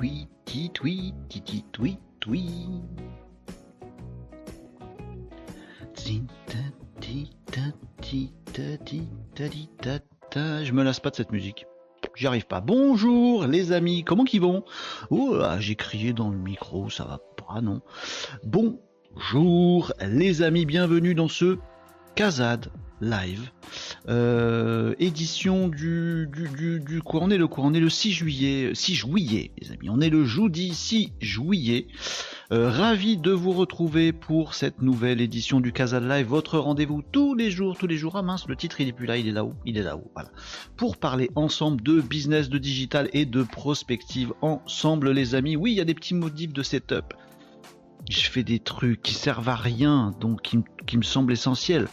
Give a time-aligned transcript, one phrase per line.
[0.00, 0.06] Je
[10.72, 11.66] me lasse pas de cette musique.
[12.14, 12.60] J'y arrive pas.
[12.60, 14.64] Bonjour les amis, comment qu'ils vont?
[15.10, 17.80] Oh, j'ai crié dans le micro, ça va pas, non?
[18.44, 21.58] Bonjour les amis, bienvenue dans ce
[22.14, 22.70] Kazad
[23.00, 23.50] live.
[24.08, 28.70] Euh, édition du, du, du, quoi On est le quoi On est le 6 juillet.
[28.74, 29.90] 6 juillet, les amis.
[29.90, 31.88] On est le jeudi 6 juillet.
[32.50, 37.34] Euh, ravi de vous retrouver pour cette nouvelle édition du Casal Live, votre rendez-vous tous
[37.34, 38.16] les jours, tous les jours.
[38.16, 40.10] Ah mince, le titre il est plus là, il est là-haut, il est là-haut.
[40.14, 40.30] Voilà.
[40.78, 45.56] Pour parler ensemble de business, de digital et de prospective ensemble, les amis.
[45.56, 47.12] Oui, il y a des petits modifs de setup.
[48.08, 51.88] Je fais des trucs qui servent à rien, donc qui, qui me semblent essentiels.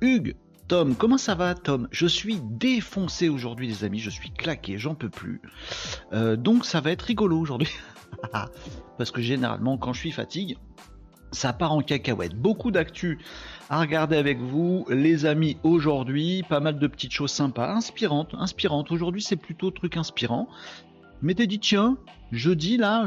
[0.00, 0.34] Hugues,
[0.70, 1.88] Tom, comment ça va Tom?
[1.90, 5.42] Je suis défoncé aujourd'hui les amis, je suis claqué, j'en peux plus.
[6.12, 7.72] Euh, donc ça va être rigolo aujourd'hui.
[8.96, 10.56] Parce que généralement, quand je suis fatigué,
[11.32, 12.36] ça part en cacahuète.
[12.36, 13.18] Beaucoup d'actu
[13.68, 16.44] à regarder avec vous, les amis, aujourd'hui.
[16.48, 18.92] Pas mal de petites choses sympas, inspirantes, inspirantes.
[18.92, 20.48] Aujourd'hui, c'est plutôt truc inspirant.
[21.20, 21.98] Mais t'es dit, tiens,
[22.30, 23.06] jeudi, là,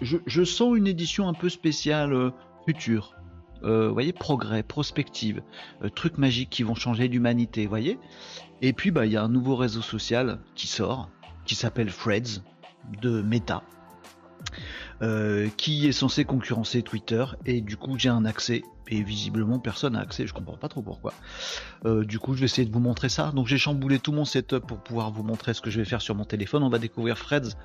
[0.00, 2.30] je, sens une édition un peu spéciale euh,
[2.66, 3.14] future.
[3.64, 5.42] Euh, voyez, progrès, prospective,
[5.82, 7.98] euh, trucs magiques qui vont changer l'humanité, voyez.
[8.62, 11.08] Et puis, bah, il y a un nouveau réseau social qui sort,
[11.44, 12.42] qui s'appelle Freds,
[13.00, 13.62] de Meta.
[15.02, 19.94] Euh, qui est censé concurrencer Twitter et du coup j'ai un accès et visiblement personne
[19.94, 21.14] n'a accès, je comprends pas trop pourquoi.
[21.84, 23.32] Du coup je vais essayer de vous montrer ça.
[23.34, 26.02] Donc j'ai chamboulé tout mon setup pour pouvoir vous montrer ce que je vais faire
[26.02, 26.62] sur mon téléphone.
[26.62, 27.56] On va découvrir Freds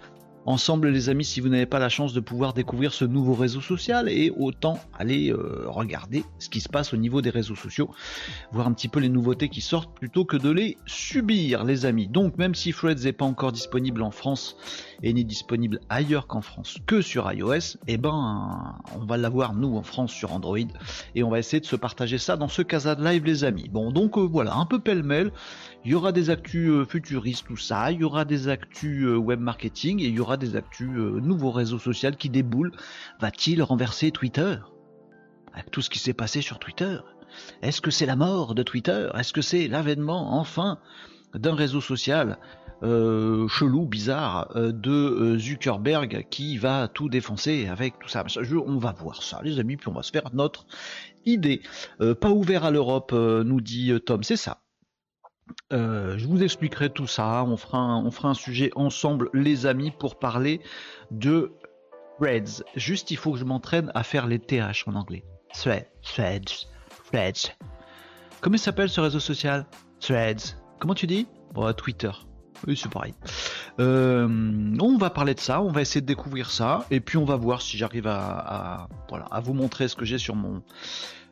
[0.46, 3.62] ensemble les amis si vous n'avez pas la chance de pouvoir découvrir ce nouveau réseau
[3.62, 7.90] social et autant aller euh, regarder ce qui se passe au niveau des réseaux sociaux,
[8.52, 12.08] voir un petit peu les nouveautés qui sortent plutôt que de les subir les amis.
[12.08, 14.58] Donc même si Threads n'est pas encore disponible en France
[15.04, 19.76] et n'est disponible ailleurs qu'en France que sur iOS, eh ben on va l'avoir nous
[19.78, 20.58] en France sur Android
[21.16, 23.70] et on va essayer de se partager ça dans ce casa de live les amis.
[23.70, 25.32] Bon donc euh, voilà, un peu pêle-mêle,
[25.86, 29.40] il y aura des actus euh, futuristes tout ça, il y aura des actus web
[29.40, 32.74] marketing et il y aura des actus euh, nouveaux réseaux sociaux qui déboulent.
[33.22, 34.58] Va-t-il renverser Twitter?
[35.54, 36.98] Avec tout ce qui s'est passé sur Twitter
[37.62, 39.10] Est-ce que c'est la mort de Twitter?
[39.16, 40.80] Est-ce que c'est l'avènement enfin
[41.34, 42.38] d'un réseau social
[42.84, 48.26] euh, chelou, bizarre euh, de Zuckerberg qui va tout défoncer avec tout ça?
[48.66, 50.66] on va voir ça, les amis, puis on va se faire notre
[51.26, 51.62] idée.
[52.20, 54.62] pas ouvert à l'Europe, nous dit Tom, c'est ça.
[55.72, 57.44] Euh, je vous expliquerai tout ça.
[57.44, 60.62] On fera, un, sujet ensemble, les amis, pour parler
[61.12, 61.52] de
[62.20, 62.64] threads.
[62.76, 65.24] Juste, il faut que je m'entraîne à faire les TH en anglais.
[65.54, 66.68] Threads, threads,
[67.12, 67.56] threads.
[68.42, 69.66] Comment s'appelle ce réseau social?
[70.00, 70.56] Threads.
[70.80, 71.28] Comment tu dis?
[71.78, 72.12] Twitter.
[72.68, 73.14] Oui, c'est pareil.
[73.80, 74.28] Euh,
[74.80, 77.36] on va parler de ça, on va essayer de découvrir ça, et puis on va
[77.36, 78.88] voir si j'arrive à,
[79.44, 80.62] vous montrer ce que j'ai sur mon,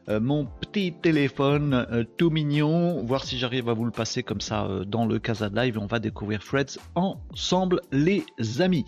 [0.07, 4.65] mon petit téléphone euh, tout mignon, voir si j'arrive à vous le passer comme ça
[4.65, 8.23] euh, dans le Casa Live on va découvrir Freds ensemble les
[8.59, 8.85] amis.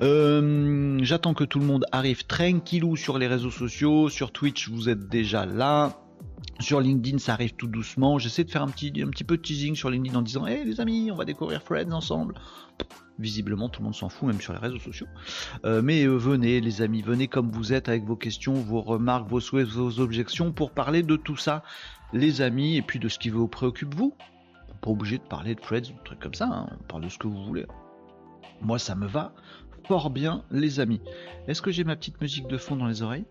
[0.00, 5.08] J'attends que tout le monde arrive tranquillou sur les réseaux sociaux, sur Twitch vous êtes
[5.08, 6.07] déjà là.
[6.60, 8.18] Sur LinkedIn, ça arrive tout doucement.
[8.18, 10.64] J'essaie de faire un petit, un petit peu de teasing sur LinkedIn en disant Hé
[10.64, 12.34] les amis, on va découvrir Freds ensemble.
[13.18, 15.06] Visiblement, tout le monde s'en fout, même sur les réseaux sociaux.
[15.64, 19.28] Euh, mais euh, venez, les amis, venez comme vous êtes avec vos questions, vos remarques,
[19.28, 21.62] vos souhaits, vos objections pour parler de tout ça,
[22.12, 24.14] les amis, et puis de ce qui vous préoccupe vous.
[24.80, 26.68] Pas obligé de parler de Freds ou de trucs comme ça, hein.
[26.72, 27.66] on parle de ce que vous voulez.
[28.60, 29.32] Moi, ça me va
[29.88, 31.00] fort bien, les amis.
[31.46, 33.24] Est-ce que j'ai ma petite musique de fond dans les oreilles?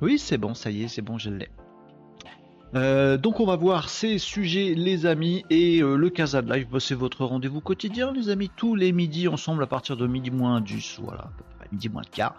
[0.00, 1.48] Oui, c'est bon, ça y est, c'est bon, je l'ai.
[2.74, 6.68] Euh, donc on va voir ces sujets les amis et euh, le Casa de Live,
[6.70, 10.30] bah, c'est votre rendez-vous quotidien les amis, tous les midis ensemble à partir de midi
[10.30, 11.30] moins 10, voilà,
[11.70, 12.34] midi moins de quart.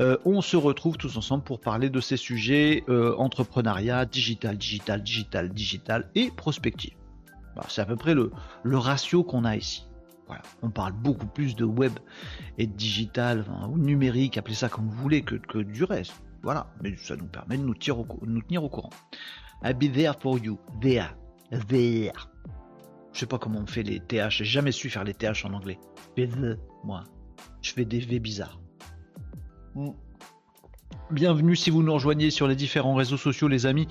[0.00, 5.52] Euh, on se retrouve tous ensemble pour parler de ces sujets entrepreneuriat, digital, digital, digital,
[5.52, 6.94] digital et prospective.
[7.56, 8.30] Bah, c'est à peu près le,
[8.64, 9.86] ratio qu'on a ici.
[10.62, 11.92] On parle beaucoup plus de web
[12.56, 16.14] et de digital ou numérique, appelez ça comme vous voulez, que, que du reste.
[16.42, 17.74] Voilà, mais ça nous permet de nous,
[18.26, 18.90] nous tenir au courant.
[19.64, 20.58] I'll be there for you.
[20.80, 21.08] There.
[21.50, 22.12] There.
[23.12, 24.28] Je sais pas comment on fait les TH.
[24.28, 25.78] J'ai jamais su faire les TH en anglais.
[26.84, 27.04] moi.
[27.62, 28.60] Je fais des V bizarres.
[29.74, 29.92] Hmm.
[31.10, 33.88] Bienvenue si vous nous rejoignez sur les différents réseaux sociaux, les amis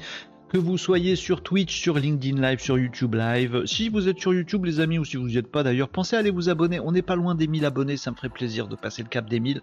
[0.53, 3.65] que vous soyez sur Twitch, sur LinkedIn Live, sur YouTube Live.
[3.65, 6.15] Si vous êtes sur YouTube, les amis, ou si vous n'y êtes pas d'ailleurs, pensez
[6.15, 6.79] à aller vous abonner.
[6.79, 9.27] On n'est pas loin des 1000 abonnés, ça me ferait plaisir de passer le cap
[9.27, 9.61] des 1000.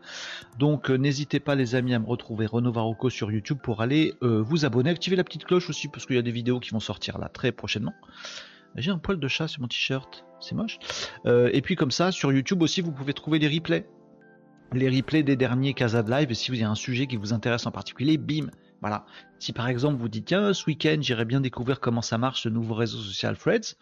[0.59, 4.15] Donc euh, n'hésitez pas, les amis, à me retrouver Renaud Varocco sur YouTube pour aller
[4.25, 4.91] euh, vous abonner.
[4.91, 7.29] Activez la petite cloche aussi, parce qu'il y a des vidéos qui vont sortir là
[7.29, 7.95] très prochainement.
[8.75, 10.81] J'ai un poil de chat sur mon t-shirt, c'est moche.
[11.25, 13.87] Euh, et puis comme ça, sur YouTube aussi, vous pouvez trouver les replays
[14.73, 16.31] les replays des derniers Casa de Live.
[16.31, 18.51] Et si vous avez un sujet qui vous intéresse en particulier, bim,
[18.81, 19.05] voilà.
[19.39, 22.49] Si par exemple vous dites tiens ce week-end j'irai bien découvrir comment ça marche ce
[22.49, 23.77] nouveau réseau social Threads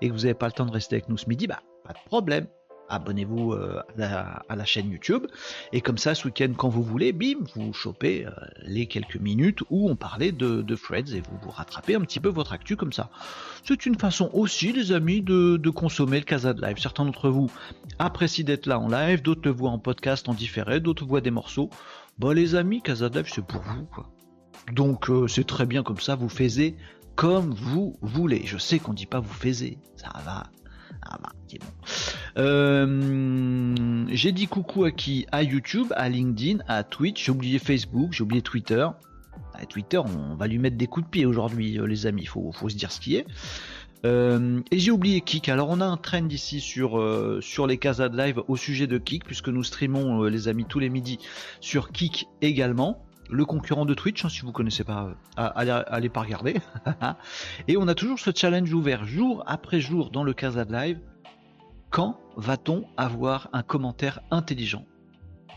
[0.00, 1.92] et que vous n'avez pas le temps de rester avec nous ce midi, bah pas
[1.92, 2.46] de problème
[2.92, 5.26] abonnez-vous euh, à, la, chaîne YouTube.
[5.72, 8.30] Et comme ça, ce week-end, quand vous voulez, bim, vous chopez euh,
[8.62, 12.20] les quelques minutes où on parlait de, de Freds et vous vous rattrapez un petit
[12.20, 13.10] peu votre actu comme ça.
[13.64, 16.78] C'est une façon aussi, les amis, de, consommer le Casa de Live.
[16.78, 17.50] Certains d'entre vous
[17.98, 21.30] apprécient d'être là en live, d'autres le voient en podcast en différé, d'autres voient des
[21.30, 21.70] morceaux.
[22.18, 24.10] Bah les amis, Casa de Live, c'est pour vous, quoi.
[24.70, 26.76] Donc euh, c'est très bien comme ça, vous faisiez
[27.14, 28.42] comme vous voulez.
[28.44, 30.44] Je sais qu'on dit pas vous faisiez, ça va,
[31.02, 31.32] ah bah,
[32.38, 35.26] euh, j'ai dit coucou à qui?
[35.32, 38.86] À YouTube, à LinkedIn, à Twitch, j'ai oublié Facebook, j'ai oublié Twitter.
[39.54, 42.28] À Twitter, on va lui mettre des coups de pied aujourd'hui, euh, les amis, il
[42.28, 43.26] faut, se dire ce qui est.
[44.04, 45.48] Euh, et j'ai oublié Kik.
[45.48, 47.00] Alors on a un trend ici sur,
[47.40, 50.78] sur les Casa de Live au sujet de Kik, puisque nous streamons les amis tous
[50.78, 51.18] les midis
[51.60, 56.20] sur Kik également le concurrent de Twitch, hein, si vous connaissez pas, euh, allez, pas
[56.20, 56.60] regarder.
[57.68, 61.00] et on a toujours ce challenge ouvert jour après jour dans le Casa Live.
[61.90, 64.86] Quand va-t-on avoir un commentaire intelligent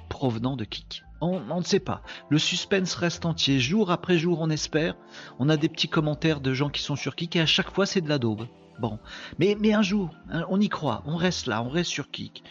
[0.10, 1.04] provenant de Kik?
[1.22, 2.02] On, ne sait pas.
[2.30, 3.60] Le suspense reste entier.
[3.60, 4.96] Jour après jour, on espère.
[5.40, 7.86] On a des petits commentaires de gens qui sont sur Kik et à chaque fois,
[7.86, 8.48] c'est de la daube.
[8.80, 9.00] Bon.
[9.40, 11.04] Mais, mais un jour, hein, on y croit.
[11.06, 12.44] On reste là, on reste sur Kik.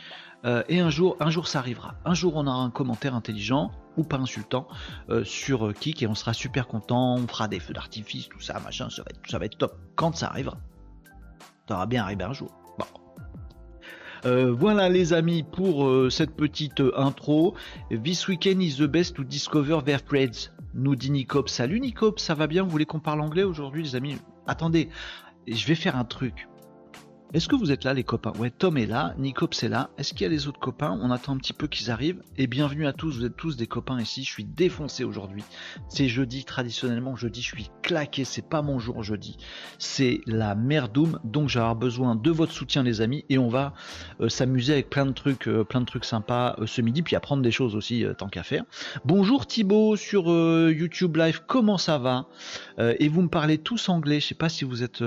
[0.45, 1.95] Euh, et un jour, un jour, ça arrivera.
[2.05, 4.67] Un jour, on aura un commentaire intelligent ou pas insultant
[5.11, 8.41] euh, sur euh, Kik et on sera super content, on fera des feux d'artifice, tout
[8.41, 9.03] ça, machin, ça
[9.39, 10.59] va, être, top quand ça arrivera.
[11.69, 12.51] Ça va bien arriver un jour.
[12.79, 12.85] Bon.
[14.27, 17.55] Euh, voilà les amis pour cette petite intro.
[18.03, 21.49] This weekend is the best to discover their friends, nous dit Nicop.
[21.49, 22.65] Salut Nicop, ça va bien?
[22.65, 24.17] Vous voulez qu'on parle anglais aujourd'hui les amis?
[24.47, 24.91] Attendez,
[25.47, 26.49] je vais faire un truc.
[27.35, 28.33] Est-ce que vous êtes là les copains?
[28.39, 29.91] Ouais, Tom est là, Nicops est là.
[29.99, 30.97] Est-ce qu'il y a les autres copains?
[31.03, 32.23] On attend un petit peu qu'ils arrivent.
[32.39, 34.23] Et bienvenue à tous, vous êtes tous des copains ici.
[34.23, 35.43] Je suis défoncé aujourd'hui.
[35.89, 38.25] C'est jeudi, traditionnellement jeudi, je suis claqué.
[38.25, 39.37] C'est pas mon jour jeudi.
[39.81, 41.19] C'est la merdoum.
[41.25, 43.25] Donc j'ai besoin de votre soutien les amis.
[43.29, 43.75] Et on va
[44.21, 47.03] euh, s'amuser avec plein de trucs, euh, plein de trucs sympas euh, ce midi.
[47.03, 48.63] Puis apprendre des choses aussi tant qu'à faire.
[49.05, 50.29] Bonjour Thibaut sur
[50.71, 52.29] YouTube Live, comment ça va?
[52.79, 54.21] Et vous me parlez tous anglais.
[54.21, 55.03] Je sais pas si vous êtes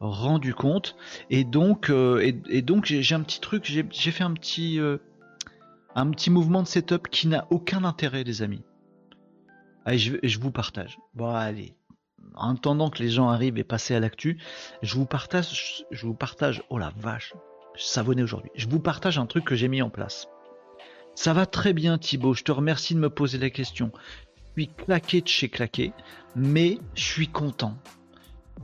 [0.00, 0.96] rendu compte.
[1.30, 4.98] Et donc, euh, et, donc j'ai un petit truc, j'ai fait un petit, euh,
[5.94, 8.62] un petit mouvement de setup qui n'a aucun intérêt, les amis.
[9.84, 10.98] Allez, je, je vous partage.
[11.14, 11.74] Bon, allez.
[12.34, 14.38] En attendant que les gens arrivent et passent à l'actu,
[14.82, 16.62] je vous partage, je vous partage.
[16.68, 17.34] Oh la vache,
[17.76, 18.50] savonné aujourd'hui.
[18.54, 20.26] Je vous partage un truc que j'ai mis en place.
[21.14, 22.34] Ça va très bien, Thibaut.
[22.34, 23.92] Je te remercie de me poser la question.
[24.56, 25.92] Je suis claqué de chez claqué,
[26.34, 27.76] mais je suis content.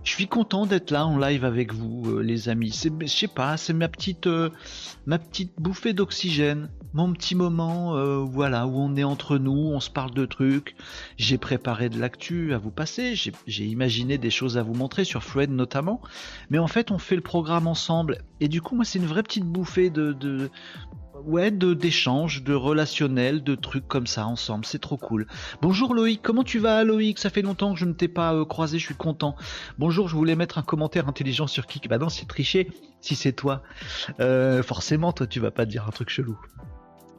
[0.02, 2.70] Je suis content d'être là en live avec vous, euh, les amis.
[2.72, 4.48] C'est, je sais pas, c'est ma petite, euh,
[5.04, 9.78] ma petite bouffée d'oxygène, mon petit moment, euh, voilà, où on est entre nous, on
[9.78, 10.74] se parle de trucs.
[11.18, 15.22] J'ai préparé de l'actu à vous passer, j'ai, imaginé des choses à vous montrer sur
[15.22, 16.00] Fred notamment.
[16.48, 19.22] Mais en fait, on fait le programme ensemble, et du coup, moi, c'est une vraie
[19.22, 20.50] petite bouffée de, de,
[21.24, 24.64] ouais, de d'échanges, de relationnels, de trucs comme ça ensemble.
[24.64, 25.26] C'est trop cool.
[25.62, 27.18] Bonjour Loïc, comment tu vas Loïc?
[27.18, 29.36] Ça fait longtemps que je ne t'ai pas euh, croisé, je suis content.
[29.78, 31.88] Bonjour, je voulais mettre un commentaire intelligent sur Kik.
[31.88, 33.62] Bah non, c'est tricher si c'est toi.
[34.20, 36.38] Euh, forcément, toi, tu vas pas dire un truc chelou.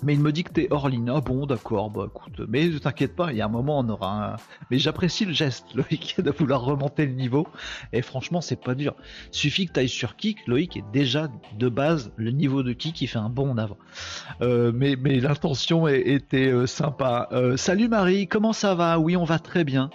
[0.03, 1.12] Mais il me dit que t'es hors ligne.
[1.13, 3.89] Ah bon, d'accord, bah écoute, mais ne t'inquiète pas, il y a un moment on
[3.89, 4.36] aura un...
[4.70, 7.48] Mais j'apprécie le geste, Loïc, de vouloir remonter le niveau.
[7.93, 8.96] Et franchement, c'est pas dur.
[9.31, 11.27] Suffit que t'ailles sur Kik, Loïc est déjà
[11.58, 13.77] de base le niveau de Kik, il fait un bon avant.
[14.41, 17.27] Euh, mais mais l'intention était euh, sympa.
[17.31, 19.00] Euh, salut Marie, comment ça va?
[19.00, 19.89] Oui, on va très bien.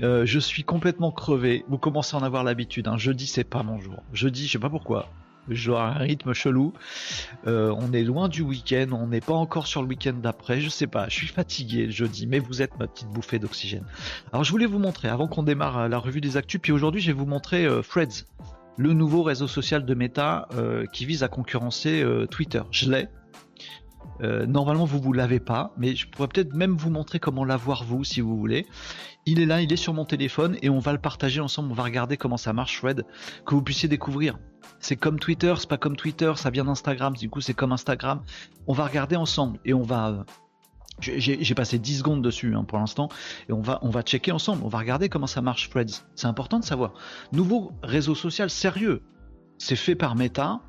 [0.00, 1.64] je suis complètement crevé.
[1.68, 2.88] Vous commencez à en avoir l'habitude.
[2.88, 2.96] Hein.
[2.96, 4.02] Jeudi, c'est pas mon jour.
[4.12, 5.08] Jeudi, je sais pas pourquoi
[5.48, 6.72] je un rythme chelou.
[7.46, 10.68] Euh, on est loin du week-end, on n'est pas encore sur le week-end d'après, je
[10.68, 13.84] sais pas, je suis fatigué le jeudi, mais vous êtes ma petite bouffée d'oxygène.
[14.32, 17.00] Alors je voulais vous montrer, avant qu'on démarre euh, la revue des actus, puis aujourd'hui
[17.00, 18.26] je vais vous montrer euh, Threads,
[18.76, 20.48] le nouveau réseau social de Meta
[20.92, 22.60] qui vise à concurrencer Twitter.
[22.72, 23.06] Je l'ai.
[24.20, 28.04] Normalement vous vous l'avez pas, mais je pourrais peut-être même vous montrer comment l'avoir vous
[28.04, 28.66] si vous voulez.
[29.26, 31.74] Il est là, il est sur mon téléphone et on va le partager ensemble, on
[31.74, 33.04] va regarder comment ça marche Thread,
[33.46, 34.38] que vous puissiez découvrir.
[34.80, 38.22] C'est comme Twitter, c'est pas comme Twitter, ça vient d'Instagram, du coup c'est comme Instagram.
[38.66, 40.08] On va regarder ensemble et on va.
[40.10, 40.24] Euh,
[41.00, 43.08] j'ai passé 10 secondes dessus hein, pour l'instant
[43.48, 46.04] et on va, on va checker ensemble, on va regarder comment ça marche Threads.
[46.14, 46.92] C'est important de savoir.
[47.32, 49.02] Nouveau réseau social sérieux.
[49.58, 50.60] C'est fait par Meta,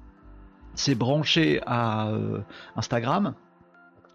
[0.76, 2.42] c'est branché à euh,
[2.76, 3.34] Instagram,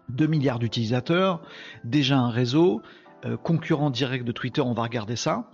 [0.09, 1.41] 2 milliards d'utilisateurs,
[1.83, 2.81] déjà un réseau,
[3.25, 5.49] euh, concurrent direct de Twitter, on va regarder ça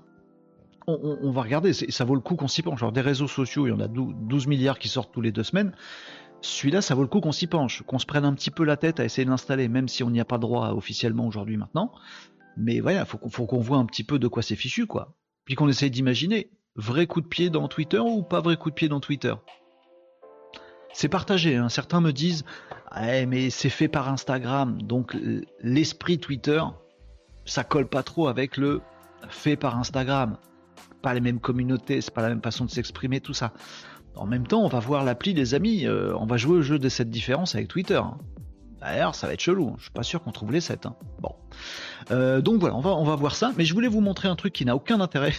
[0.87, 2.79] on, va regarder, ça vaut le coup qu'on s'y penche.
[2.79, 5.43] Genre des réseaux sociaux, il y en a 12 milliards qui sortent tous les deux
[5.43, 5.73] semaines.
[6.41, 8.77] celui-là, ça vaut le coup qu'on s'y penche, qu'on se prenne un petit peu la
[8.77, 11.91] tête à essayer de l'installer, même si on n'y a pas droit officiellement aujourd'hui maintenant.
[12.55, 15.13] Mais voilà, faut faut qu'on voit un petit peu de quoi c'est fichu, quoi.
[15.43, 18.75] Puis qu'on essaye d'imaginer, vrai coup de pied dans Twitter ou pas vrai coup de
[18.75, 19.33] pied dans Twitter?
[20.97, 21.69] C'est partagé, hein.
[21.69, 22.43] certains me disent,
[22.95, 25.15] mais c'est fait par Instagram, donc
[25.61, 26.59] l'esprit Twitter,
[27.45, 28.81] ça colle pas trop avec le
[29.29, 30.37] fait par Instagram.
[31.03, 33.53] Pas les mêmes communautés, c'est pas la même façon de s'exprimer, tout ça.
[34.15, 36.79] En même temps, on va voir l'appli des amis, euh, on va jouer au jeu
[36.79, 37.97] de cette différence avec Twitter.
[37.97, 38.17] Hein.
[38.81, 40.87] D'ailleurs, ça va être chelou, je suis pas sûr qu'on trouve les 7.
[40.87, 40.95] Hein.
[41.19, 41.35] Bon.
[42.09, 44.35] Euh, donc voilà, on va, on va voir ça, mais je voulais vous montrer un
[44.35, 45.33] truc qui n'a aucun intérêt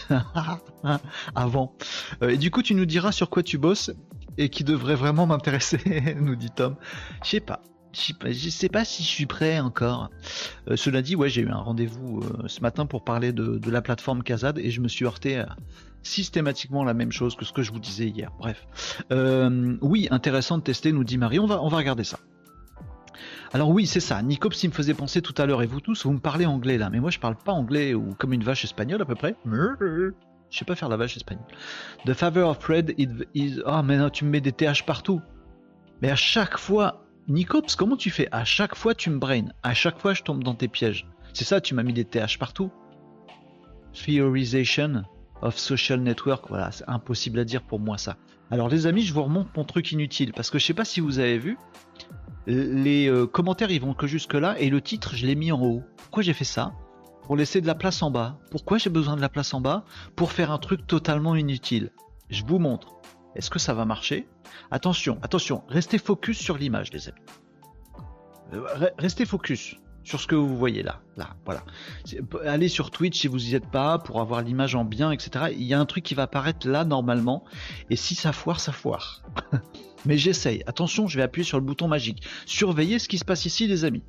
[1.35, 1.75] avant.
[2.23, 3.91] Euh, et du coup, tu nous diras sur quoi tu bosses
[4.37, 6.75] et qui devrait vraiment m'intéresser, nous dit Tom.
[7.23, 7.61] Je sais pas.
[7.91, 10.11] Je sais pas si je suis prêt encore.
[10.69, 13.81] Euh, cela dit, ouais, j'ai eu un rendez-vous euh, ce matin pour parler de, la
[13.81, 15.55] plateforme Kazad et je me suis heurté à
[16.03, 18.31] systématiquement la même chose que ce que je vous disais hier.
[18.37, 19.03] Bref.
[19.11, 21.39] Euh, oui, intéressant de tester, nous dit Marie.
[21.39, 22.19] On va, on va regarder ça.
[23.53, 24.21] Alors oui, c'est ça.
[24.21, 26.77] Nicops, il me faisait penser tout à l'heure, et vous tous, vous me parlez anglais
[26.77, 29.35] là, mais moi je parle pas anglais ou comme une vache espagnole à peu près.
[30.49, 31.45] Je sais pas faire la vache espagnole.
[32.05, 33.61] The favor of Fred is...
[33.65, 35.21] Ah mais non, tu me mets des TH partout.
[36.01, 38.27] Mais à chaque fois, Nicops, comment tu fais?
[38.31, 39.45] À chaque fois, tu me brain.
[39.63, 41.07] À chaque fois, je tombe dans tes pièges.
[41.33, 42.71] C'est ça, tu m'as mis des TH partout.
[43.93, 45.03] Theorization
[45.41, 46.45] of social network.
[46.49, 48.17] Voilà, c'est impossible à dire pour moi ça.
[48.51, 50.99] Alors les amis, je vous remonte mon truc inutile parce que je sais pas si
[50.99, 51.57] vous avez vu.
[52.47, 55.61] Les euh, commentaires ils vont que jusque là et le titre je l'ai mis en
[55.61, 55.83] haut.
[55.97, 56.73] Pourquoi j'ai fait ça?
[57.29, 58.39] Pour laisser de la place en bas.
[58.49, 61.91] Pourquoi j'ai besoin de la place en bas Pour faire un truc totalement inutile.
[62.31, 62.95] Je vous montre.
[63.35, 64.27] Est-ce que ça va marcher
[64.71, 67.21] Attention, attention, restez focus sur l'image, les amis.
[68.53, 71.01] Euh, restez focus sur ce que vous voyez là.
[71.17, 71.63] Là, voilà.
[72.47, 75.53] Allez sur Twitch si vous n'y êtes pas pour avoir l'image en bien, etc.
[75.55, 77.43] Il y a un truc qui va apparaître là normalement.
[77.91, 79.21] Et si ça foire, ça foire.
[80.07, 80.63] Mais j'essaye.
[80.65, 82.23] Attention, je vais appuyer sur le bouton magique.
[82.47, 84.01] Surveillez ce qui se passe ici, les amis.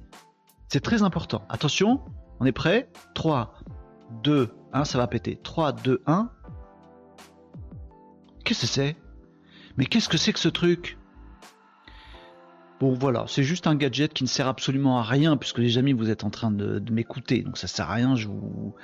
[0.69, 1.45] C'est très important.
[1.51, 2.01] Attention,
[2.41, 2.89] on est prêt?
[3.15, 3.55] 3,
[4.23, 5.39] 2, 1, ça va péter.
[5.43, 6.31] 3, 2, 1.
[8.45, 8.97] Qu'est-ce que c'est?
[9.77, 10.99] Mais qu'est-ce que c'est que ce truc?
[12.81, 15.93] Bon voilà, c'est juste un gadget qui ne sert absolument à rien puisque les amis
[15.93, 18.75] vous êtes en train de, m'écouter, donc ça sert à rien, je vous,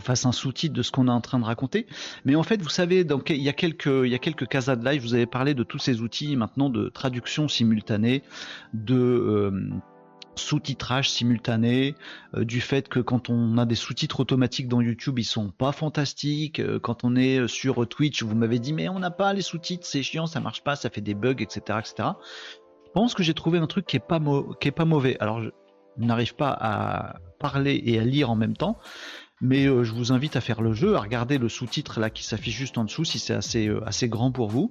[0.00, 1.86] fasse un sous-titre de ce qu'on est en train de raconter.
[2.26, 5.54] Mais en fait, vous savez, il y a quelques il de live, vous avez parlé
[5.54, 8.22] de tous ces outils maintenant de traduction simultanée,
[8.74, 9.70] de euh,
[10.38, 11.94] sous-titrage simultané,
[12.34, 15.72] euh, du fait que quand on a des sous-titres automatiques dans YouTube, ils sont pas
[15.72, 16.60] fantastiques.
[16.60, 19.42] Euh, quand on est euh, sur Twitch, vous m'avez dit mais on n'a pas les
[19.42, 22.10] sous-titres, c'est chiant, ça marche pas, ça fait des bugs, etc., etc.
[22.86, 24.20] Je pense que j'ai trouvé un truc qui est pas
[24.60, 25.18] qui est pas mauvais.
[25.20, 25.50] Alors je
[25.98, 28.78] n'arrive pas à parler et à lire en même temps,
[29.42, 32.56] mais je vous invite à faire le jeu, à regarder le sous-titre là qui s'affiche
[32.56, 34.70] juste en dessous si c'est assez assez grand pour vous.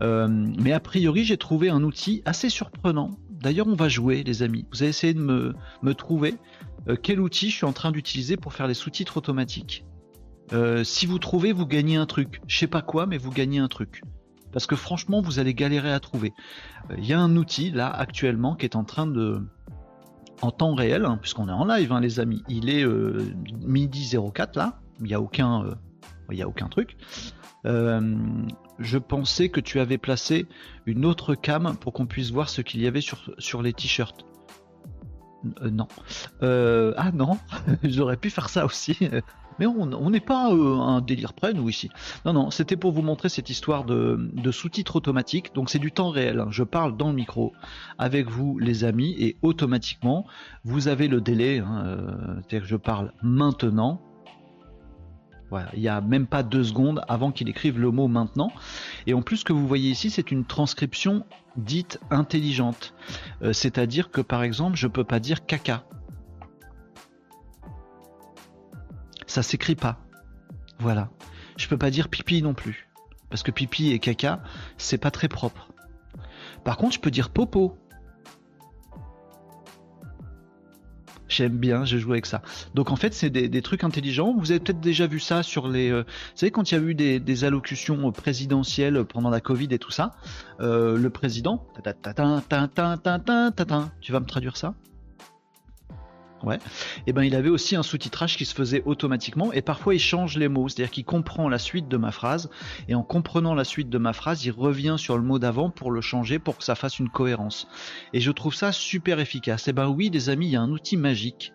[0.00, 4.66] mais a priori, j'ai trouvé un outil assez surprenant D'ailleurs, on va jouer, les amis.
[4.72, 6.34] Vous allez essayer de me, trouver
[6.88, 9.84] euh, quel outil je suis en train d'utiliser pour faire les sous-titres automatiques.
[10.52, 12.40] Euh, si vous trouvez, vous gagnez un truc.
[12.46, 14.02] Je sais pas quoi, mais vous gagnez un truc.
[14.52, 16.32] Parce que franchement, vous allez galérer à trouver.
[16.90, 19.40] Euh, il y a un outil là actuellement qui est en train de,
[20.42, 22.42] en temps réel, hein, puisqu'on est en live, hein, les amis.
[22.48, 22.84] Il est
[23.64, 24.80] midi 04 là.
[25.00, 25.76] Il n'y a aucun,
[26.30, 26.96] il y a aucun truc.
[27.64, 30.46] Je pensais que tu avais placé
[30.86, 34.24] une autre cam pour qu'on puisse voir ce qu'il y avait sur, sur les t-shirts.
[35.62, 35.88] Euh, non.
[36.42, 37.38] Euh, ah non,
[37.82, 38.96] j'aurais pu faire ça aussi.
[39.58, 41.90] Mais on n'est pas euh, un délire près, nous, ici.
[42.24, 45.52] Non, non, c'était pour vous montrer cette histoire de, sous-titres automatiques.
[45.54, 46.38] Donc c'est du temps réel.
[46.38, 46.46] Hein.
[46.50, 47.52] Je parle dans le micro
[47.98, 50.26] avec vous, les amis, et automatiquement,
[50.64, 51.58] vous avez le délai.
[51.58, 51.98] Hein,
[52.36, 54.00] c'est-à-dire que je parle maintenant
[55.74, 58.52] il n'y a même pas deux secondes avant qu'il écrive le mot maintenant.
[59.06, 61.24] Et en plus, ce que vous voyez ici, c'est une transcription
[61.56, 62.94] dite intelligente.
[63.42, 65.84] Euh, c'est-à-dire que par exemple, je ne peux pas dire caca.
[69.26, 69.98] Ça s'écrit pas.
[70.78, 71.10] Voilà.
[71.56, 72.88] Je peux pas dire pipi non plus.
[73.30, 74.42] Parce que pipi et caca,
[74.76, 75.68] c'est pas très propre.
[76.64, 77.76] Par contre, je peux dire popo.
[81.28, 82.42] J'aime bien, je joue avec ça.
[82.74, 84.34] Donc en fait, c'est des, trucs intelligents.
[84.38, 85.90] Vous avez peut-être déjà vu ça sur les.
[85.90, 89.78] Euh, vous savez, quand il y a eu des, allocutions présidentielles pendant la Covid et
[89.78, 90.12] tout ça,
[90.60, 91.66] euh, le président.
[94.00, 94.74] Tu vas me traduire ça?
[96.44, 96.56] Ouais.
[96.56, 99.98] Et eh ben il avait aussi un sous-titrage qui se faisait automatiquement et parfois il
[99.98, 102.48] change les mots, c'est-à-dire qu'il comprend la suite de ma phrase
[102.86, 105.90] et en comprenant la suite de ma phrase, il revient sur le mot d'avant pour
[105.90, 107.66] le changer pour que ça fasse une cohérence.
[108.12, 109.66] Et je trouve ça super efficace.
[109.66, 111.52] Et eh ben oui, les amis, il y a un outil magique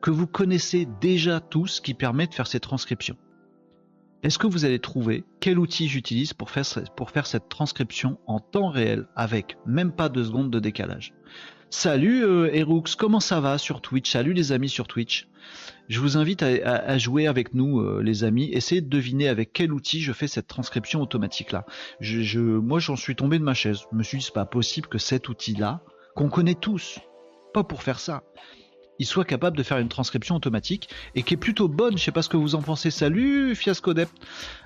[0.00, 3.16] que vous connaissez déjà tous qui permet de faire ces transcriptions.
[4.22, 6.64] Est-ce que vous allez trouver quel outil j'utilise pour faire,
[6.96, 11.14] pour faire cette transcription en temps réel avec même pas deux secondes de décalage?
[11.76, 14.12] Salut euh, Erux, comment ça va sur Twitch?
[14.12, 15.26] Salut les amis sur Twitch.
[15.88, 18.48] Je vous invite à, jouer avec nous euh, les amis.
[18.52, 21.66] Essayez de deviner avec quel outil je fais cette transcription automatique là.
[22.00, 23.80] Moi j'en suis tombé de ma chaise.
[23.90, 25.80] Je me suis dit c'est pas possible que cet outil là,
[26.14, 27.00] qu'on connaît tous,
[27.52, 28.22] pas pour faire ça,
[29.00, 31.98] il soit capable de faire une transcription automatique et qui est plutôt bonne.
[31.98, 32.92] Je sais pas ce que vous en pensez.
[32.92, 34.10] Salut Fiasco Dept.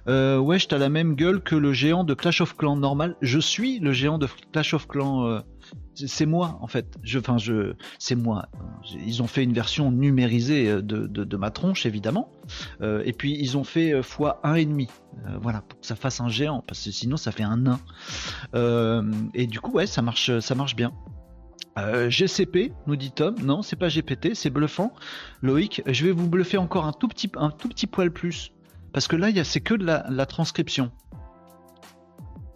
[0.09, 3.17] Euh, wesh, t'as la même gueule que le géant de Clash of Clans normal.
[3.23, 5.41] Je suis le géant de Clash of Clans.
[5.75, 6.97] Euh, c'est moi en fait.
[7.03, 8.49] Je, enfin, je, c'est moi.
[9.07, 12.31] Ils ont fait une version numérisée de, de, ma tronche évidemment.
[12.81, 14.89] Euh, et puis ils ont fait x un et demi.
[15.41, 17.81] voilà, pour que ça fasse un géant, parce que sinon ça fait un nain.
[19.35, 20.93] et du coup, ouais, ça marche, ça marche bien.
[21.79, 23.37] Euh, GCP, nous dit Tom.
[23.41, 24.93] Non, c'est pas GPT, c'est bluffant.
[25.43, 28.53] Loïc, je vais vous bluffer encore un tout petit, un tout petit poil plus.
[28.93, 30.91] Parce que là, c'est que de la, transcription.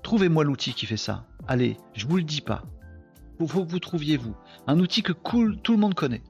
[0.03, 1.27] Trouvez-moi l'outil qui fait ça.
[1.47, 2.63] Allez, je vous le dis pas.
[3.39, 4.35] Vous trouviez vous.
[4.67, 6.23] Un outil que tout le monde connaît.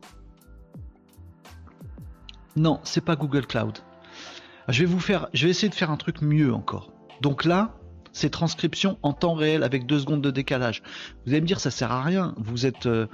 [2.57, 3.79] Non, c'est pas Google Cloud.
[4.69, 6.93] Je vais vous faire, je vais essayer de faire un truc mieux encore.
[7.21, 7.75] Donc là,
[8.13, 10.83] ces transcriptions en temps réel avec deux secondes de décalage.
[11.25, 12.35] Vous allez me dire ça sert à rien.
[12.37, 13.07] Vous êtes, euh,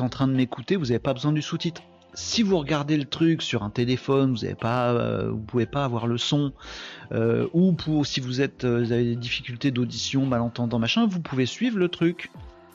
[0.00, 1.82] en train de m'écouter, vous n'avez pas besoin du sous-titre.
[2.14, 6.18] Si vous regardez le truc sur un téléphone, vous ne euh, pouvez pas avoir le
[6.18, 6.52] son,
[7.12, 11.46] euh, ou pour si vous êtes, vous avez des difficultés d'audition, malentendant machin, vous pouvez
[11.46, 12.30] suivre le truc.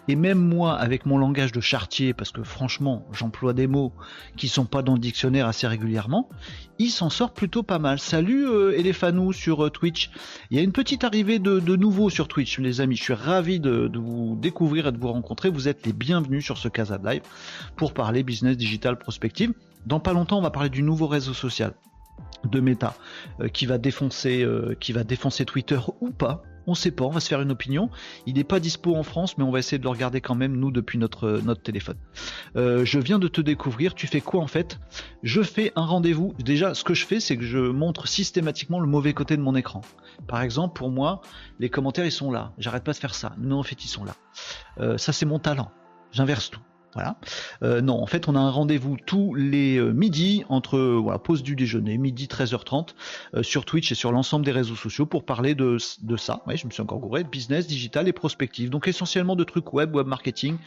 [0.08, 3.94] Et même moi, avec mon langage de chartier, parce que franchement, j'emploie des mots
[4.38, 6.30] qui sont pas dans le dictionnaire assez régulièrement,
[6.80, 8.00] il s'en sort plutôt pas mal.
[8.00, 8.74] Salut euh,
[9.34, 10.12] sur euh, Twitch.
[10.50, 12.96] Il y a une petite arrivée de, nouveaux sur Twitch, les amis.
[12.96, 15.50] Je suis ravi de, vous découvrir et de vous rencontrer.
[15.50, 17.24] Vous êtes les bienvenus sur ce Casa Live
[17.76, 19.54] pour parler business digital prospective.
[19.86, 21.74] Dans pas longtemps, on va parler du nouveau réseau social
[22.46, 22.96] de Meta
[23.42, 27.10] euh, qui va défoncer euh, qui va défoncer Twitter ou pas on sait pas, on
[27.10, 27.90] va se faire une opinion.
[28.26, 30.56] Il n'est pas dispo en France, mais on va essayer de le regarder quand même,
[30.56, 31.98] nous, depuis notre, notre téléphone.
[32.56, 34.80] Euh, je viens de te découvrir, tu fais quoi en fait?
[35.24, 36.34] Je fais un rendez-vous.
[36.40, 39.56] Déjà, ce que je fais, c'est que je montre systématiquement le mauvais côté de mon
[39.56, 39.82] écran.
[40.28, 41.22] Par exemple, pour moi,
[41.60, 42.54] les commentaires, ils sont là.
[42.58, 43.34] J'arrête pas de faire ça.
[43.40, 44.16] Non, en fait, ils sont là.
[44.80, 45.72] Euh, ça, c'est mon talent.
[46.12, 46.62] J'inverse tout.
[46.98, 47.18] Voilà.
[47.62, 51.44] Euh, non, en fait, on a un rendez-vous tous les euh, midis entre voilà, pause
[51.44, 52.96] du déjeuner, midi 13h30
[53.36, 56.42] euh, sur Twitch et sur l'ensemble des réseaux sociaux pour parler de, ça.
[56.52, 58.72] Je me suis encore gouré, business, digital et prospective.
[58.72, 60.58] Donc essentiellement de trucs web, web marketing,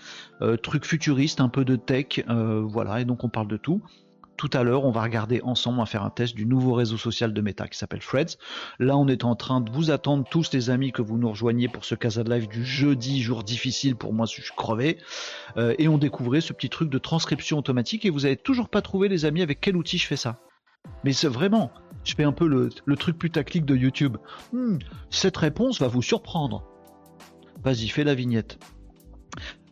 [0.63, 3.01] trucs futuristes, un peu de tech, voilà.
[3.01, 3.83] Et donc on parle de tout
[4.41, 6.97] tout à l'heure, on va regarder ensemble, on va faire un test du nouveau réseau
[6.97, 8.39] social de Meta qui s'appelle Freds.
[8.79, 11.69] Là, on est en train de vous attendre tous les amis que vous nous rejoigniez
[11.69, 14.97] pour ce Casa de Live du jeudi, jour difficile pour moi, je suis crevé.
[15.59, 18.81] Euh, et on découvrait ce petit truc de transcription automatique et vous avez toujours pas
[18.81, 20.41] trouvé les amis avec quel outil je fais ça.
[21.05, 21.71] Mais c'est vraiment,
[22.05, 24.17] je fais un peu le, truc putaclic de YouTube.
[24.55, 24.79] Hmm,
[25.11, 26.65] cette réponse va vous surprendre.
[27.63, 28.59] Vas-y, fais la vignette.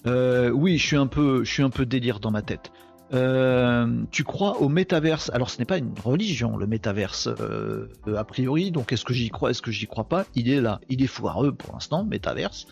[0.07, 2.71] Euh, oui, je un peu, je suis un peu délire dans ma tête.
[3.13, 5.31] Euh, tu crois au métaverse?
[5.33, 8.71] Alors ce n'est pas une religion, le métaverse euh, a priori.
[8.71, 10.27] Donc est-ce que j'y crois Est-ce que j'y crois pas?
[10.35, 12.67] Il est là, il est foireux pour l'instant, métaverse.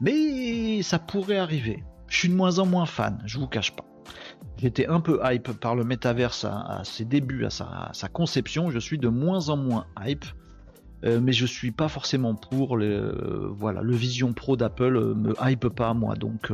[0.00, 1.84] Mais ça pourrait arriver.
[2.08, 3.84] Je suis de moins en moins fan, je vous cache pas.
[4.56, 8.70] J'étais un peu hype par le métaverse à, ses débuts, à sa, conception.
[8.70, 10.24] Je suis de moins en moins hype.
[11.04, 15.14] Euh, mais je suis pas forcément pour le euh, voilà le Vision Pro d'Apple euh,
[15.14, 16.16] me hype pas moi.
[16.16, 16.52] Donc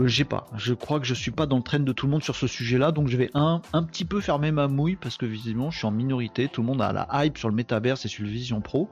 [0.00, 0.46] j'ai pas.
[0.56, 2.46] Je crois que je suis pas dans le train de tout le monde sur ce
[2.46, 5.70] sujet là donc je vais un, un petit peu fermer ma mouille parce que visiblement
[5.70, 6.48] je suis en minorité.
[6.48, 8.88] Tout le monde a la hype sur le Metaverse et sur le Vision Pro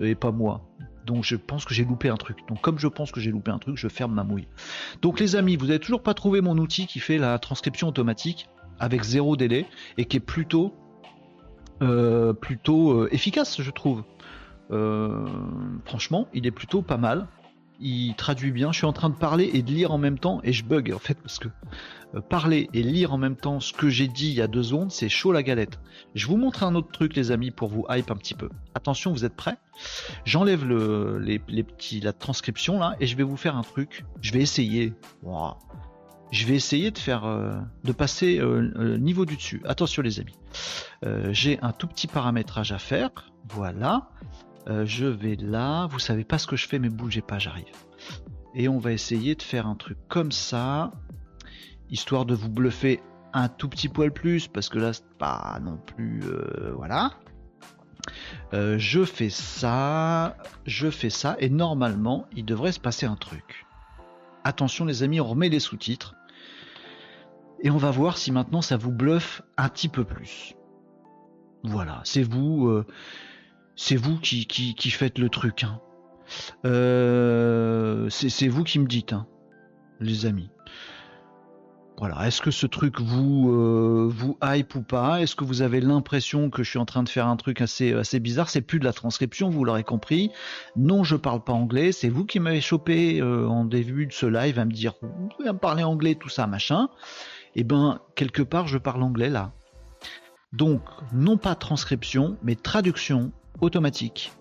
[0.00, 0.62] et pas moi.
[1.04, 2.38] Donc je pense que j'ai loupé un truc.
[2.48, 4.46] Donc comme je pense que j'ai loupé un truc, je ferme ma mouille.
[5.02, 8.48] Donc les amis, vous n'avez toujours pas trouvé mon outil qui fait la transcription automatique
[8.78, 9.66] avec zéro délai
[9.96, 10.74] et qui est plutôt
[11.82, 14.04] euh, plutôt euh, efficace, je trouve.
[14.70, 15.26] Euh,
[15.84, 17.26] franchement, il est plutôt pas mal.
[17.80, 18.72] Il traduit bien.
[18.72, 20.92] Je suis en train de parler et de lire en même temps et je bug
[20.92, 21.48] en fait parce que
[22.28, 24.90] parler et lire en même temps ce que j'ai dit il y a deux secondes,
[24.90, 25.78] c'est chaud la galette.
[26.16, 28.48] Je vous montre un autre truc, les amis, pour vous hype un petit peu.
[28.74, 29.58] Attention, vous êtes prêts?
[30.24, 34.04] J'enlève le, les, petits, la transcription là et je vais vous faire un truc.
[34.20, 34.92] Je vais essayer.
[36.30, 37.24] Je vais essayer de faire,
[37.84, 38.40] de passer
[38.98, 39.62] niveau du dessus.
[39.64, 40.34] Attention les amis.
[41.04, 43.10] Euh, j'ai un tout petit paramétrage à faire.
[43.48, 44.08] Voilà.
[44.68, 45.86] Euh, je vais là.
[45.86, 47.66] Vous savez pas ce que je fais, mais bougez pas, j'arrive.
[48.54, 50.90] Et on va essayer de faire un truc comme ça,
[51.90, 53.00] histoire de vous bluffer
[53.32, 56.22] un tout petit poil plus, parce que là, c'est pas non plus.
[56.24, 57.12] Euh, voilà.
[58.52, 60.36] je fais ça,
[60.66, 63.66] je fais ça, et normalement, il devrait se passer un truc.
[64.44, 66.14] Attention les amis, on remet les sous-titres.
[67.60, 70.54] Et on va voir si maintenant ça vous bluffe un petit peu plus.
[71.64, 72.68] Voilà, c'est vous.
[72.68, 72.86] Euh,
[73.74, 75.64] c'est vous qui, faites le truc.
[75.64, 75.80] Hein.
[76.64, 79.26] Euh, c'est vous qui me dites, hein,
[80.00, 80.50] les amis.
[81.96, 82.28] Voilà.
[82.28, 85.20] Est-ce que ce truc vous euh, vous hype ou pas?
[85.20, 87.92] Est-ce que vous avez l'impression que je suis en train de faire un truc assez
[87.92, 88.48] assez bizarre?
[88.50, 90.30] C'est plus de la transcription, vous l'aurez compris.
[90.76, 91.90] Non, je parle pas anglais.
[91.90, 95.52] C'est vous qui m'avez chopé en début de ce live à me dire vous pouvez
[95.52, 96.88] me parler anglais, tout ça, machin.
[97.54, 99.52] Eh ben quelque part, je parle anglais là.
[100.52, 100.82] Donc
[101.12, 104.32] non pas transcription, mais traduction automatique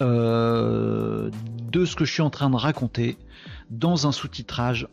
[0.00, 1.30] euh,
[1.70, 3.16] de ce que je suis en train de raconter
[3.70, 4.88] dans un sous-titrage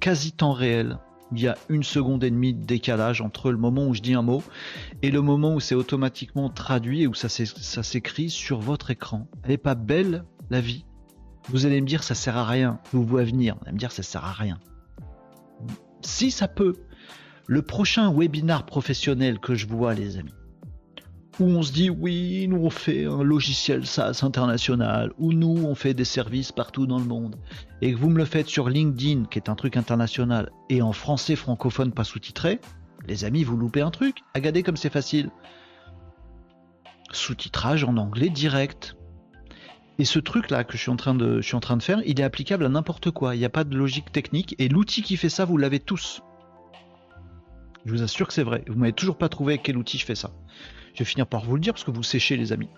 [0.00, 0.98] quasi temps réel.
[1.34, 4.12] Il y a une seconde et demie de décalage entre le moment où je dis
[4.12, 4.42] un mot
[5.00, 9.28] et le moment où c'est automatiquement traduit et où ça s'écrit sur votre écran.
[9.42, 10.84] Elle est pas belle la vie?
[11.48, 12.80] Vous allez me dire ça sert à rien.
[12.92, 13.54] Vous voyez venir.
[13.54, 14.58] Vous allez me dire ça sert à rien.
[16.02, 16.74] Si ça peut.
[17.46, 20.34] Le prochain webinar professionnel que je vois, les amis,
[21.40, 25.74] où on se dit oui, nous on fait un logiciel SaaS international, ou nous on
[25.74, 27.36] fait des services partout dans le monde,
[27.80, 30.92] et que vous me le faites sur LinkedIn, qui est un truc international, et en
[30.92, 32.60] français francophone pas sous-titré,
[33.08, 34.18] les amis, vous loupez un truc.
[34.34, 35.30] Regardez comme c'est facile.
[37.10, 38.96] Sous-titrage en anglais direct.
[39.98, 42.00] Et ce truc-là que je suis, en train de, je suis en train de faire,
[42.06, 43.34] il est applicable à n'importe quoi.
[43.36, 44.54] Il n'y a pas de logique technique.
[44.58, 46.22] Et l'outil qui fait ça, vous l'avez tous.
[47.84, 48.64] Je vous assure que c'est vrai.
[48.68, 50.30] Vous m'avez toujours pas trouvé quel outil je fais ça.
[50.94, 52.68] Je vais finir par vous le dire parce que vous séchez les amis.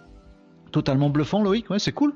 [0.72, 2.14] Totalement bluffant Loïc, ouais c'est cool.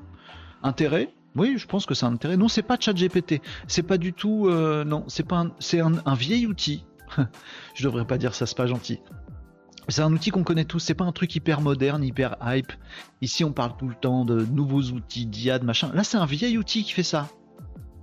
[0.63, 1.13] Intérêt?
[1.35, 2.37] Oui, je pense que c'est un intérêt.
[2.37, 3.41] Non, c'est pas ChatGPT.
[3.67, 4.47] C'est pas du tout.
[4.47, 5.45] Euh, non, c'est pas.
[5.59, 6.85] c'est un, vieil outil.
[7.75, 8.99] je devrais pas dire ça, c'est pas gentil.
[9.89, 10.79] C'est un outil qu'on connaît tous.
[10.79, 12.71] C'est pas un truc hyper moderne, hyper hype.
[13.21, 15.91] Ici, on parle tout le temps de nouveaux outils, d'IA, de machin.
[15.93, 17.27] Là, c'est un vieil outil qui fait ça.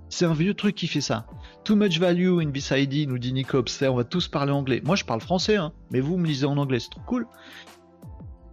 [0.09, 1.25] C'est un vieux truc qui fait ça.
[1.63, 3.81] Too much value in BSID, nous dit Nicops.
[3.81, 4.81] On va tous parler anglais.
[4.85, 7.27] Moi, je parle français, hein, mais vous me lisez en anglais, c'est trop cool.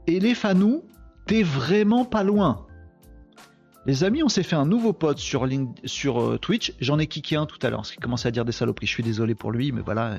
[0.06, 0.84] Et les Fanou,
[1.26, 2.66] t'es vraiment pas loin.
[3.86, 6.72] Les amis, on s'est fait un nouveau pote sur, euh, Twitch.
[6.80, 8.86] J'en ai kické un tout à l'heure, parce qu'il commençait à dire des saloperies.
[8.86, 10.16] Je suis désolé pour lui, mais voilà,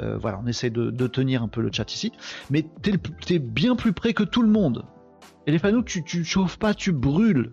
[0.00, 2.12] euh, voilà, on essaie de, tenir un peu le chat ici.
[2.50, 2.94] Mais t'es,
[3.30, 4.84] es bien plus près que tout le monde.
[5.46, 7.52] Et les Fanou, tu, tu chauffes pas, tu brûles.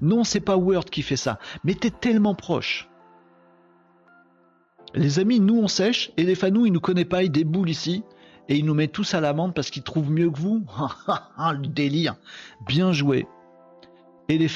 [0.00, 2.88] Non, c'est pas Word qui fait ça, mais t'es tellement proche.
[4.94, 8.04] Les amis, nous on sèche et les Fanou, il nous connaît pas, il déboule ici
[8.48, 10.64] et il nous met tous à l'amende parce qu'il trouve mieux que vous.
[11.38, 12.16] le délire.
[12.66, 13.26] Bien joué.
[14.28, 14.46] Et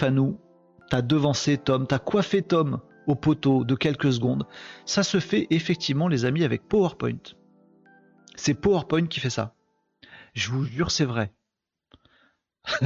[0.91, 4.47] t'as devancé Tom, t'as coiffé Tom au poteau de quelques secondes.
[4.85, 7.19] Ça se fait effectivement, les amis, avec PowerPoint.
[8.37, 9.55] C'est PowerPoint qui fait ça.
[10.35, 11.33] Je vous jure, c'est vrai.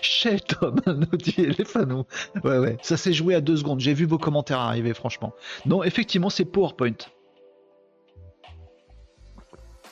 [0.00, 2.06] Chez Tom, nous dit fanous.
[2.44, 3.80] Ouais, ouais, ça s'est joué à deux secondes.
[3.80, 5.34] J'ai vu vos commentaires arriver, franchement.
[5.66, 6.96] Non, effectivement, c'est PowerPoint.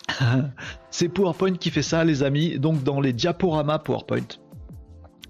[0.90, 2.58] c'est PowerPoint qui fait ça, les amis.
[2.58, 4.39] Donc dans les diaporamas PowerPoint.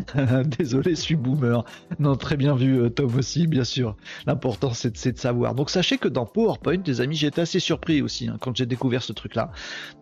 [0.59, 1.65] Désolé, je suis boomer.
[1.99, 3.97] Non, très bien vu, euh, Tom aussi, bien sûr.
[4.27, 5.55] L'important, c'est de, savoir.
[5.55, 9.03] Donc, sachez que dans PowerPoint, les amis, j'étais assez surpris aussi hein, quand j'ai découvert
[9.03, 9.53] ce truc-là.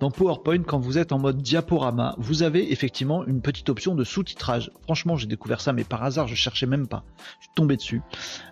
[0.00, 4.04] Dans PowerPoint, quand vous êtes en mode diaporama, vous avez effectivement une petite option de
[4.04, 4.70] sous-titrage.
[4.82, 7.04] Franchement, j'ai découvert ça, mais par hasard, je cherchais même pas.
[7.38, 8.02] Je suis tombé dessus.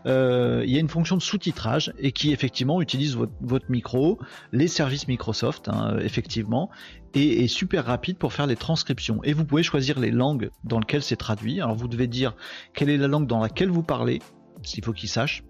[0.07, 4.19] Euh, il y a une fonction de sous-titrage et qui effectivement utilise votre, micro,
[4.53, 6.71] les services Microsoft, hein, effectivement,
[7.15, 9.23] et est super rapide pour faire les transcriptions.
[9.25, 11.61] Et vous pouvez choisir les langues dans lesquelles c'est traduit.
[11.61, 12.35] Alors vous devez dire
[12.75, 14.21] quelle est la langue dans laquelle vous parlez,
[14.63, 15.43] s'il faut qu'il sache,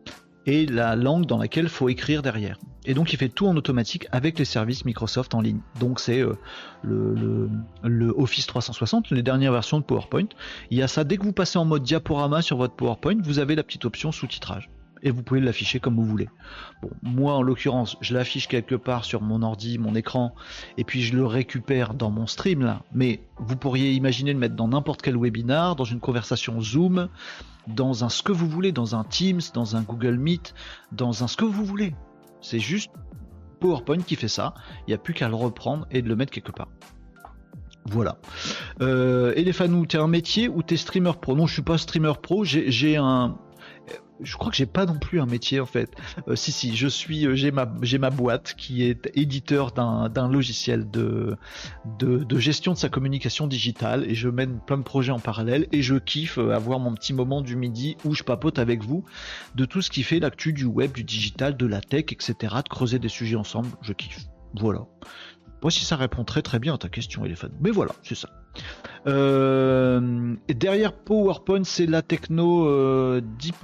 [0.47, 2.59] et la langue dans laquelle il faut écrire derrière.
[2.85, 5.61] Et donc il fait tout en automatique avec les services Microsoft en ligne.
[5.81, 6.35] Donc c'est euh,
[6.83, 7.51] le,
[7.83, 10.29] le, Office 360, les dernières versions de PowerPoint.
[10.71, 13.41] Il y a ça dès que vous passez en mode diaporama sur votre PowerPoint, vous
[13.41, 14.71] avez la petite option sous-titrage
[15.03, 16.29] et vous pouvez l'afficher comme vous voulez.
[16.83, 20.35] Bon, moi en l'occurrence, je l'affiche quelque part sur mon ordi, mon écran,
[20.79, 22.83] et puis je le récupère dans mon stream là.
[22.93, 27.09] Mais vous pourriez imaginer le mettre dans n'importe quel webinar, dans une conversation Zoom,
[27.67, 30.55] dans un ce que vous voulez, dans un Teams, dans un Google Meet,
[30.93, 31.95] dans un ce que vous voulez.
[32.41, 32.91] C'est juste
[33.61, 34.55] PowerPoint qui fait ça.
[34.87, 36.69] Il n'y a plus qu'à le reprendre et de le mettre quelque part.
[37.89, 38.19] Voilà.
[38.81, 41.37] Euh, fans, t'es un métier ou t'es streamer pro?
[41.37, 42.45] Non, je suis pas streamer pro.
[42.45, 43.37] J'ai un,
[44.21, 45.91] je crois que j'ai pas non plus un métier en fait.
[46.29, 50.29] Euh, si si, je suis, euh, j'ai ma j'ai ma boîte qui est éditeur d'un
[50.29, 51.37] logiciel de,
[51.99, 55.83] de, gestion de sa communication digitale et je mène plein de projets en parallèle et
[55.83, 59.05] je kiffe euh, avoir mon petit moment du midi où je papote avec vous
[59.55, 62.35] de tout ce qui fait l'actu du web, du digital, de la tech, etc.
[62.65, 64.27] De creuser des sujets ensemble, je kiffe.
[64.55, 64.87] Voilà.
[65.67, 67.49] Moi si ça répond très très bien à ta question, Elephant.
[67.61, 68.29] Mais voilà, c'est ça.
[69.09, 73.21] Euh, et derrière PowerPoint, c'est la techno euh,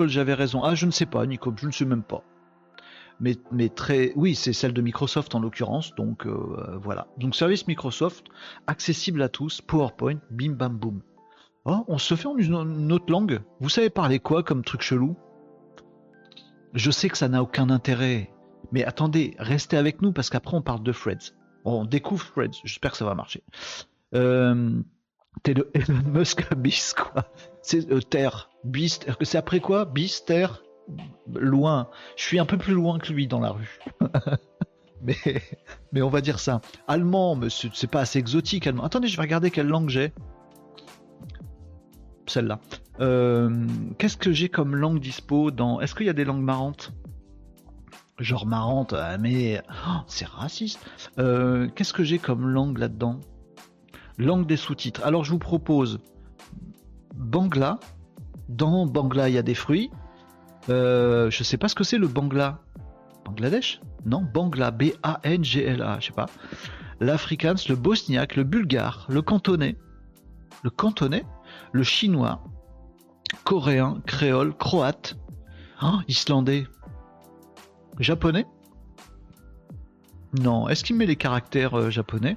[0.07, 0.65] j'avais raison.
[0.65, 2.25] Ah, je ne sais pas, Nico, je ne sais même pas.
[3.21, 4.13] mais, mais très.
[4.17, 5.95] Oui, c'est celle de Microsoft en l'occurrence.
[5.95, 7.07] Donc euh, voilà.
[7.19, 8.27] Donc service Microsoft,
[8.67, 11.03] accessible à tous, PowerPoint, bim bam boum.
[11.67, 13.43] Oh, on se fait en une autre langue.
[13.61, 15.15] Vous savez parler quoi comme truc chelou?
[16.75, 18.33] Je sais que ça n'a aucun intérêt,
[18.73, 21.33] mais attendez, restez avec nous parce qu'après on parle de Freds.
[21.65, 22.61] On découvre Freds.
[22.65, 23.43] J'espère que ça va marcher.
[24.15, 24.83] Euh,
[25.43, 27.25] T'es le Elon Musk Beast quoi.
[27.63, 29.07] C'est euh, Terre, Beast.
[29.23, 29.85] C'est après quoi?
[29.85, 30.63] Beast, Terre,
[31.35, 31.89] loin.
[32.17, 33.79] Je suis un peu plus loin que lui dans la rue.
[35.03, 35.17] mais,
[35.93, 36.61] mais on va dire ça.
[36.87, 38.85] Allemand, mais c'est pas assez exotique allemand.
[38.85, 40.13] Attendez, je vais regarder quelle langue j'ai.
[42.27, 42.61] Celle-là.
[43.01, 43.67] Euh,
[43.99, 45.81] qu'est-ce que j'ai comme langue dispo dans.
[45.81, 46.93] Est-ce qu'il y a des langues marrantes?
[48.23, 50.79] Genre marrantes, ah, mais oh, c'est raciste.
[51.19, 53.19] Euh, qu'est-ce que j'ai comme langue là-dedans?
[54.17, 55.03] Langue des sous-titres.
[55.05, 55.99] Alors je vous propose
[57.17, 57.81] Bangla.
[58.49, 59.91] Dans Bangla, il y a des fruits.
[60.69, 62.61] Euh, je sais pas ce que c'est le Bangla.
[63.25, 63.81] Bangladesh?
[64.05, 66.27] Non, Bangla, B-A-N-G-L-A, je sais pas.
[67.01, 69.77] L'afrikaans, le bosniaque, le bulgare, le cantonais,
[70.63, 71.25] le cantonais,
[71.73, 72.45] le chinois,
[73.43, 75.17] coréen, créole, croate,
[75.81, 76.67] hein, islandais,
[77.99, 78.47] japonais
[80.41, 82.37] Non, est-ce qu'il met les caractères euh, japonais?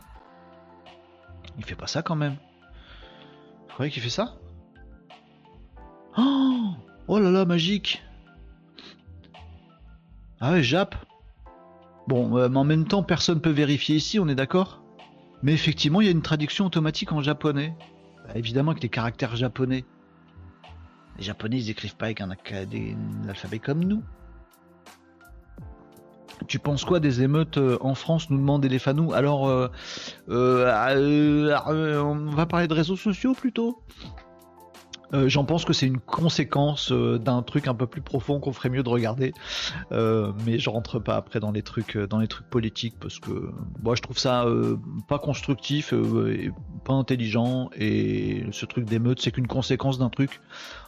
[1.57, 2.35] Il fait pas ça quand même.
[3.67, 4.35] Vous croyez qu'il fait ça?
[6.17, 6.71] Oh,
[7.07, 8.01] oh là là, magique
[10.41, 10.95] ah ouais, Jap
[12.07, 14.83] Bon, euh, mais en même temps, personne peut vérifier ici, on est d'accord?
[15.41, 17.73] Mais effectivement, il y a une traduction automatique en japonais.
[18.27, 19.85] Bah, évidemment avec les caractères japonais.
[21.17, 22.29] Les japonais, ils écrivent pas avec un,
[23.27, 24.03] alphabet comme nous.
[26.47, 29.13] Tu penses quoi des émeutes euh, en France nous demande Elefanou.
[29.13, 29.69] Alors, euh,
[30.27, 33.81] on va parler de réseaux sociaux plutôt.
[35.13, 38.53] Euh, j'en pense que c'est une conséquence euh, d'un truc un peu plus profond qu'on
[38.53, 39.33] ferait mieux de regarder,
[39.91, 43.51] euh, mais je rentre pas après dans les trucs, dans les trucs politiques parce que
[43.81, 44.45] moi je trouve ça
[45.07, 46.51] pas constructif, et
[46.83, 47.69] pas intelligent.
[47.77, 50.41] Et ce truc d'émeute c'est qu'une conséquence d'un truc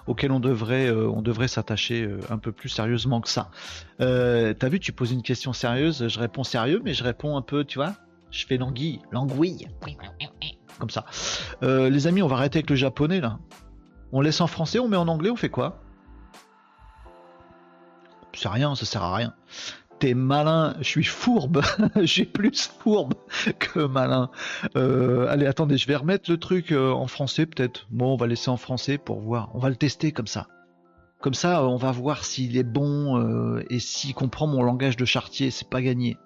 [0.08, 0.92] auquel on devrait,
[1.22, 3.50] devrait s'attacher un peu plus sérieusement que ça.
[4.00, 7.64] T'as vu, tu poses une question sérieuse, je réponds sérieux, mais je réponds un peu,
[7.64, 7.94] tu vois,
[8.32, 9.68] je fais languille, languille,
[10.80, 11.06] comme ça.
[11.62, 13.40] les amis, on va arrêter avec le japonais là.
[14.12, 15.82] On laisse en français, on met en anglais, on fait quoi?
[18.34, 19.34] C'est rien, ça sert à rien.
[20.00, 21.64] T'es malin, je suis fourbe,
[22.02, 23.16] j'ai plus fourbe
[23.58, 24.30] que malin.
[24.76, 27.88] Euh, allez, attendez, je vais remettre le truc euh, en français peut-être.
[27.90, 29.50] Bon, on va laisser en français pour voir.
[29.56, 30.48] On va le tester comme ça.
[31.20, 35.06] Comme ça, on va voir s'il est bon euh, et s'il comprend mon langage de
[35.06, 35.50] chartier.
[35.50, 36.18] C'est pas gagné.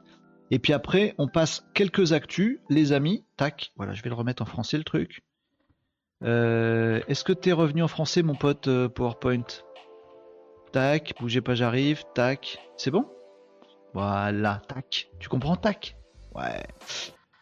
[0.51, 3.23] Et puis après, on passe quelques actus, les amis.
[3.37, 5.23] Tac, voilà, je vais le remettre en français le truc.
[6.23, 9.45] Euh, est-ce que t'es revenu en français, mon pote euh, PowerPoint?
[10.73, 12.03] Tac, bougez pas, j'arrive.
[12.13, 13.05] Tac, c'est bon?
[13.93, 15.09] Voilà, tac.
[15.19, 15.97] Tu comprends Tac?
[16.35, 16.63] Ouais.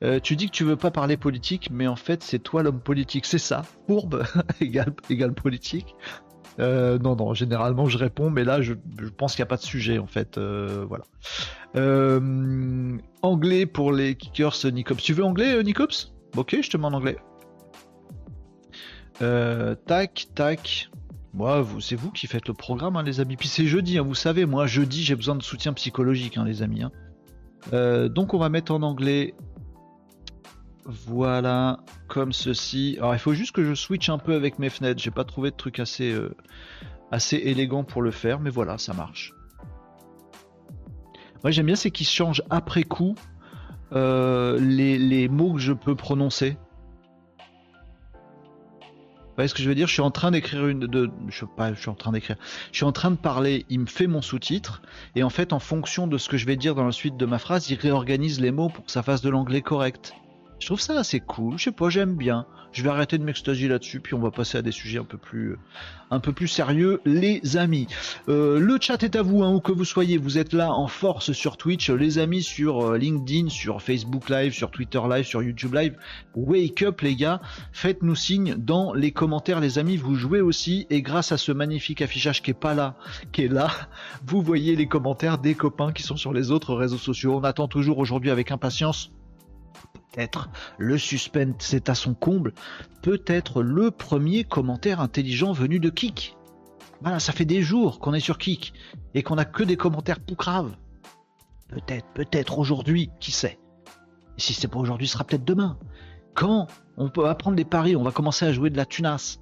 [0.03, 2.81] Euh, tu dis que tu veux pas parler politique, mais en fait, c'est toi l'homme
[2.81, 3.25] politique.
[3.25, 3.63] C'est ça.
[3.85, 4.23] Courbe
[4.61, 5.95] égale, égale politique.
[6.57, 8.73] non, non, généralement je réponds, mais là je,
[9.17, 10.37] pense qu'il n'y a pas de sujet en fait.
[10.39, 11.05] voilà.
[13.21, 15.03] anglais pour les kickers Nicops.
[15.03, 16.13] Tu veux anglais Nicops?
[16.37, 17.17] Ok, je te mets en anglais.
[19.21, 20.89] Euh, tac, tac.
[21.39, 23.37] Moi, c'est vous qui faites le programme, hein, les amis.
[23.37, 26.63] Puis c'est jeudi, hein, vous savez, moi, jeudi, j'ai besoin de soutien psychologique, hein, les
[26.63, 26.83] amis.
[27.71, 29.35] Euh, donc, on va mettre en anglais.
[30.83, 32.97] Voilà, comme ceci.
[32.99, 35.01] Alors, il faut juste que je switch un peu avec mes fenêtres.
[35.01, 36.35] J'ai pas trouvé de truc assez, euh,
[37.31, 39.33] élégant pour le faire, mais voilà, ça marche.
[41.45, 43.15] Moi, j'aime bien, c'est qu'il change après coup
[43.93, 46.57] les, les mots que je peux prononcer
[49.47, 49.87] ce que je veux dire?
[49.87, 50.79] Je suis en train d'écrire une.
[50.79, 52.37] De, je, pas, je suis en train d'écrire.
[52.71, 54.81] Je suis en train de parler, il me fait mon sous-titre,
[55.15, 57.25] et en fait, en fonction de ce que je vais dire dans la suite de
[57.25, 60.13] ma phrase, il réorganise les mots pour que ça fasse de l'anglais correct.
[60.59, 62.45] Je trouve ça assez cool, je sais pas, j'aime bien.
[62.71, 65.17] Je vais arrêter de m'extasier là-dessus, puis on va passer à des sujets un peu
[65.17, 65.57] plus,
[66.11, 67.87] un peu plus sérieux, les amis.
[68.27, 70.17] Euh, le chat est à vous, hein, où que vous soyez.
[70.17, 74.53] Vous êtes là en force sur Twitch, les amis sur euh, LinkedIn, sur Facebook Live,
[74.53, 75.95] sur Twitter Live, sur YouTube Live.
[76.35, 77.41] Wake up, les gars.
[77.71, 79.97] Faites-nous signe dans les commentaires, les amis.
[79.97, 82.97] Vous jouez aussi, et grâce à ce magnifique affichage qui est pas là,
[83.31, 83.71] qui est là,
[84.27, 87.35] vous voyez les commentaires des copains qui sont sur les autres réseaux sociaux.
[87.37, 89.11] On attend toujours aujourd'hui avec impatience
[90.11, 92.53] peut-être le suspense c'est à son comble,
[93.01, 96.35] peut-être le premier commentaire intelligent venu de Kik.
[97.01, 98.73] Voilà, ça fait des jours qu'on est sur Kik
[99.13, 100.75] et qu'on a que des commentaires poucraves.
[101.69, 103.59] Peut-être, peut-être aujourd'hui, qui sait?
[104.37, 105.77] Et si c'est pas aujourd'hui, ce sera peut-être demain.
[106.33, 106.67] Quand
[106.97, 109.39] on peut apprendre les paris, on va commencer à jouer de la tunasse.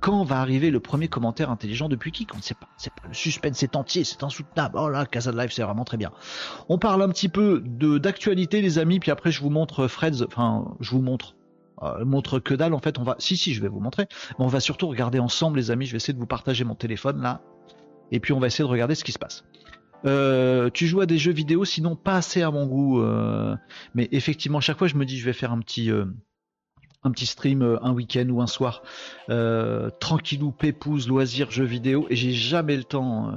[0.00, 2.68] Quand va arriver le premier commentaire intelligent depuis qui On ne sait pas.
[2.76, 3.08] C'est pas.
[3.08, 4.76] Le suspense est entier, c'est insoutenable.
[4.78, 6.12] Oh là, Casa de Live, c'est vraiment très bien.
[6.68, 10.22] On parle un petit peu de d'actualité, les amis, puis après je vous montre Fred's.
[10.22, 11.34] Enfin, je vous montre.
[11.82, 14.44] Euh, montre que dalle en fait on va si si je vais vous montrer mais
[14.44, 17.22] on va surtout regarder ensemble les amis je vais essayer de vous partager mon téléphone
[17.22, 17.40] là
[18.10, 19.44] et puis on va essayer de regarder ce qui se passe
[20.04, 23.54] euh, tu joues à des jeux vidéo sinon pas assez à mon goût euh,
[23.94, 25.88] mais effectivement chaque fois je me dis je vais faire un petit
[27.04, 28.82] un petit stream euh, un week-end ou un soir,
[29.30, 33.30] euh, tranquillou, pépouze, loisir, jeux vidéo, et j'ai jamais le temps.
[33.30, 33.34] Euh.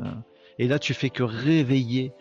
[0.59, 2.13] et là, tu fais que réveiller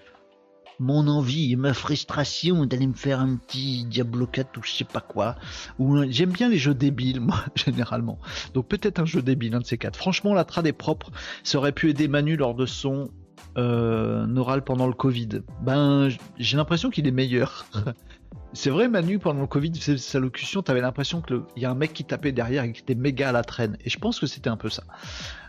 [0.79, 4.85] mon envie et ma frustration d'aller me faire un petit Diablo 4 ou je sais
[4.85, 5.37] pas quoi.
[5.79, 8.19] Ou j'aime bien les jeux débiles, moi, généralement.
[8.55, 9.97] Donc peut-être un jeu débile, un de ces quatre.
[9.97, 11.11] Franchement, la trad est propre.
[11.43, 13.11] Ça aurait pu aider Manu lors de son
[13.57, 15.43] oral pendant le Covid.
[15.61, 17.67] Ben, j'ai l'impression qu'il est meilleur.
[18.53, 21.93] C'est vrai, Manu, pendant le Covid, sa locution, t'avais l'impression qu'il y a un mec
[21.93, 23.77] qui tapait derrière et qui était méga à la traîne.
[23.85, 24.83] Et je pense que c'était un peu ça.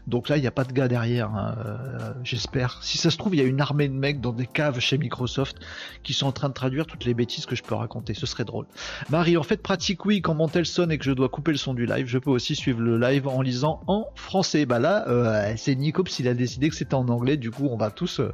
[0.08, 2.80] Donc là, il n'y a pas de gars derrière, hein, euh, j'espère.
[2.84, 4.98] Si ça se trouve, il y a une armée de mecs dans des caves chez
[4.98, 5.58] Microsoft
[6.04, 8.14] qui sont en train de traduire toutes les bêtises que je peux raconter.
[8.14, 8.66] Ce serait drôle.
[9.10, 11.58] Marie, en fait, pratique oui, quand mon tel sonne et que je dois couper le
[11.58, 14.66] son du live, je peux aussi suivre le live en lisant en français.
[14.66, 17.38] Bah là, euh, c'est Nico s'il a décidé que c'était en anglais.
[17.38, 18.20] Du coup, on va tous...
[18.20, 18.34] Euh,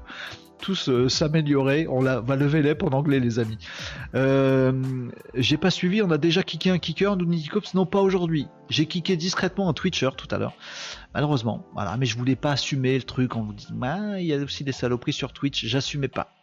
[0.60, 1.88] tous euh, s'améliorer.
[1.88, 3.58] On va lever les en anglais, les amis.
[4.15, 8.48] Euh, j'ai pas suivi, on a déjà kické un kicker, nous Cops, non pas aujourd'hui.
[8.70, 10.54] J'ai kické discrètement un Twitcher tout à l'heure.
[11.13, 14.34] Malheureusement, voilà, mais je voulais pas assumer le truc en vous disant, bah, il y
[14.34, 16.34] a aussi des saloperies sur Twitch, j'assumais pas.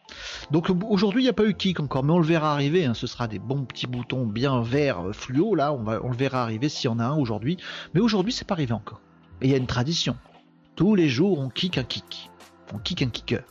[0.50, 2.84] Donc aujourd'hui il n'y a pas eu kick encore, mais on le verra arriver.
[2.84, 2.94] Hein.
[2.94, 5.72] ce sera des bons petits boutons bien verts euh, fluo là.
[5.72, 7.56] On le verra arriver s'il y en a un aujourd'hui.
[7.94, 9.00] Mais aujourd'hui c'est pas arrivé encore.
[9.40, 10.16] Et il y a une tradition.
[10.76, 12.30] Tous les jours on kick un kick
[12.72, 13.42] on kick un kicker.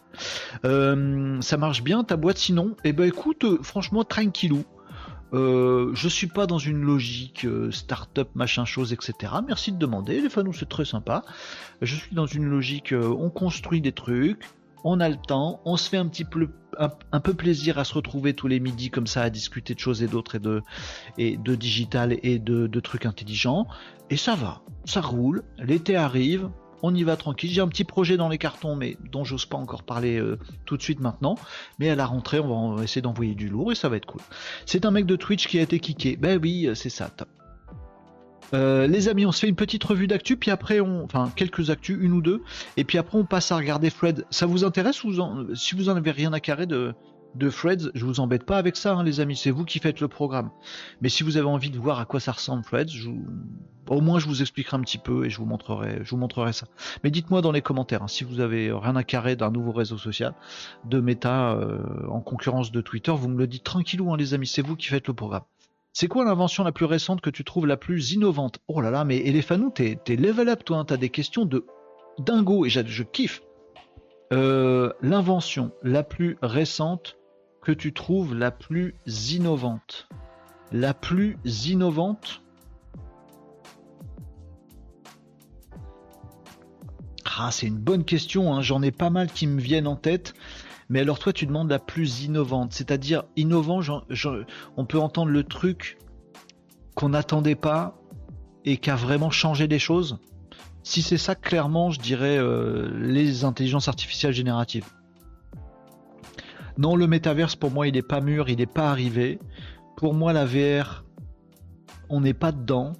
[0.65, 2.76] Euh, ça marche bien ta boîte sinon?
[2.84, 4.63] Eh ben écoute, euh, franchement tranquillou.
[5.34, 9.34] Euh, je suis pas dans une logique euh, start-up, machin chose, etc.
[9.47, 11.23] Merci de demander, les fans, c'est très sympa.
[11.82, 14.43] Je suis dans une logique, on construit des trucs,
[14.84, 17.93] on a le temps, on se fait un petit peu, un, peu plaisir à se
[17.95, 20.62] retrouver tous les midis comme ça à discuter de choses et d'autres et de,
[21.17, 23.67] et de digital et de, de trucs intelligents.
[24.12, 26.49] Et ça va, ça roule, l'été arrive,
[26.84, 27.50] on y va tranquille.
[27.50, 30.77] J'ai un petit projet dans les cartons, mais dont j'ose pas encore parler euh, tout
[30.77, 31.36] de suite maintenant.
[31.79, 34.21] Mais à la rentrée, on va essayer d'envoyer du lourd et ça va être cool.
[34.65, 36.17] C'est un mec de Twitch qui a été kické.
[36.17, 37.10] Ben oui, euh, c'est ça.
[38.54, 41.71] Euh, les amis, on se fait une petite revue d'actu, puis après on, enfin quelques
[41.71, 42.44] actus, une ou deux,
[42.77, 44.25] et puis après on passe à regarder Fred.
[44.29, 45.02] Ça vous intéresse
[45.56, 46.94] si vous en avez rien à carrer de,
[47.36, 50.00] de Freds, je vous embête pas avec ça, hein, les amis, c'est vous qui faites
[50.00, 50.52] le programme.
[51.02, 52.86] Mais si vous avez envie de voir à quoi ça ressemble Freds,
[53.90, 56.54] au moins je vous expliquerai un petit peu et je vous montrerai, je vous montrerai
[56.54, 56.67] ça.
[57.04, 59.98] Mais dites-moi dans les commentaires hein, si vous avez rien à carrer d'un nouveau réseau
[59.98, 60.34] social,
[60.86, 64.48] de méta euh, en concurrence de Twitter, vous me le dites tranquillou, hein, les amis,
[64.48, 65.44] c'est vous qui faites le programme.
[65.92, 68.60] C'est quoi l'invention la plus récente que tu trouves la plus innovante?
[68.67, 71.65] Oh là là, mais Elefanou, t'es level up toi, t'as des questions de
[72.17, 73.44] dingo et je kiffe.
[74.31, 77.17] Euh, l'invention la plus récente
[77.64, 78.96] que tu trouves la plus
[79.32, 80.08] innovante
[80.72, 82.42] La plus innovante
[87.36, 88.62] Ah, c'est une bonne question, hein.
[88.62, 90.36] j'en ai pas mal qui me viennent en tête.
[90.90, 93.80] Mais alors toi, tu demandes la plus innovante, c'est-à-dire innovant,
[94.78, 95.98] on peut entendre le truc
[96.96, 97.98] qu'on n'attendait pas
[98.66, 100.20] et qui a vraiment changé les choses.
[100.84, 104.86] Si c'est ça, clairement, je dirais euh, les intelligences artificielles génératives.
[106.78, 109.40] Non, le métaverse, pour moi, il n'est pas mûr, il n'est pas arrivé.
[109.96, 111.04] Pour moi, la VR,
[112.10, 112.94] on n'est pas dedans.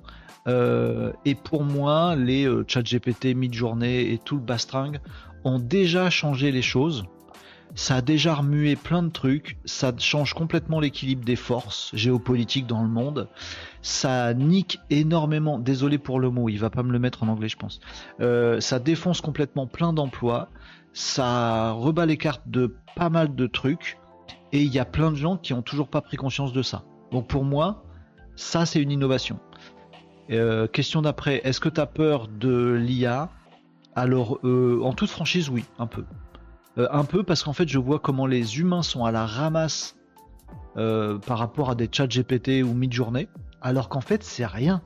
[0.48, 5.00] Euh, et pour moi, les euh, chat GPT, mid-journée et tout le bastring
[5.44, 7.06] ont déjà changé les choses.
[7.76, 9.58] Ça a déjà remué plein de trucs.
[9.66, 13.28] Ça change complètement l'équilibre des forces géopolitiques dans le monde.
[13.82, 15.58] Ça nique énormément.
[15.58, 17.80] Désolé pour le mot, il va pas me le mettre en anglais, je pense.
[18.22, 20.50] Euh, ça défonce complètement plein d'emplois
[20.94, 23.98] ça rebat les cartes de pas mal de trucs
[24.52, 26.84] et il y a plein de gens qui ont toujours pas pris conscience de ça.
[27.12, 27.84] Donc pour moi,
[28.36, 29.40] ça c'est une innovation.
[30.30, 33.30] Euh, question d'après, est-ce que tu as peur de l'IA
[33.96, 36.06] Alors euh, en toute franchise, oui, un peu.
[36.78, 39.98] Euh, un peu parce qu'en fait je vois comment les humains sont à la ramasse
[40.76, 43.28] par rapport à des chats GPT ou mid-journée,
[43.62, 44.82] alors qu'en fait c'est rien.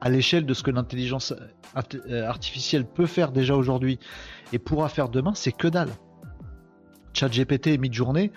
[0.00, 1.34] À l'échelle de ce que l'intelligence
[1.76, 3.98] euh, artificielle peut faire déjà aujourd'hui
[4.52, 5.90] et pourra faire demain, c'est que dalle.
[7.14, 8.30] ChatGPT et Midjourney,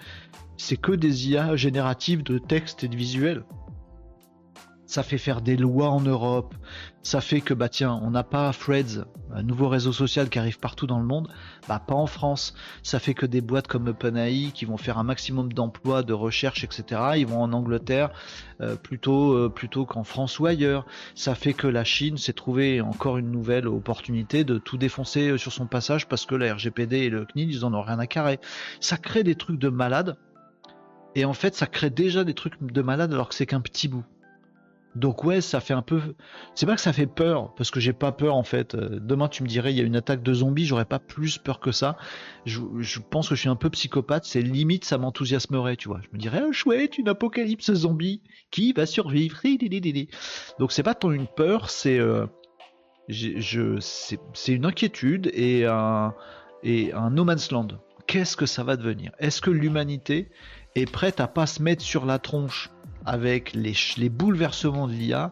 [0.58, 3.44] c'est que des IA génératives de texte et de visuel.
[4.92, 6.54] Ça fait faire des lois en Europe,
[7.02, 10.60] ça fait que bah tiens, on n'a pas Threads, un nouveau réseau social qui arrive
[10.60, 11.30] partout dans le monde,
[11.70, 12.54] bah pas en France.
[12.84, 16.66] Ça fait que des boîtes comme OpenAI qui vont faire un maximum d'emplois, de recherche,
[16.66, 17.02] etc.
[17.16, 18.10] Ils vont en Angleterre
[18.60, 20.86] euh, plutôt euh, plutôt qu'en France ou ailleurs.
[21.16, 25.38] Ça fait que la Chine s'est trouvé encore une nouvelle opportunité de tout défoncer euh,
[25.38, 28.08] sur son passage parce que la RGPD et le CNIL ils en ont rien à
[28.08, 28.42] carrer.
[28.82, 30.18] Ça crée des trucs de malade.
[31.16, 33.88] Et en fait, ça crée déjà des trucs de malade alors que c'est qu'un petit
[33.88, 34.04] bout.
[34.96, 36.02] Donc ouais, ça fait un peu.
[36.54, 38.76] C'est pas que ça fait peur, parce que j'ai pas peur en fait.
[38.76, 41.38] Euh, demain, tu me dirais, il y a une attaque de zombies, j'aurais pas plus
[41.38, 41.98] peur que ça.
[42.46, 42.60] Je,
[43.00, 44.26] pense que je suis un peu psychopathe.
[44.26, 46.02] C'est limite, ça m'enthousiasmerait, tu vois.
[46.02, 48.22] Je me dirais, oh, chouette, une apocalypse zombie,
[48.52, 49.40] qui va survivre
[50.60, 52.26] Donc c'est pas tant une peur, c'est euh,
[53.08, 56.14] je, c'est une inquiétude et un
[56.64, 57.68] et un no man's land.
[58.08, 59.12] Qu'est-ce que ça va devenir?
[59.20, 60.30] Est-ce que l'humanité
[60.76, 62.70] est prête à pas se mettre sur la tronche?
[63.06, 65.30] Avec les, bouleversements de l'IA,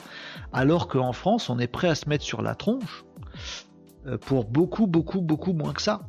[0.54, 3.06] alors qu'en France, on est prêt à se mettre sur la tronche
[4.08, 6.02] euh, pour beaucoup, beaucoup, beaucoup moins que ça.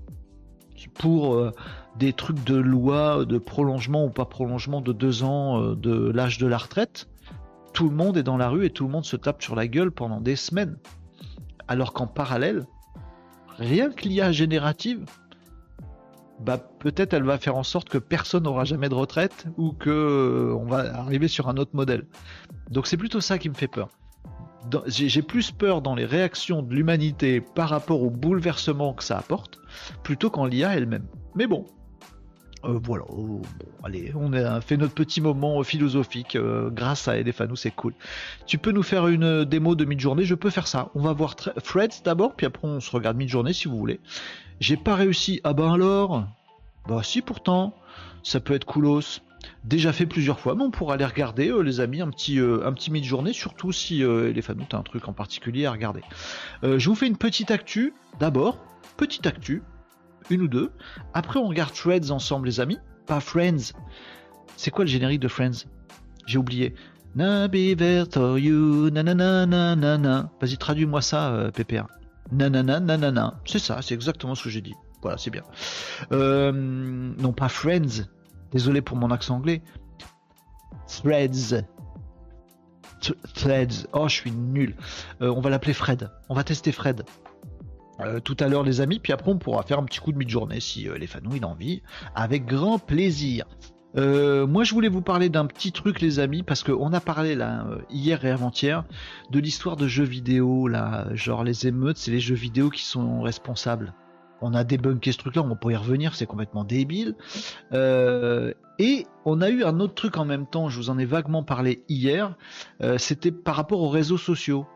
[0.94, 1.52] Pour euh,
[1.98, 6.38] des trucs de loi, de prolongement ou pas prolongement de deux ans euh, de l'âge
[6.38, 7.08] de la retraite,
[7.74, 9.68] tout le monde est dans la rue et tout le monde se tape sur la
[9.68, 10.78] gueule pendant des semaines.
[11.68, 12.66] Alors qu'en parallèle,
[13.58, 15.04] rien que l'IA générative,
[16.40, 19.90] bah, peut-être elle va faire en sorte que personne n'aura jamais de retraite ou que
[19.90, 22.06] euh, on va arriver sur un autre modèle.
[22.70, 23.88] Donc c'est plutôt ça qui me fait peur.
[24.86, 29.58] J'ai plus peur dans les réactions de l'humanité par rapport au bouleversement que ça apporte,
[30.02, 31.06] plutôt qu'en l'IA elle-même.
[31.34, 31.64] Mais bon,
[32.64, 33.40] euh, voilà, oh,
[33.82, 37.94] allez, on a fait notre petit moment philosophique euh, grâce à Elefanou, c'est cool.
[38.46, 40.90] Tu peux nous faire une démo de mid-journée, je peux faire ça.
[40.94, 43.98] On va voir Fred d'abord, puis après on se regarde mid-journée si vous voulez.
[44.60, 45.40] J'ai pas réussi.
[45.42, 46.26] Ah ben alors
[46.86, 47.74] Bah si pourtant,
[48.22, 49.20] ça peut être coolos.
[49.64, 52.66] Déjà fait plusieurs fois, mais on pourra aller regarder, euh, les amis, un petit, euh,
[52.66, 56.02] un petit mid-journée, surtout si euh, les fans ont un truc en particulier à regarder.
[56.62, 58.58] je vous fais une petite actu, d'abord,
[58.98, 59.62] petite actu,
[60.28, 60.70] une ou deux.
[61.14, 63.72] Après, on regarde Threads ensemble, les amis, pas Friends.
[64.56, 65.64] C'est quoi le générique de Friends?
[66.26, 66.74] J'ai oublié.
[67.14, 71.86] Na be you, Vas-y, traduis-moi ça, PPR
[72.32, 73.40] nanana, nanana.
[73.44, 74.74] C'est ça, c'est exactement ce que j'ai dit.
[75.02, 75.42] Voilà, c'est bien.
[76.12, 78.06] Euh, non, pas Friends.
[78.52, 79.62] Désolé pour mon accent anglais.
[80.86, 81.64] Threads.
[83.34, 83.86] Threads.
[83.92, 84.76] Oh, je suis nul.
[85.22, 86.10] Euh, on va l'appeler Fred.
[86.28, 87.04] On va tester Fred.
[88.00, 90.16] Euh, tout à l'heure les amis, puis après on pourra faire un petit coup de
[90.16, 91.82] mi-journée si les fans ont envie,
[92.14, 93.44] avec grand plaisir.
[93.96, 97.34] Euh, moi, je voulais vous parler d'un petit truc, les amis, parce qu'on a parlé
[97.34, 98.84] là euh, hier et avant-hier
[99.30, 103.22] de l'histoire de jeux vidéo, là, genre les émeutes, c'est les jeux vidéo qui sont
[103.22, 103.94] responsables.
[104.42, 107.14] On a débunké ce truc-là, on pourrait y revenir, c'est complètement débile.
[107.72, 111.04] Euh, et on a eu un autre truc en même temps, je vous en ai
[111.04, 112.34] vaguement parlé hier,
[112.96, 114.66] c'était par rapport aux réseaux sociaux.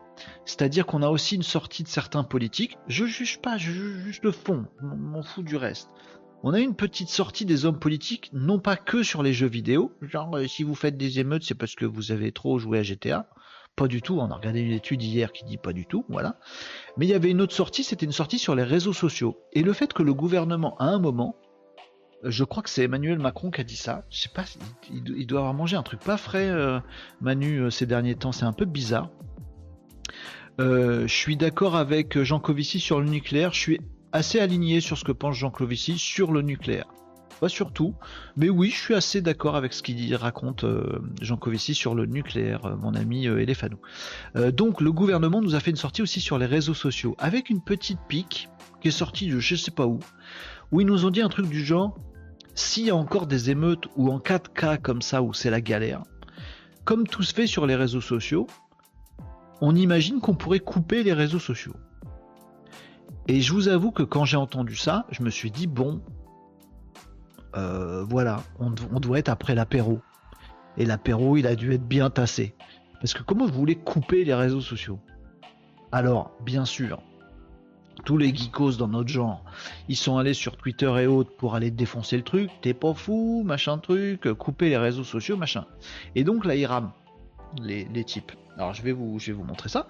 [0.45, 2.77] C'est-à-dire qu'on a aussi une sortie de certains politiques.
[2.87, 5.89] Je juge pas, je juge le fond, m'en fous du reste
[6.43, 9.91] on a une petite sortie des hommes politiques, non pas que sur les jeux vidéo,
[10.01, 12.83] genre euh, si vous faites des émeutes, c'est parce que vous avez trop joué à
[12.83, 13.27] GTA.
[13.75, 16.39] Pas du tout, on a regardé une étude hier qui dit pas du tout, voilà.
[16.97, 19.37] Mais il y avait une autre sortie, c'était une sortie sur les réseaux sociaux.
[19.51, 21.35] Et le fait que le gouvernement, à un moment,
[22.23, 24.05] je crois que c'est Emmanuel Macron qui a dit ça.
[24.09, 24.45] Je sais pas,
[24.89, 26.79] il, doit avoir mangé un truc pas frais, euh,
[27.19, 28.31] Manu, euh, ces derniers temps.
[28.31, 29.09] C'est un peu bizarre.
[30.57, 33.51] je suis d'accord avec Jean Covici sur le nucléaire.
[33.51, 33.79] Je suis
[34.15, 36.87] assez aligné sur ce que pense Jean Clovici sur le nucléaire.
[37.41, 37.93] Pas surtout,
[38.37, 42.05] mais oui, je suis assez d'accord avec ce qu'il raconte euh, Jean Covici sur le
[42.05, 43.45] nucléaire, euh, mon ami euh,
[44.37, 47.49] euh, donc le gouvernement nous a fait une sortie aussi sur les réseaux sociaux, avec
[47.49, 48.47] une petite pique
[48.79, 49.99] qui est sortie de je sais pas où,
[50.71, 51.97] où ils nous ont dit un truc du genre,
[52.53, 55.49] s'il y a encore des émeutes ou en cas de cas comme ça où c'est
[55.49, 56.03] la galère,
[56.85, 58.47] comme tout se fait sur les réseaux sociaux,
[59.59, 61.75] on imagine qu'on pourrait couper les réseaux sociaux.
[63.27, 66.01] Et je vous avoue que quand j'ai entendu ça, je me suis dit, bon,
[67.55, 69.99] euh, voilà, on, doit être après l'apéro.
[70.77, 72.53] Et l'apéro, il a dû être bien tassé.
[72.99, 74.99] Parce que comment vous voulez couper les réseaux sociaux?
[75.91, 77.01] Alors, bien sûr,
[78.03, 79.43] tous les geekos dans notre genre,
[79.87, 82.51] ils sont allés sur Twitter et autres pour aller défoncer le truc.
[82.61, 85.65] T'es pas fou, machin truc, couper les réseaux sociaux, machin.
[86.13, 86.65] Et donc là, ils
[87.61, 88.31] les, types.
[88.57, 89.87] Alors je vais vous, je vais vous montrer ça.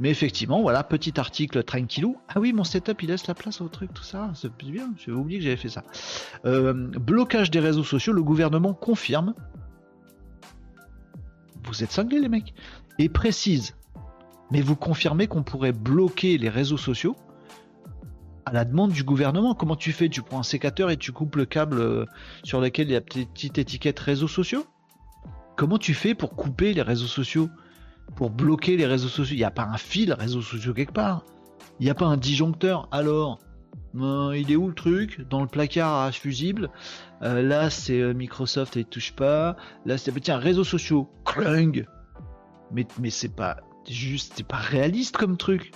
[0.00, 2.16] Mais effectivement, voilà, petit article tranquillou.
[2.28, 4.30] Ah oui, mon setup, il laisse la place au truc, tout ça.
[4.34, 5.84] C'est bien, j'ai oublié que j'avais fait ça.
[6.44, 9.34] Euh, blocage des réseaux sociaux, le gouvernement confirme.
[11.64, 12.54] Vous êtes cinglés, les mecs.
[12.98, 13.76] Et précise.
[14.50, 17.16] Mais vous confirmez qu'on pourrait bloquer les réseaux sociaux
[18.46, 19.54] à la demande du gouvernement.
[19.54, 20.08] Comment tu fais?
[20.08, 22.04] Tu prends un sécateur et tu coupes le câble euh,
[22.42, 24.66] sur lequel il y a petite étiquette réseaux sociaux?
[25.56, 27.48] Comment tu fais pour couper les réseaux sociaux?
[28.16, 29.34] Pour bloquer les réseaux sociaux?
[29.34, 31.24] Il n'y a pas un fil réseaux sociaux quelque part.
[31.80, 32.88] Il n'y a pas un disjoncteur.
[32.90, 33.38] Alors,
[33.96, 35.26] euh, il est où le truc?
[35.30, 36.70] Dans le placard à fusible?
[37.22, 39.56] Euh, là, c'est euh, Microsoft, il touche pas.
[39.86, 41.08] Là, c'est tiens, réseaux sociaux.
[41.24, 41.86] Clung.
[42.72, 45.72] Mais, mais c'est pas juste, c'est pas réaliste comme truc.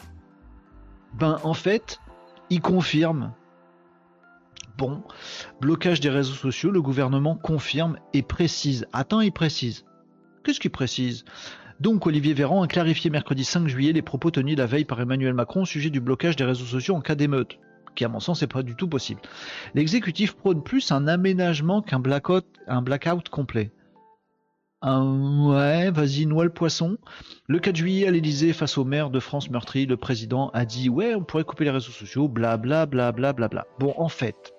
[1.14, 2.00] Ben, en fait,
[2.50, 3.32] il confirme.
[4.78, 5.02] Bon,
[5.60, 8.86] blocage des réseaux sociaux, le gouvernement confirme et précise.
[8.92, 9.84] Attends, il précise.
[10.44, 11.24] Qu'est-ce qu'il précise?
[11.80, 15.34] Donc Olivier Véran a clarifié mercredi 5 juillet les propos tenus la veille par Emmanuel
[15.34, 17.58] Macron au sujet du blocage des réseaux sociaux en cas d'émeute,
[17.96, 19.20] qui à mon sens n'est pas du tout possible.
[19.74, 22.46] L'exécutif prône plus un aménagement qu'un blackout,
[23.32, 23.72] complet.
[24.84, 26.98] ouais, vas-y, noie le poisson.
[27.48, 30.88] Le 4 juillet à l'Elysée, face au maire de France meurtri, le président a dit
[30.88, 33.66] ouais, on pourrait couper les réseaux sociaux, bla bla bla bla bla bla.
[33.80, 34.54] Bon, en fait,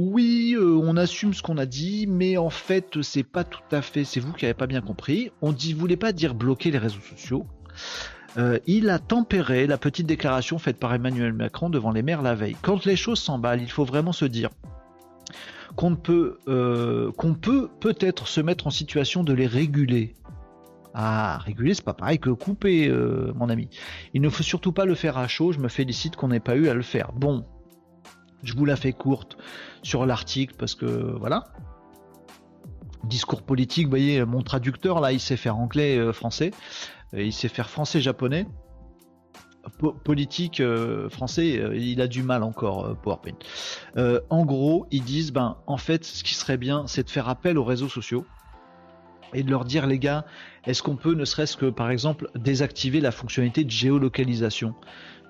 [0.00, 3.82] oui, euh, on assume ce qu'on a dit, mais en fait, c'est pas tout à
[3.82, 4.04] fait.
[4.04, 5.30] C'est vous qui n'avez pas bien compris.
[5.42, 7.46] On ne voulait pas dire bloquer les réseaux sociaux.
[8.38, 12.34] Euh, il a tempéré la petite déclaration faite par Emmanuel Macron devant les maires la
[12.34, 12.56] veille.
[12.62, 14.48] Quand les choses s'emballent, il faut vraiment se dire
[15.76, 20.14] qu'on peut, euh, qu'on peut peut-être se mettre en situation de les réguler.
[20.94, 22.90] Ah, réguler, c'est pas pareil que couper,
[23.34, 23.68] mon ami.
[24.14, 25.52] Il ne faut surtout pas le faire à chaud.
[25.52, 27.12] Je me félicite qu'on n'ait pas eu à le faire.
[27.12, 27.44] Bon,
[28.42, 29.36] je vous la fais courte
[29.82, 31.44] sur l'article parce que voilà.
[33.04, 36.12] Discours politique, vous voyez, mon traducteur là, il sait faire anglais, euh,
[37.14, 38.46] il sait faire français, japonais.
[40.04, 43.38] politique euh, français, euh, il a du mal encore PowerPoint.
[44.28, 47.56] en gros, ils disent ben en fait, ce qui serait bien, c'est de faire appel
[47.56, 48.26] aux réseaux sociaux
[49.32, 50.24] et de leur dire les gars,
[50.66, 54.74] est-ce qu'on peut ne serait-ce que par exemple désactiver la fonctionnalité de géolocalisation?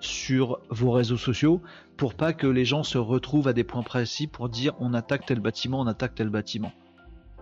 [0.01, 1.61] Sur vos réseaux sociaux
[1.97, 5.27] pour pas que les gens se retrouvent à des points précis pour dire on attaque
[5.27, 6.73] tel bâtiment, on attaque tel bâtiment.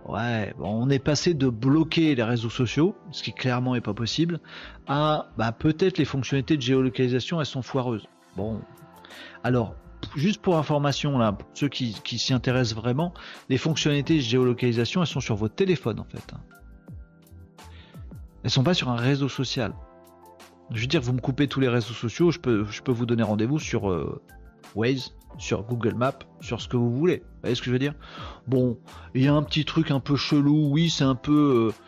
[0.07, 4.39] Ouais, on est passé de bloquer les réseaux sociaux, ce qui clairement est pas possible,
[4.87, 8.07] à bah, peut-être les fonctionnalités de géolocalisation elles sont foireuses.
[8.35, 8.61] Bon,
[9.43, 9.75] alors
[10.15, 13.13] juste pour information là, pour ceux qui, s'y intéressent vraiment,
[13.49, 16.33] les fonctionnalités de géolocalisation elles sont sur votre téléphone en fait.
[18.43, 19.73] Elles sont pas sur un réseau social.
[20.71, 23.59] Je veux dire, vous me coupez tous les réseaux sociaux, je peux, vous donner rendez-vous
[23.59, 24.21] sur euh,
[24.75, 27.17] Waze, sur Google Maps, sur ce que vous voulez.
[27.17, 27.95] Vous voyez ce que je veux dire?
[28.47, 28.77] Bon,
[29.15, 31.69] il y a un petit truc un peu chelou, oui, c'est un peu.
[31.69, 31.83] Euh,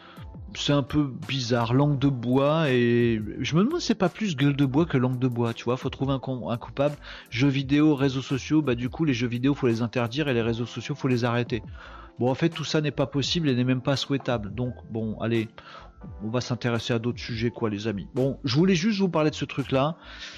[0.55, 4.55] c'est un peu bizarre, langue de bois, et je me demande c'est pas plus gueule
[4.55, 6.95] de bois que langue de bois, tu vois, faut trouver un, un, coupable.
[7.29, 10.41] Jeux vidéo, réseaux sociaux, bah du coup les jeux vidéo faut les interdire et les
[10.41, 11.63] réseaux sociaux faut les arrêter.
[12.19, 15.17] Bon en fait tout ça n'est pas possible et n'est même pas souhaitable, donc bon
[15.21, 15.47] allez,
[16.23, 18.07] on va s'intéresser à d'autres sujets, quoi, les amis.
[18.13, 19.97] Bon, je voulais juste vous parler de ce truc-là,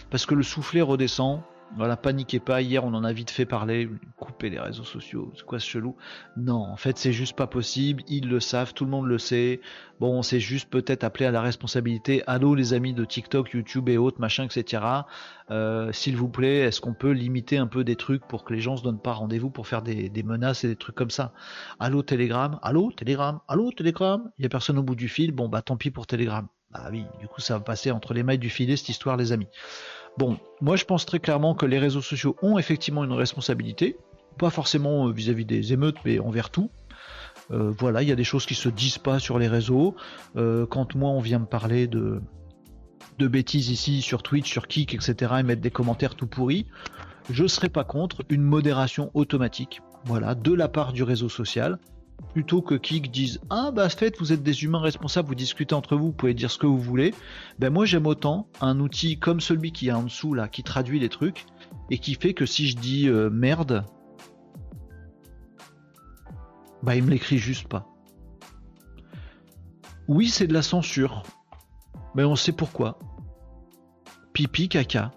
[0.10, 1.42] parce que le soufflet redescend.
[1.76, 2.62] Voilà, paniquez pas.
[2.62, 3.90] Hier, on en a vite fait parler.
[4.18, 5.96] Couper les réseaux sociaux, c'est quoi ce chelou?
[6.38, 8.04] Non, en fait, c'est juste pas possible.
[8.08, 9.60] Ils le savent, tout le monde le sait.
[10.00, 12.24] Bon, c'est juste peut-être appelé à la responsabilité.
[12.28, 14.84] Allô, les amis de TikTok, YouTube et autres, machin, etc.
[15.50, 18.60] Euh, s'il vous plaît, est-ce qu'on peut limiter un peu des trucs pour que les
[18.60, 21.34] gens se donnent pas rendez-vous pour faire des, menaces et des trucs comme ça?
[21.80, 22.60] Allô, Telegram?
[22.62, 23.40] Allô, Telegram?
[23.48, 24.30] Allô, Telegram?
[24.38, 25.32] Il y a personne au bout du fil.
[25.32, 26.48] Bon, bah tant pis pour Telegram.
[26.74, 29.32] Ah oui, du coup, ça va passer entre les mailles du filet cette histoire, les
[29.32, 29.48] amis.
[30.18, 33.98] Bon, moi je pense très clairement que les réseaux sociaux ont effectivement une responsabilité,
[34.38, 36.70] pas forcément euh, vis-à-vis des émeutes, mais envers tout.
[37.52, 39.96] Euh, voilà, il y a des choses qui se disent pas sur les réseaux.
[40.36, 42.22] Euh, quand moi on vient me parler de,
[43.18, 46.68] de bêtises ici sur Twitch, sur Kik, etc., et mettre des commentaires tout pourris,
[47.30, 51.80] je serais pas contre une modération automatique, voilà, de la part du réseau social
[52.32, 55.96] plutôt que Kik dise Ah bah fait vous êtes des humains responsables, vous discutez entre
[55.96, 57.14] vous, vous pouvez dire ce que vous voulez.
[57.60, 61.00] Ben moi j'aime autant un outil comme celui qui est en dessous là, qui traduit
[61.00, 61.46] les trucs,
[61.90, 63.86] et qui fait que si je dis euh, merde,
[66.82, 67.88] bah il me l'écrit juste pas.
[70.08, 71.24] Oui c'est de la censure,
[72.16, 72.98] mais on sait pourquoi.
[74.34, 75.12] Pipi, caca.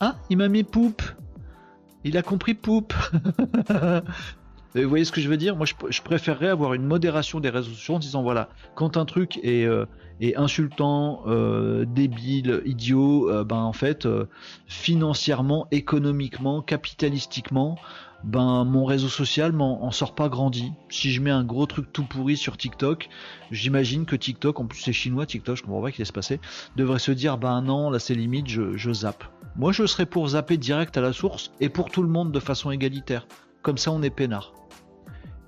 [0.00, 1.02] Ah, il m'a mis poupe.
[2.04, 2.94] Il a compris poupe.
[4.82, 5.56] Vous voyez ce que je veux dire?
[5.56, 9.38] Moi, je, préférerais avoir une modération des réseaux sociaux en disant voilà, quand un truc
[9.42, 9.86] est, euh,
[10.36, 14.06] insultant, euh, débile, idiot, euh, ben en fait,
[14.66, 17.78] financièrement, économiquement, capitalistiquement,
[18.24, 20.72] ben mon réseau social m'en sort pas grandi.
[20.88, 23.08] Si je mets un gros truc tout pourri sur TikTok,
[23.50, 26.40] j'imagine que TikTok, en plus c'est chinois TikTok, je comprends pas qu'il laisse passer,
[26.76, 29.24] devrait se dire ben non, là c'est limite, je, je zappe.
[29.54, 32.40] Moi je serais pour zapper direct à la source et pour tout le monde de
[32.40, 33.26] façon égalitaire.
[33.62, 34.52] Comme ça on est peinard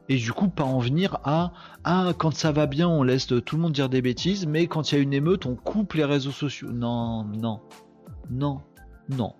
[0.09, 1.52] et du coup pas en venir à
[1.84, 4.90] ah quand ça va bien on laisse tout le monde dire des bêtises mais quand
[4.90, 6.70] il y a une émeute on coupe les réseaux sociaux.
[6.72, 7.61] Non non.
[8.30, 8.61] Non.
[9.11, 9.34] Non.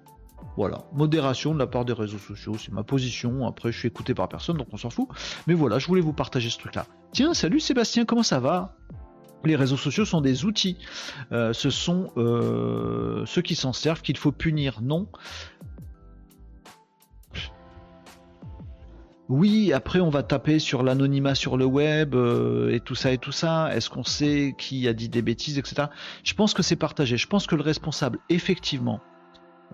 [0.57, 0.79] Voilà.
[0.93, 3.47] Modération de la part des réseaux sociaux c'est ma position.
[3.47, 5.09] Après je suis écouté par personne donc on s'en fout.
[5.47, 8.77] Mais voilà je voulais vous partager ce truc là tiens salut Sébastien comment ça va?
[9.45, 10.77] Les réseaux sociaux sont des outils.
[11.31, 14.81] Euh, ce sont euh, ceux qui s'en servent qu'il faut punir.
[14.83, 15.07] Non.
[19.29, 23.19] Oui, après on va taper sur l'anonymat sur le web euh, et tout ça et
[23.19, 23.75] tout ça.
[23.75, 25.89] Est-ce qu'on sait qui a dit des bêtises, etc.
[26.25, 27.17] Je pense que c'est partagé.
[27.17, 29.01] Je pense que le responsable, effectivement,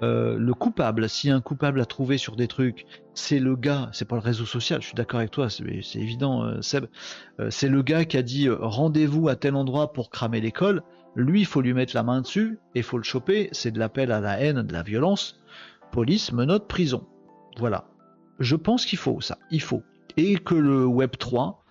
[0.03, 2.85] euh, le coupable, si un coupable a trouvé sur des trucs,
[3.15, 6.43] c'est le gars, c'est pas le réseau social, je suis d'accord avec toi, c'est évident,
[6.43, 6.87] euh, Seb,
[7.39, 10.83] euh, c'est le gars qui a dit rendez-vous à tel endroit pour cramer l'école,
[11.15, 14.11] lui, il faut lui mettre la main dessus et faut le choper, c'est de l'appel
[14.11, 15.41] à la haine, de la violence,
[15.93, 17.07] police, menotte, prison.
[17.59, 17.87] Voilà.
[18.39, 19.83] Je pense qu'il faut ça, il faut.
[20.17, 21.65] Et que le Web 3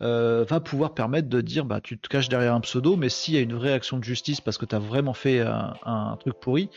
[0.00, 3.36] va pouvoir permettre de dire bah tu te caches derrière un pseudo, mais s'il y
[3.36, 6.70] a une vraie action de justice parce que tu as vraiment fait un truc pourri,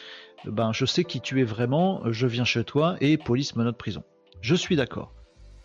[0.46, 3.78] ben je sais qui tu es vraiment, je viens chez toi et police me note
[3.78, 4.04] prison.
[4.42, 5.14] Je suis d'accord.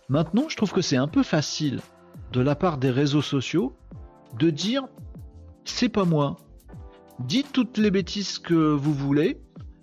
[0.08, 1.80] Maintenant, je trouve que c'est un peu facile
[2.32, 3.74] de la part des réseaux sociaux
[4.38, 4.84] de dire
[5.64, 6.36] c'est pas moi.
[7.20, 9.40] Dites toutes les bêtises que vous voulez.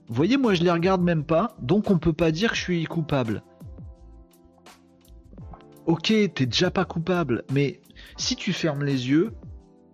[0.08, 2.86] voyez, moi je les regarde même pas, donc on peut pas dire que je suis
[2.86, 3.42] coupable.
[5.86, 7.82] Ok, t'es déjà pas coupable, mais
[8.16, 9.34] si tu fermes les yeux,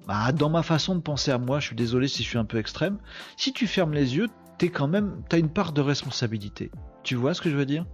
[0.07, 2.45] bah, dans ma façon de penser à moi, je suis désolé si je suis un
[2.45, 2.99] peu extrême,
[3.37, 4.27] si tu fermes les yeux,
[4.59, 6.71] t'es quand même, t'as une part de responsabilité.
[7.03, 7.85] Tu vois ce que je veux dire?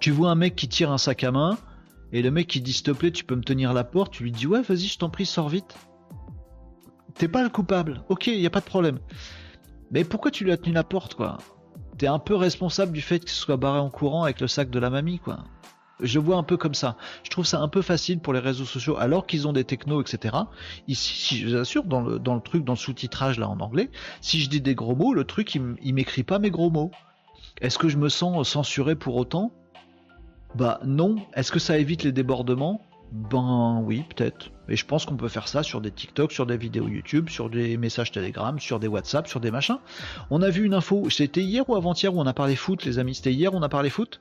[0.00, 1.58] Tu vois un mec qui tire un sac à main
[2.12, 4.22] et le mec qui dit s'il te plaît, tu peux me tenir la porte, tu
[4.22, 5.74] lui dis ouais, vas-y, je t'en prie, sors vite.
[7.14, 8.98] T'es pas le coupable, ok, y a pas de problème.
[9.90, 11.38] Mais pourquoi tu lui as tenu la porte, quoi?
[11.98, 14.78] T'es un peu responsable du fait qu'il soit barré en courant avec le sac de
[14.78, 15.44] la mamie, quoi.
[16.00, 16.96] Je vois un peu comme ça.
[17.22, 20.02] Je trouve ça un peu facile pour les réseaux sociaux, alors qu'ils ont des technos,
[20.02, 20.36] etc.
[20.88, 23.60] Ici, si je vous assure, dans le, dans le truc, dans le sous-titrage là en
[23.60, 23.90] anglais,
[24.20, 26.90] si je dis des gros mots, le truc il, m'écrit pas mes gros mots.
[27.60, 29.52] Est-ce que je me sens censuré pour autant?
[30.56, 31.16] Bah non.
[31.34, 32.80] Est-ce que ça évite les débordements?
[33.12, 34.50] Ben oui, peut-être.
[34.68, 37.50] Et je pense qu'on peut faire ça sur des TikTok, sur des vidéos YouTube, sur
[37.50, 39.78] des messages Telegram, sur des WhatsApp, sur des machins.
[40.30, 42.98] On a vu une info, c'était hier ou avant-hier où on a parlé foot, les
[42.98, 43.14] amis?
[43.14, 44.20] C'était hier où on a parlé foot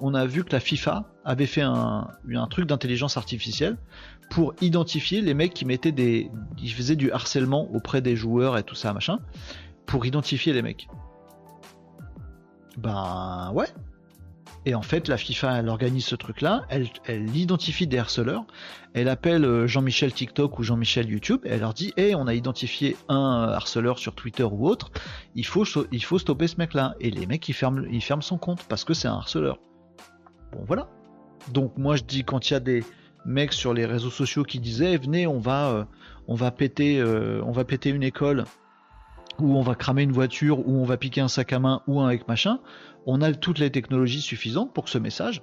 [0.00, 2.08] on a vu que la FIFA avait fait un,
[2.48, 3.76] truc d'intelligence artificielle
[4.30, 6.30] pour identifier les mecs qui mettaient des.
[6.58, 9.18] Ils faisaient du harcèlement auprès des joueurs et tout ça, machin,
[9.86, 10.88] pour identifier les mecs.
[12.78, 13.66] Ben ouais.
[14.66, 18.44] Et en fait, la FIFA, elle organise ce truc-là, elle, elle identifie des harceleurs,
[18.92, 22.34] elle appelle euh, Jean-Michel TikTok ou Jean-Michel YouTube, et elle leur dit Hey, on a
[22.34, 24.90] identifié un harceleur sur Twitter ou autre,
[25.34, 26.94] il faut, il faut stopper ce mec-là.
[27.00, 29.58] Et les mecs, ils ferment, ils ferment son compte parce que c'est un harceleur.
[30.52, 30.88] Bon voilà.
[31.52, 32.84] Donc moi je dis quand il y a des
[33.24, 35.84] mecs sur les réseaux sociaux qui disaient venez on va euh,
[36.26, 38.44] on va péter euh, on va péter une école
[39.42, 42.00] ou on va cramer une voiture ou on va piquer un sac à main ou
[42.00, 42.60] un avec machin,
[43.06, 45.42] on a toutes les technologies suffisantes pour que ce message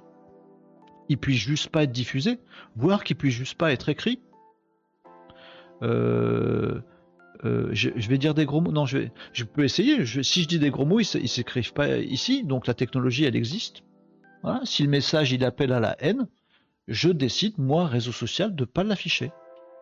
[1.08, 2.38] il puisse juste pas être diffusé,
[2.76, 4.20] voire qu'il puisse juste pas être écrit.
[5.82, 6.80] Euh,
[7.42, 8.72] je, vais dire des gros mots.
[8.72, 10.04] Non, je, peux essayer.
[10.22, 12.44] si je dis des gros mots, ils, s'écrivent pas ici.
[12.44, 13.82] Donc la technologie, elle existe.
[14.64, 16.28] Si le message il appelle à la haine,
[16.86, 19.32] je décide, moi, réseau social, de pas l'afficher.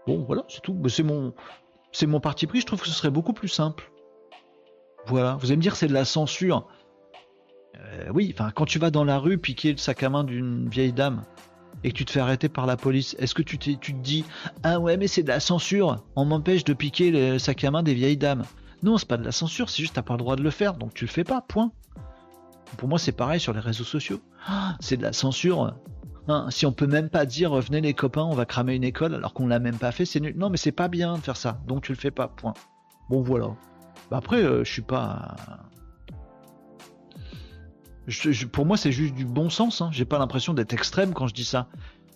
[0.07, 0.81] Bon, voilà, c'est tout.
[0.89, 2.61] C'est mon parti pris.
[2.61, 3.91] Je trouve que ce serait beaucoup plus simple.
[5.07, 5.37] Voilà.
[5.41, 6.67] Vous allez me dire, c'est de la censure.
[7.77, 10.69] Euh, oui, enfin, quand tu vas dans la rue piquer le sac à main d'une
[10.69, 11.23] vieille dame
[11.85, 14.25] et que tu te fais arrêter par la police, est-ce que tu, te dis,
[14.63, 16.03] ah ouais, mais c'est de la censure.
[16.17, 18.45] On m'empêche de piquer le sac à main des vieilles dames.
[18.83, 19.71] Non, c'est pas de la censure.
[19.71, 21.41] C'est juste t'as pas le droit de le faire, donc tu le fais pas.
[21.43, 21.73] Point.
[22.77, 24.21] Pour moi, c'est pareil sur les réseaux sociaux.
[24.47, 25.75] Ah, c'est de la censure.
[26.29, 29.15] Hein, si on peut même pas dire venez les copains, on va cramer une école
[29.15, 30.35] alors qu'on l'a même pas fait, c'est nul.
[30.37, 31.61] Non, mais c'est pas bien de faire ça.
[31.67, 32.29] Donc tu le fais pas.
[32.29, 32.55] Point.
[33.09, 33.55] Bon voilà.
[34.11, 35.37] Bah, après, euh, je suis pas.
[38.53, 39.81] pour moi, c'est juste du bon sens.
[39.81, 39.91] Hein.
[39.93, 41.69] J'ai pas l'impression d'être extrême quand je dis ça,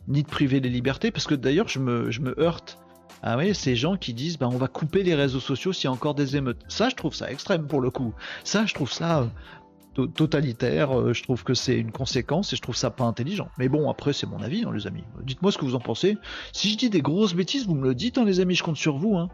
[0.09, 2.79] ni de priver les libertés, parce que d'ailleurs, je me, heurte.
[3.23, 5.89] Ah oui, ces gens qui disent bah on va couper les réseaux sociaux s'il y
[5.89, 6.63] a encore des émeutes.
[6.69, 8.15] Ça, je trouve ça extrême pour le coup.
[8.45, 9.29] Ça, je trouve ça
[10.07, 10.99] totalitaire.
[10.99, 13.49] Euh, je trouve que c'est une conséquence et je trouve ça pas intelligent.
[13.59, 15.05] Mais bon, après, c'est mon avis, hein, les amis.
[15.23, 16.17] Dites-moi ce que vous en pensez.
[16.53, 18.77] Si je dis des grosses bêtises, vous me le dites, hein, les amis, je compte
[18.77, 19.17] sur vous.
[19.17, 19.29] Hein.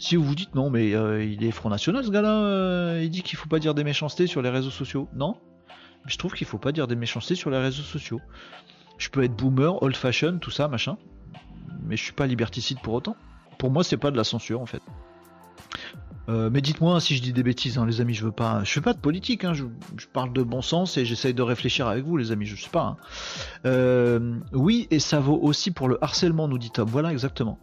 [0.00, 3.10] Si vous vous dites non, mais euh, il est Front National ce gars-là, euh, il
[3.10, 5.08] dit qu'il faut pas dire des méchancetés sur les réseaux sociaux.
[5.14, 5.36] Non
[6.06, 8.18] Je trouve qu'il faut pas dire des méchancetés sur les réseaux sociaux.
[8.96, 10.96] Je peux être boomer, old fashion, tout ça, machin.
[11.84, 13.14] Mais je suis pas liberticide pour autant.
[13.58, 14.80] Pour moi, c'est pas de la censure en fait.
[16.28, 18.62] Euh, mais dites-moi si je dis des bêtises, hein, les amis, je veux pas.
[18.62, 19.64] Je fais pas de politique, hein, je,
[20.12, 22.82] parle de bon sens et j'essaye de réfléchir avec vous, les amis, je sais pas.
[22.82, 22.96] Hein.
[23.66, 26.88] Euh, oui, et ça vaut aussi pour le harcèlement, nous dit Tom.
[26.88, 27.58] Voilà, exactement.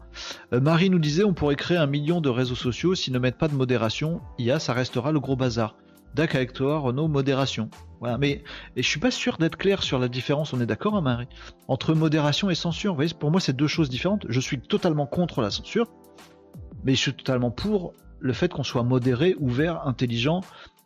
[0.54, 3.38] Euh, Marie nous disait on pourrait créer un million de réseaux sociaux s'ils ne mettent
[3.38, 4.22] pas de modération.
[4.38, 5.76] IA, ça restera le gros bazar.
[6.16, 7.70] D'accord avec toi, Renaud, modération.
[8.00, 8.43] Voilà, mais
[8.76, 11.28] et je suis pas sûr d'être clair sur la différence, on est d'accord, Marie?
[11.68, 12.93] Entre modération et censure.
[12.93, 14.26] Vous voyez, pour moi, c'est deux choses différentes.
[14.28, 15.88] Je suis totalement contre la censure,
[16.84, 20.41] mais je suis totalement pour le fait qu'on soit modéré, ouvert, intelligent,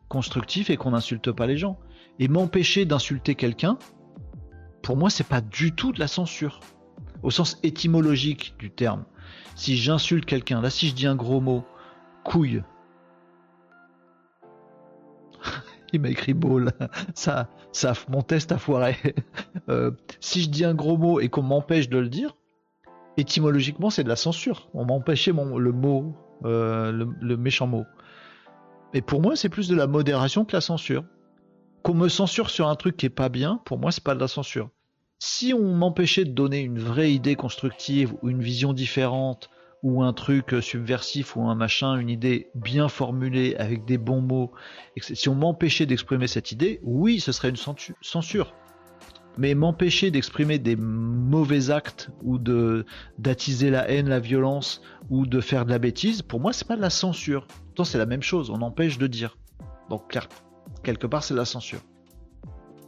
[0.09, 1.79] constructif et qu'on n'insulte pas les gens.
[2.19, 3.77] Et m'empêcher d'insulter quelqu'un,
[4.81, 6.59] pour moi, c'est pas du tout de la censure.
[7.23, 9.05] Au sens étymologique du terme.
[9.55, 11.63] Si j'insulte quelqu'un, là, si je dis un gros mot,
[12.23, 12.63] couille.
[15.93, 16.59] Il m'a écrit beau
[17.15, 18.97] Ça, ça, mon test a foiré.
[19.69, 22.35] Euh, si je dis un gros mot et qu'on m'empêche de le dire,
[23.17, 24.69] étymologiquement, c'est de la censure.
[24.73, 27.85] On m'a empêché le mot, euh, le, méchant mot.
[28.93, 31.03] Mais pour moi, c'est plus de la modération que la censure.
[31.83, 34.19] Qu'on me censure sur un truc qui est pas bien, pour moi, c'est pas de
[34.19, 34.69] la censure.
[35.19, 39.49] Si on m'empêchait de donner une vraie idée constructive ou une vision différente
[39.83, 44.51] ou un truc subversif ou un machin, une idée bien formulée avec des bons mots,
[44.99, 47.55] si on m'empêchait d'exprimer cette idée, oui, ce serait une
[48.01, 48.53] censure.
[49.37, 52.85] Mais m'empêcher d'exprimer des mauvais actes ou de
[53.17, 56.75] d'attiser la haine, la violence ou de faire de la bêtise, pour moi, c'est pas
[56.75, 57.47] de la censure.
[57.67, 58.49] Pourtant, c'est la même chose.
[58.49, 59.37] On empêche de dire.
[59.89, 60.17] Donc,
[60.83, 61.79] quelque part, c'est de la censure.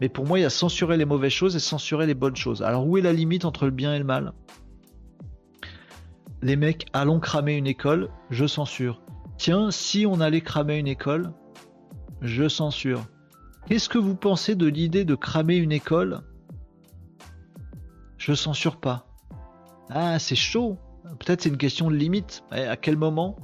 [0.02, 2.62] Mais pour moi, il y a censurer les mauvaises choses et censurer les bonnes choses.
[2.62, 4.34] Alors, où est la limite entre le bien et le mal?
[6.42, 9.02] Les mecs, allons cramer une école, je censure.
[9.38, 11.32] Tiens, si on allait cramer une école,
[12.22, 13.06] je censure.
[13.68, 16.22] Qu'est-ce que vous pensez de l'idée de cramer une école?
[18.24, 19.06] Je censure pas.
[19.90, 20.78] Ah, c'est chaud.
[21.20, 22.44] Peut-être c'est une question de limite.
[22.52, 23.36] À quel moment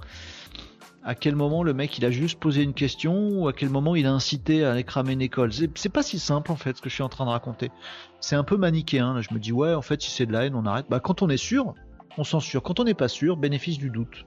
[1.02, 3.96] à quel moment le mec il a juste posé une question ou à quel moment
[3.96, 5.52] il a incité à aller cramer une école?
[5.54, 7.72] C'est pas si simple en fait ce que je suis en train de raconter.
[8.20, 9.22] C'est un peu manichéen.
[9.22, 10.86] je me dis ouais en fait si c'est de la haine on arrête.
[10.90, 11.74] Bah quand on est sûr,
[12.18, 12.64] on censure.
[12.64, 14.26] Quand on n'est pas sûr, bénéfice du doute.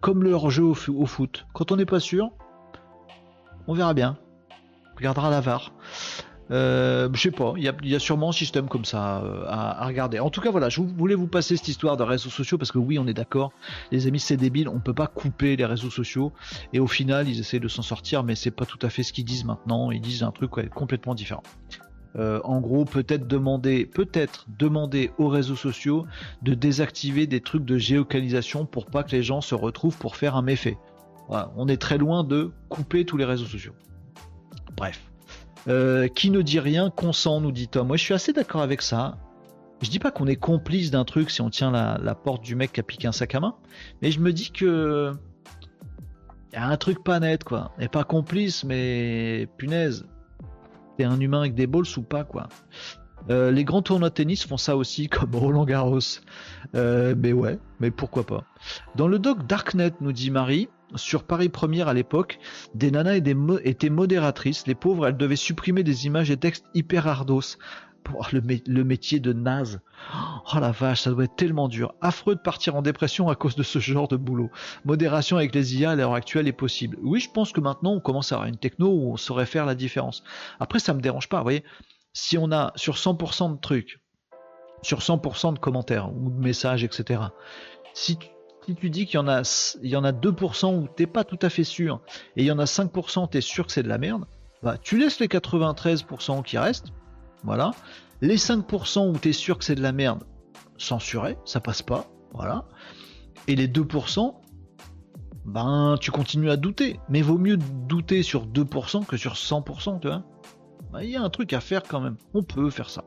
[0.00, 1.46] Comme le jeu au, au foot.
[1.52, 2.30] Quand on n'est pas sûr,
[3.66, 4.18] on verra bien.
[4.92, 5.72] On regardera la VAR.
[6.50, 10.18] Euh, je sais pas, il y, a, sûrement un système comme ça euh, à, regarder.
[10.18, 12.78] En tout cas, voilà, je voulais vous passer cette histoire de réseaux sociaux parce que
[12.78, 13.52] oui, on est d'accord,
[13.90, 16.32] les amis, c'est débile, on peut pas couper les réseaux sociaux
[16.72, 19.12] et au final, ils essaient de s'en sortir, mais c'est pas tout à fait ce
[19.12, 19.90] qu'ils disent maintenant.
[19.90, 21.42] Ils disent un truc complètement différent.
[22.16, 26.06] Euh, en gros, peut-être demander, peut-être demander aux réseaux sociaux
[26.42, 30.36] de désactiver des trucs de géocalisation pour pas que les gens se retrouvent pour faire
[30.36, 30.76] un méfait.
[31.28, 33.72] Voilà, on est très loin de couper tous les réseaux sociaux.
[34.76, 35.11] Bref.
[35.68, 37.86] Euh, qui ne dit rien consent, nous dit Tom.
[37.86, 39.16] Moi, je suis assez d'accord avec ça.
[39.80, 42.72] Je dis pas qu'on est complice d'un truc si on tient la, porte du mec
[42.72, 43.56] qui a piqué un sac à main,
[44.00, 45.12] mais je me dis que
[46.52, 47.72] y a un truc pas net, quoi.
[47.80, 50.06] Et pas complice, mais punaise.
[50.96, 52.48] T'es un humain avec des balls ou pas, quoi.
[53.30, 55.98] Euh, les grands tournois de tennis font ça aussi, comme Roland Garros.
[56.74, 58.44] Euh, mais ouais, mais pourquoi pas.
[58.96, 62.38] Dans le doc Darknet, nous dit Marie, sur Paris Première à l'époque,
[62.74, 64.66] des nanas étaient modératrices.
[64.66, 67.56] Les pauvres, elles devaient supprimer des images et textes hyper ardos.
[68.32, 69.80] Le, métier de naze.
[70.12, 71.94] Oh la vache, ça doit être tellement dur.
[72.00, 74.50] Affreux de partir en dépression à cause de ce genre de boulot.
[74.84, 76.98] Modération avec les IA à l'heure actuelle est possible.
[77.02, 79.66] Oui, je pense que maintenant on commence à avoir une techno où on saurait faire
[79.66, 80.24] la différence.
[80.58, 81.64] Après, ça me dérange pas, vous voyez.
[82.12, 84.00] Si on a sur 100% de trucs,
[84.82, 87.20] sur 100% de commentaires ou de messages, etc.
[88.66, 89.42] si tu dis qu'il y en a,
[89.82, 92.00] il y en a 2% où t'es pas tout à fait sûr,
[92.36, 94.24] et il y en a 5% où t'es sûr que c'est de la merde,
[94.62, 96.92] bah tu laisses les 93% qui restent,
[97.44, 97.72] voilà.
[98.20, 100.22] Les 5% où t'es sûr que c'est de la merde,
[100.78, 102.66] censuré, ça passe pas, voilà.
[103.48, 104.34] Et les 2%,
[105.44, 107.00] ben tu continues à douter.
[107.08, 110.22] Mais vaut mieux douter sur 2% que sur 100%, tu vois.
[110.92, 112.16] Bah, il y a un truc à faire quand même.
[112.34, 113.04] On peut faire ça.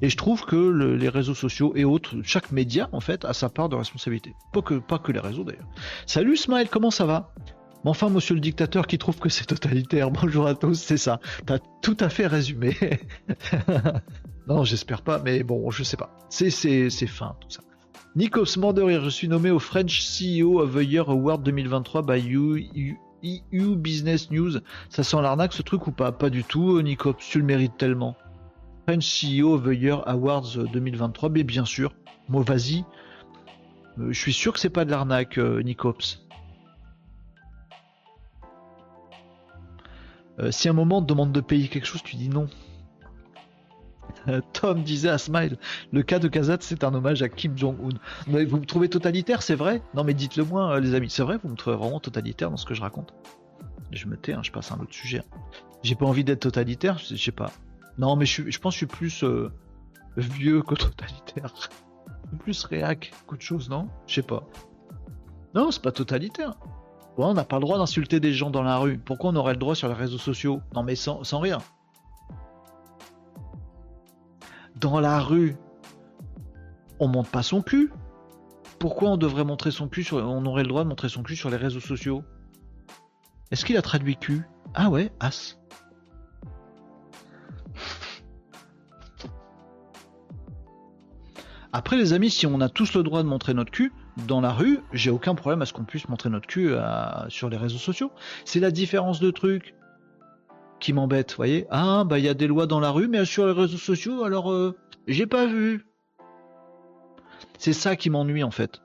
[0.00, 3.48] Et je trouve que les réseaux sociaux et autres, chaque média en fait, a sa
[3.48, 4.34] part de responsabilité.
[4.52, 5.68] Pas que, les réseaux d'ailleurs.
[6.06, 7.34] Salut Smile, comment ça va?
[7.84, 11.20] Enfin, monsieur le dictateur qui trouve que c'est totalitaire, bonjour à tous, c'est ça.
[11.46, 12.76] T'as tout à fait résumé.
[14.48, 16.16] non, j'espère pas, mais bon, je sais pas.
[16.28, 17.62] C'est, c'est, fin tout ça.
[18.16, 22.20] Nikos Manderir, je suis nommé au French CEO of the Year Award 2023 by
[23.24, 24.60] EU Business News.
[24.88, 26.12] Ça sent l'arnaque ce truc ou pas?
[26.12, 28.16] Pas du tout, Nikos, tu le mérites tellement.
[28.86, 31.92] French CEO of the Year Awards 2023, mais bien sûr,
[32.28, 32.84] moi vas-y.
[33.98, 36.24] Euh, je suis sûr que c'est pas de l'arnaque, euh, Nicops.
[40.38, 42.48] Euh, si à un moment on te demande de payer quelque chose, tu dis non.
[44.52, 45.58] Tom disait à Smile,
[45.92, 47.88] le cas de Kazat c'est un hommage à Kim Jong-un.
[48.26, 51.48] Vous me trouvez totalitaire, c'est vrai Non mais dites-le moi les amis, c'est vrai, vous
[51.48, 53.14] me trouvez vraiment totalitaire dans ce que je raconte.
[53.92, 55.22] Je me tais, hein, je passe à un autre sujet.
[55.82, 57.50] J'ai pas envie d'être totalitaire, je sais pas.
[57.98, 59.50] Non, mais je, pense que je suis plus euh,
[60.16, 61.52] vieux que totalitaire.
[62.40, 63.88] plus réac qu'autre chose, non?
[64.06, 64.42] Je sais pas.
[65.54, 66.54] Non, c'est pas totalitaire.
[67.16, 68.98] on n'a pas le droit d'insulter des gens dans la rue.
[68.98, 70.60] Pourquoi on aurait le droit sur les réseaux sociaux?
[70.74, 71.58] Non mais sans, sans rien.
[74.76, 75.56] Dans la rue,
[77.00, 77.90] on monte pas son cul.
[78.78, 81.34] Pourquoi on devrait montrer son cul sur, on aurait le droit de montrer son cul
[81.34, 82.22] sur les réseaux sociaux?
[83.50, 84.42] Est-ce qu'il a traduit cul?
[84.74, 85.56] Ah ouais, as.
[91.72, 93.92] Après les amis, si on a tous le droit de montrer notre cul
[94.26, 96.74] dans la rue, j'ai aucun problème à ce qu'on puisse montrer notre cul
[97.28, 98.10] sur les réseaux sociaux.
[98.44, 99.74] C'est la différence de truc
[100.92, 103.76] m'embête, voyez Ah, bah il y des lois dans la rue, mais sur les réseaux
[103.78, 104.76] sociaux, alors euh,
[105.06, 105.86] j'ai pas vu.
[107.58, 108.82] C'est ça qui m'ennuie en fait.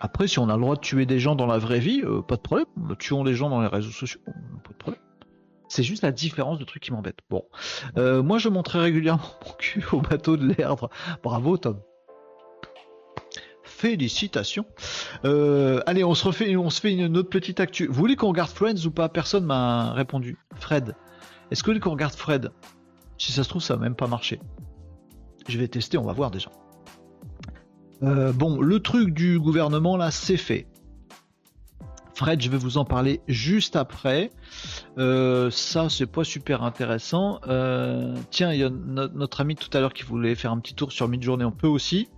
[0.00, 2.20] Après, si on a le droit de tuer des gens dans la vraie vie, euh,
[2.20, 2.66] pas de problème.
[2.98, 5.00] Tuons les gens dans les réseaux sociaux, pas de problème.
[5.68, 7.18] C'est juste la différence de trucs qui m'embête.
[7.30, 7.44] Bon,
[7.96, 10.90] euh, moi je montrais régulièrement mon cul au bateau de l'Erdre.
[11.22, 11.80] Bravo Tom.
[13.76, 14.66] Félicitations.
[15.24, 17.86] Euh, allez, on se refait, on se fait une autre petite actu.
[17.86, 19.08] Vous voulez qu'on regarde Friends ou pas?
[19.08, 20.38] Personne m'a répondu.
[20.54, 20.94] Fred.
[21.50, 22.50] Est-ce que vous voulez qu'on regarde Fred?
[23.18, 24.40] Si ça se trouve, ça va même pas marcher.
[25.48, 26.50] Je vais tester, on va voir déjà.
[28.04, 30.66] Euh, bon, le truc du gouvernement là, c'est fait.
[32.14, 34.30] Fred, je vais vous en parler juste après.
[34.98, 37.40] Euh, ça, c'est pas super intéressant.
[38.30, 40.92] Tiens, il y a notre ami tout à l'heure qui voulait faire un petit tour
[40.92, 42.08] sur Midjourney, on peut aussi.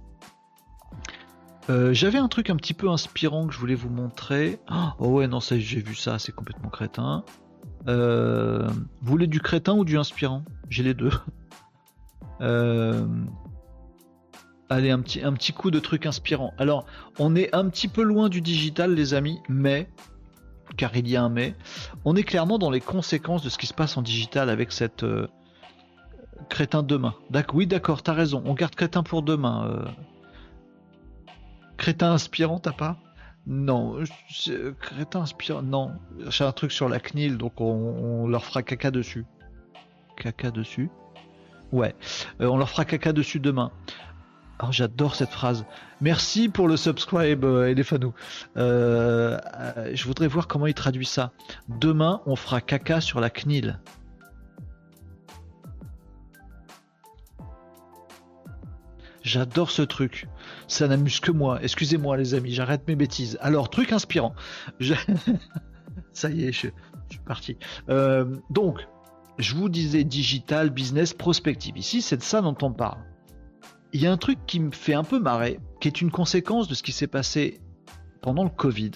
[1.68, 4.58] J'avais un truc un petit peu inspirant que je voulais vous montrer.
[4.98, 7.24] Oh ouais, non, j'ai vu ça, c'est complètement crétin.
[7.86, 8.66] vous
[9.02, 10.42] voulez du crétin ou du inspirant?
[10.70, 11.12] J'ai les deux.
[12.40, 13.06] Euh,
[14.68, 16.52] allez, un petit, un petit coup de truc inspirant.
[16.58, 16.86] Alors,
[17.18, 19.88] on est un petit peu loin du digital, les amis, mais,
[20.76, 21.54] car il y a un mais,
[22.04, 25.04] on est clairement dans les conséquences de ce qui se passe en digital avec cette
[25.04, 25.28] euh,
[26.48, 27.14] crétin demain.
[27.54, 28.42] oui, d'accord, t'as raison.
[28.44, 29.84] On garde crétin pour demain.
[31.76, 31.82] Euh.
[31.82, 32.98] Crétin inspirant, t'as pas?
[33.46, 34.02] Non.
[34.80, 35.92] Crétin inspirant, non.
[36.28, 39.24] J'ai un truc sur la CNIL, donc on leur fera caca dessus.
[40.16, 40.90] Caca dessus?
[41.72, 41.94] Ouais,
[42.40, 43.72] euh, on leur fera caca dessus demain.
[44.62, 45.66] Oh, j'adore cette phrase.
[46.00, 48.14] Merci pour le subscribe, euh, Elefanou.
[48.56, 49.38] Euh,
[49.92, 51.32] je voudrais voir comment il traduit ça.
[51.68, 53.80] Demain, on fera caca sur la CNIL.
[59.22, 60.28] J'adore ce truc.
[60.68, 61.58] Ça n'amuse que moi.
[61.62, 63.38] Excusez-moi, les amis, j'arrête mes bêtises.
[63.40, 64.34] Alors, truc inspirant.
[66.12, 67.56] ça y est, je, suis parti.
[68.50, 68.86] donc,
[69.38, 71.76] je vous disais digital, business, prospective.
[71.76, 72.98] Ici, c'est de ça dont on parle.
[73.92, 76.68] Il y a un truc qui me fait un peu marrer, qui est une conséquence
[76.68, 77.60] de ce qui s'est passé
[78.20, 78.92] pendant le Covid,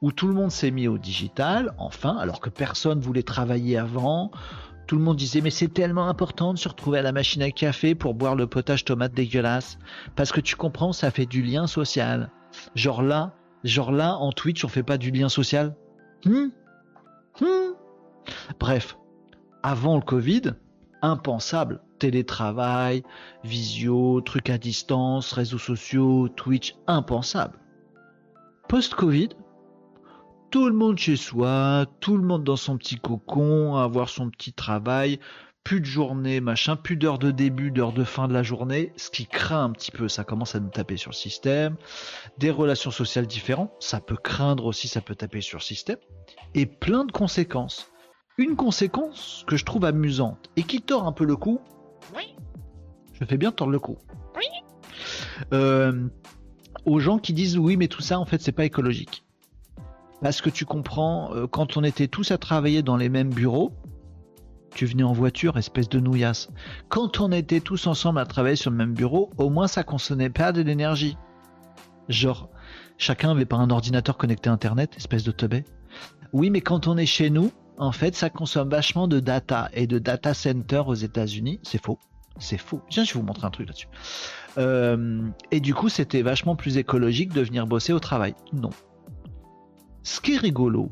[0.00, 4.30] où tout le monde s'est mis au digital, enfin, alors que personne voulait travailler avant.
[4.86, 7.50] Tout le monde disait mais c'est tellement important de se retrouver à la machine à
[7.50, 9.78] café pour boire le potage tomate dégueulasse
[10.16, 12.30] parce que tu comprends ça fait du lien social.
[12.74, 15.74] Genre là, genre là en Twitch on fait pas du lien social.
[16.24, 16.48] Hmm?
[17.40, 17.72] Hmm?
[18.58, 18.96] Bref,
[19.62, 20.54] avant le Covid,
[21.02, 21.80] impensable.
[21.98, 23.04] Télétravail,
[23.44, 27.58] visio, trucs à distance, réseaux sociaux, Twitch, impensable.
[28.68, 29.30] Post-Covid,
[30.52, 34.52] tout le monde chez soi, tout le monde dans son petit cocon, avoir son petit
[34.52, 35.18] travail,
[35.64, 39.08] plus de journée, machin, plus d'heures de début, d'heures de fin de la journée, ce
[39.08, 41.76] qui craint un petit peu, ça commence à nous taper sur le système,
[42.36, 45.96] des relations sociales différentes, ça peut craindre aussi, ça peut taper sur le système,
[46.54, 47.90] et plein de conséquences.
[48.36, 51.62] Une conséquence que je trouve amusante et qui tord un peu le cou.
[52.14, 52.34] Oui.
[53.14, 53.96] Je fais bien tordre le cou.
[54.36, 54.44] Oui.
[55.54, 56.08] Euh,
[56.84, 59.24] aux gens qui disent oui, mais tout ça en fait c'est pas écologique.
[60.22, 63.72] Parce que tu comprends, euh, quand on était tous à travailler dans les mêmes bureaux,
[64.74, 66.48] tu venais en voiture, espèce de nouillasse.
[66.88, 70.30] Quand on était tous ensemble à travailler sur le même bureau, au moins ça consommait
[70.30, 71.16] pas de l'énergie.
[72.08, 72.48] Genre,
[72.98, 75.64] chacun avait pas un ordinateur connecté à Internet, espèce de teubé.
[76.32, 79.86] Oui, mais quand on est chez nous, en fait, ça consomme vachement de data et
[79.86, 81.60] de data center aux États-Unis.
[81.62, 81.98] C'est faux.
[82.38, 82.80] C'est faux.
[82.88, 83.88] Tiens, je vais vous montrer un truc là-dessus.
[84.56, 88.34] Euh, et du coup, c'était vachement plus écologique de venir bosser au travail.
[88.52, 88.70] Non.
[90.02, 90.90] Ce qui est rigolo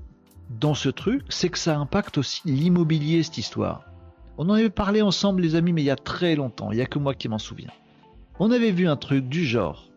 [0.48, 3.84] dans ce truc, c'est que ça impacte aussi l'immobilier, cette histoire.
[4.38, 6.72] On en avait parlé ensemble, les amis, mais il y a très longtemps.
[6.72, 7.70] Il n'y a que moi qui m'en souviens.
[8.38, 9.90] On avait vu un truc du genre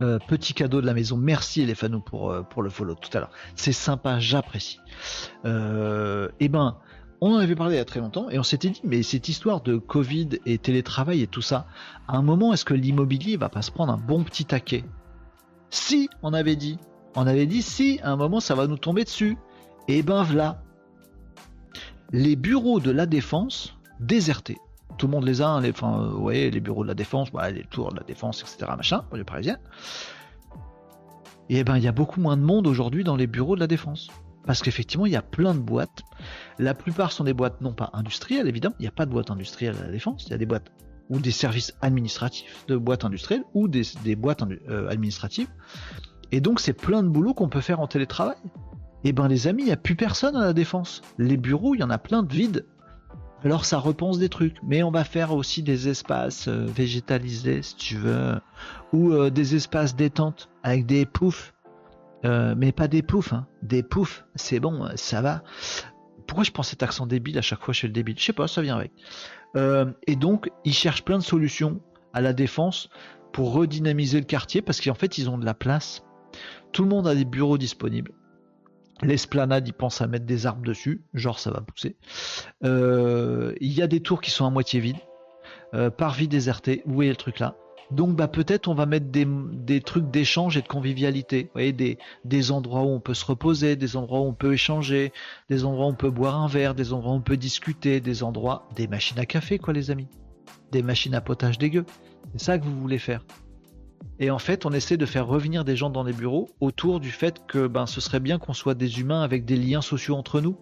[0.00, 1.16] euh, petit cadeau de la maison.
[1.16, 1.74] Merci les
[2.06, 3.30] pour, euh, pour le follow tout à l'heure.
[3.56, 4.78] C'est sympa, j'apprécie.
[5.44, 6.76] Euh, eh ben,
[7.20, 9.28] on en avait parlé il y a très longtemps et on s'était dit, mais cette
[9.28, 11.66] histoire de Covid et télétravail et tout ça,
[12.06, 14.84] à un moment, est-ce que l'immobilier va pas se prendre un bon petit taquet?
[15.70, 16.78] Si, on avait dit.
[17.20, 19.36] On avait dit, si, à un moment, ça va nous tomber dessus.
[19.88, 20.62] Et eh ben voilà.
[22.12, 24.56] Les bureaux de la défense désertés
[24.98, 27.98] tout le monde les a, hein, voyez, les bureaux de la défense, les tours de
[27.98, 28.72] la défense, etc.
[28.76, 29.58] Machin, les parisiens.
[31.48, 33.60] et eh ben il y a beaucoup moins de monde aujourd'hui dans les bureaux de
[33.60, 34.08] la défense.
[34.44, 36.02] Parce qu'effectivement, il y a plein de boîtes.
[36.58, 38.74] La plupart sont des boîtes non pas industrielles, évidemment.
[38.78, 40.24] Il n'y a pas de boîte industrielle à la défense.
[40.26, 40.72] Il y a des boîtes
[41.10, 43.84] ou des services administratifs de boîtes industrielles ou des,
[44.16, 45.48] boîtes euh, administratives.
[46.32, 48.36] Et donc, c'est plein de boulot qu'on peut faire en télétravail.
[49.04, 51.02] Eh ben, les amis, il n'y a plus personne à la défense.
[51.18, 52.66] Les bureaux, il y en a plein de vides.
[53.44, 57.76] Alors ça repense des trucs, mais on va faire aussi des espaces euh, végétalisés si
[57.76, 58.40] tu veux,
[58.92, 61.54] ou euh, des espaces détente avec des poufs,
[62.24, 63.46] euh, mais pas des poufs, hein.
[63.62, 65.44] des poufs, c'est bon, ça va.
[66.26, 68.18] Pourquoi je prends cet accent débile à chaque fois fais le débile?
[68.18, 68.92] Je sais pas, ça vient avec.
[70.06, 71.80] et donc ils cherchent plein de solutions
[72.12, 72.90] à la défense
[73.32, 76.02] pour redynamiser le quartier parce qu'en fait ils ont de la place.
[76.72, 78.12] Tout le monde a des bureaux disponibles.
[79.02, 81.96] L'esplanade, ils pensent à mettre des arbres dessus, genre ça va pousser.
[82.64, 84.96] Euh, il y a des tours qui sont à moitié vides,
[85.74, 86.82] euh, parvis déserté.
[86.84, 87.54] Où est le truc là?
[87.90, 91.44] Donc bah peut-être on va mettre des, trucs d'échange et de convivialité.
[91.44, 94.52] Vous voyez, des, des endroits où on peut se reposer, des endroits où on peut
[94.52, 95.12] échanger,
[95.48, 98.22] des endroits où on peut boire un verre, des endroits où on peut discuter, des
[98.22, 100.08] endroits, des machines à café quoi les amis,
[100.70, 101.86] des machines à potage dégueu.
[102.32, 103.24] C'est ça que vous voulez faire.
[104.20, 107.10] Et en fait, on essaie de faire revenir des gens dans les bureaux autour du
[107.10, 110.40] fait que ben, ce serait bien qu'on soit des humains avec des liens sociaux entre
[110.40, 110.56] nous.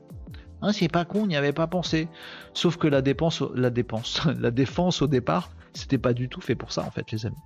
[0.63, 2.09] Hein, c'est pas con, on n'y avait pas pensé.
[2.55, 6.55] Sauf que la dépense, la dépense, la défense au départ, c'était pas du tout fait
[6.55, 7.37] pour ça en fait, les amis.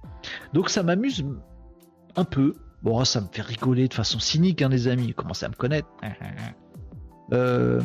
[0.52, 1.24] Donc ça m'amuse
[2.16, 2.54] un peu.
[2.82, 5.12] Bon, ça me fait rigoler de façon cynique, hein, les amis.
[5.14, 5.88] Commencez à me connaître.
[7.32, 7.80] Euh,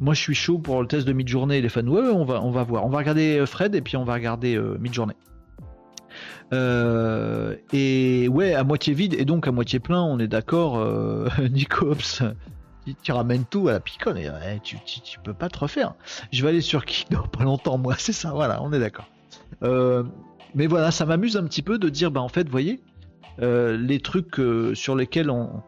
[0.00, 1.60] moi, je suis chaud pour le test de mid-journée.
[1.60, 2.86] Les fans, ouais, on va, on va voir.
[2.86, 5.14] On va regarder euh, Fred et puis on va regarder euh, mid-journée.
[6.52, 11.28] Euh, et ouais, à moitié vide et donc à moitié plein, on est d'accord, euh,
[11.50, 12.22] Nicops.
[13.02, 14.28] Tu, ramènes tout à la piconne et
[14.64, 14.76] tu,
[15.22, 15.94] peux pas te refaire.
[16.32, 19.08] Je vais aller sur qui dans pas longtemps, moi, c'est ça, voilà, on est d'accord.
[19.62, 20.02] Euh,
[20.54, 22.80] mais voilà, ça m'amuse un petit peu de dire, bah en fait, voyez,
[23.38, 24.40] les trucs
[24.74, 25.62] sur lesquels on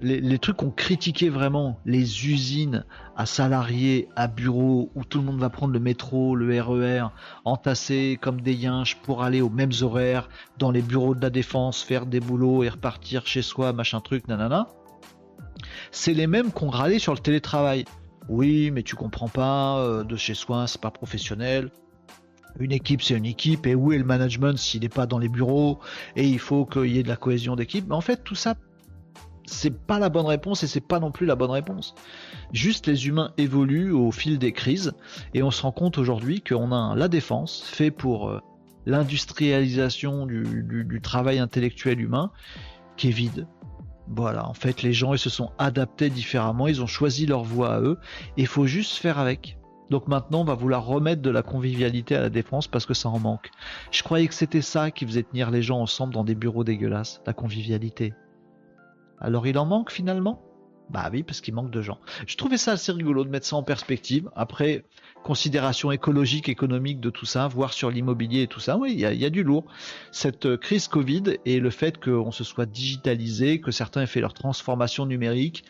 [0.00, 2.84] les, trucs qu'on critiquait vraiment, les usines
[3.16, 7.06] à salariés, à bureaux, où tout le monde va prendre le métro, le RER,
[7.44, 10.28] entassés comme des yinches pour aller aux mêmes horaires,
[10.58, 14.28] dans les bureaux de la défense, faire des boulots et repartir chez soi, machin truc,
[14.28, 14.68] nanana.
[15.90, 17.84] C'est les mêmes qu'on râlait sur le télétravail.
[18.28, 21.70] Oui, mais tu comprends pas, euh, de chez soi, c'est pas professionnel.
[22.58, 25.28] Une équipe, c'est une équipe, et où est le management s'il n'est pas dans les
[25.28, 25.78] bureaux,
[26.16, 27.86] et il faut qu'il y ait de la cohésion d'équipe.
[27.88, 28.56] Mais en fait, tout ça
[29.46, 31.94] c'est pas la bonne réponse et c'est pas non plus la bonne réponse.
[32.52, 34.92] Juste les humains évoluent au fil des crises
[35.34, 38.40] et on se rend compte aujourd'hui qu'on a la défense fait pour euh,
[38.86, 42.30] l'industrialisation du, travail intellectuel humain
[42.96, 43.46] qui est vide.
[44.08, 47.74] Voilà, en fait les gens ils se sont adaptés différemment, ils ont choisi leur voie
[47.74, 47.98] à eux
[48.36, 49.58] et il faut juste faire avec.
[49.88, 53.08] Donc maintenant, on va vouloir remettre de la convivialité à la défense parce que ça
[53.08, 53.50] en manque.
[53.92, 57.20] Je croyais que c'était ça qui faisait tenir les gens ensemble dans des bureaux dégueulasses,
[57.24, 58.12] la convivialité.
[59.20, 60.42] Alors il en manque finalement?
[60.88, 61.98] Bah oui, parce qu'il manque de gens.
[62.26, 64.30] Je trouvais ça assez rigolo de mettre ça en perspective.
[64.36, 64.84] Après,
[65.24, 69.24] considération écologique, économique de tout ça, voir sur l'immobilier et tout ça, oui, il y,
[69.24, 69.64] a, du lourd.
[70.12, 74.20] Cette euh, crise Covid et le fait qu'on se soit digitalisé, que certains aient fait
[74.20, 75.64] leur transformation numérique,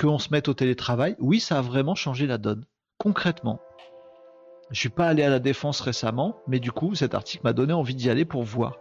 [0.00, 2.64] qu'on se mette au télétravail, oui, ça a vraiment changé la donne.
[2.96, 3.60] Concrètement.
[4.70, 7.74] Je suis pas allé à la défense récemment, mais du coup, cet article m'a donné
[7.74, 8.78] envie d'y aller pour voir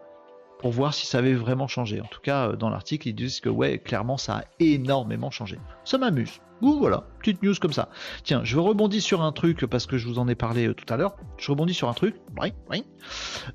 [0.64, 2.00] pour voir si ça avait vraiment changé.
[2.00, 5.60] En tout cas, euh, dans l'article, ils disent que ouais, clairement, ça a énormément changé.
[5.84, 6.40] Ça m'amuse.
[6.62, 7.90] Ou voilà, petite news comme ça.
[8.24, 10.86] Tiens, je rebondis sur un truc parce que je vous en ai parlé euh, tout
[10.92, 11.18] à l'heure.
[11.38, 12.16] Je rebondis sur un truc.
[12.42, 12.86] Oui, oui.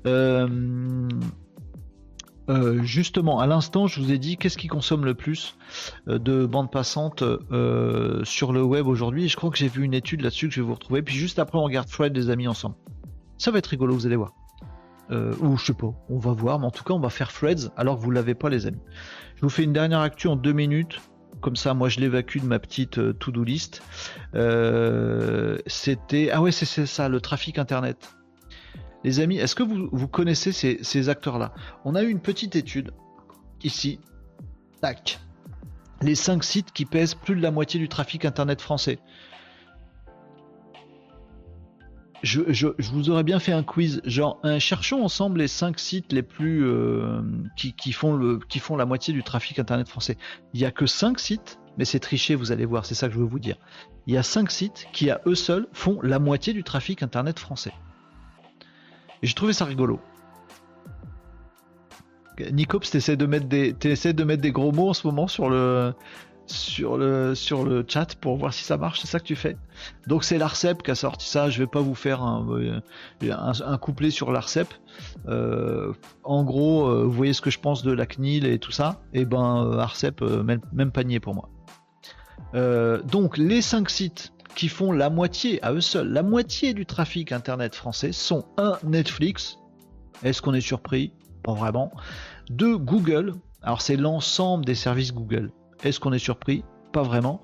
[0.05, 1.09] Euh,
[2.83, 5.55] justement, à l'instant, je vous ai dit qu'est-ce qui consomme le plus
[6.05, 7.23] de bandes passantes
[8.23, 9.29] sur le web aujourd'hui?
[9.29, 11.01] Je crois que j'ai vu une étude là-dessus que je vais vous retrouver.
[11.01, 12.75] Puis juste après, on regarde Fred des amis ensemble.
[13.39, 14.33] Ça va être rigolo, vous allez voir.
[15.11, 17.33] Euh, ou je sais pas, on va voir, mais en tout cas on va faire
[17.33, 18.81] Threads alors que vous l'avez pas les amis.
[19.35, 21.01] Je vous fais une dernière actu en deux minutes,
[21.41, 23.81] comme ça moi je l'évacue de ma petite euh, to-do list.
[24.35, 26.29] Euh, c'était...
[26.31, 28.15] Ah ouais c'est ça, le trafic internet.
[29.03, 31.53] Les amis, est-ce que vous, connaissez ces, ces acteurs-là?
[31.85, 32.91] On a eu une petite étude
[33.63, 33.99] ici.
[34.81, 35.19] Tac.
[36.01, 38.99] Les 5 sites qui pèsent plus de la moitié du trafic internet français
[42.23, 46.65] je, vous aurais bien fait un quiz, genre cherchons ensemble les 5 sites les plus
[46.65, 47.21] euh,
[47.55, 48.17] qui, font
[48.77, 50.17] la moitié du trafic internet français.
[50.53, 53.13] Il y a que 5 sites, mais c'est triché, vous allez voir, c'est ça que
[53.13, 53.57] je veux vous dire.
[54.07, 57.39] Il y a 5 sites qui à eux seuls font la moitié du trafic internet
[57.39, 57.73] français.
[59.21, 59.99] Et j'ai trouvé ça rigolo.
[62.51, 65.93] Nicops, t'essaies de de mettre des gros mots en ce moment sur le,
[66.51, 69.57] sur le, sur le chat pour voir si ça marche, c'est ça que tu fais.
[70.07, 72.81] Donc c'est l'ARCEP qui a sorti ça, je vais pas vous faire un,
[73.21, 74.67] un, couplet sur l'ARCEP.
[75.27, 75.93] Euh,
[76.23, 79.01] en gros, euh, vous voyez ce que je pense de la CNIL et tout ça,
[79.13, 81.49] et eh ben euh, ARCEP, même, panier pour moi.
[83.03, 87.31] donc les 5 sites qui font la moitié, à eux seuls, la moitié du trafic
[87.31, 89.57] internet français sont un Netflix.
[90.23, 91.13] Est-ce qu'on est surpris?
[91.43, 91.91] Pas vraiment.
[92.49, 93.33] Deux Google.
[93.61, 95.51] Alors c'est l'ensemble des services Google.
[95.83, 97.41] Est-ce qu'on est surpris Pas vraiment.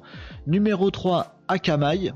[0.47, 2.11] Numéro 3, Akamai.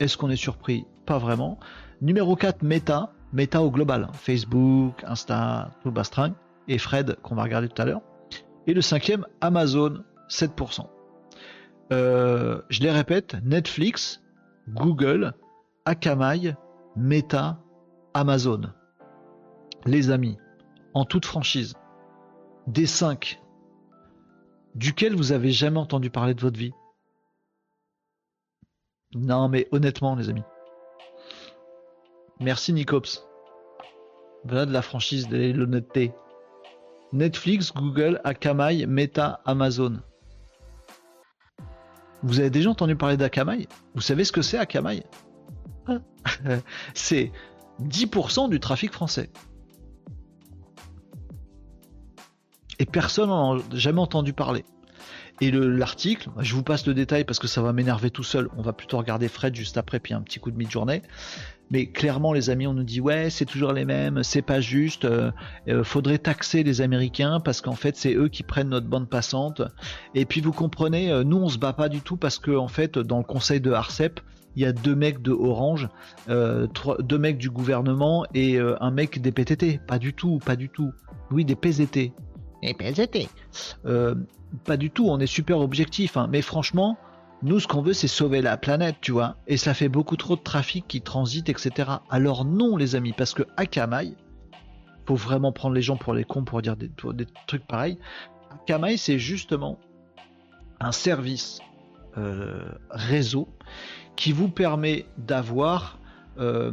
[0.00, 1.58] Est-ce qu'on est surpris Pas vraiment.
[2.00, 3.12] Numéro 4, Meta.
[3.32, 4.08] Meta au global.
[4.12, 6.32] Facebook, Insta, tout le bastring.
[6.68, 8.02] Et Fred, qu'on va regarder tout à l'heure.
[8.66, 10.86] Et le cinquième, Amazon, 7%.
[11.92, 14.22] Euh, je les répète, Netflix,
[14.68, 15.34] Google,
[15.84, 16.54] Akamai,
[16.96, 17.58] Meta,
[18.14, 18.62] Amazon.
[19.84, 20.36] Les amis,
[20.94, 21.74] en toute franchise,
[22.66, 23.40] des 5,
[24.76, 26.72] duquel vous avez jamais entendu parler de votre vie?
[29.14, 30.42] Non, mais honnêtement, les amis.
[32.38, 33.26] Merci Nicops.
[34.44, 36.12] Voilà de la franchise de l'honnêteté.
[37.12, 40.00] Netflix, Google, Akamai, Meta, Amazon.
[42.22, 43.68] Vous avez déjà entendu parler d'Akamai?
[43.94, 45.04] Vous savez ce que c'est Akamai?
[46.94, 47.32] C'est
[47.80, 49.30] 10% du trafic français.
[52.78, 54.64] Et personne n'en a jamais entendu parler.
[55.42, 58.48] Et l'article, je vous passe le détail parce que ça va m'énerver tout seul.
[58.56, 61.02] On va plutôt regarder Fred juste après, puis un petit coup de mi-journée.
[61.70, 65.04] Mais clairement, les amis, on nous dit ouais, c'est toujours les mêmes, c'est pas juste.
[65.04, 65.32] Euh,
[65.68, 69.62] euh, faudrait taxer les Américains parce qu'en fait, c'est eux qui prennent notre bande passante.
[70.14, 72.68] Et puis vous comprenez, euh, nous on se bat pas du tout parce que en
[72.68, 74.20] fait, dans le conseil de Arcep,
[74.54, 75.90] il y a deux mecs de Orange,
[76.28, 79.80] deux mecs du gouvernement et un mec des PTT.
[79.86, 80.92] Pas du tout, pas du tout.
[81.30, 82.12] Oui, des PZT,
[82.66, 83.28] et
[83.84, 84.14] euh,
[84.64, 86.28] pas du tout, on est super objectif, hein.
[86.30, 86.98] mais franchement,
[87.42, 90.36] nous ce qu'on veut c'est sauver la planète, tu vois, et ça fait beaucoup trop
[90.36, 91.90] de trafic qui transite, etc.
[92.10, 94.14] Alors non les amis, parce que Akamai,
[95.06, 96.90] faut vraiment prendre les gens pour les cons pour dire des,
[97.46, 97.98] trucs pareils.
[98.50, 99.78] Akamai c'est justement
[100.80, 101.60] un service
[102.18, 103.48] euh, réseau
[104.16, 105.98] qui vous permet d'avoir
[106.38, 106.70] euh,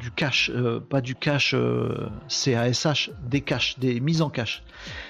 [0.00, 1.14] du cache, euh, pas du
[1.54, 4.62] euh, CASH, des caches, des mises en cache.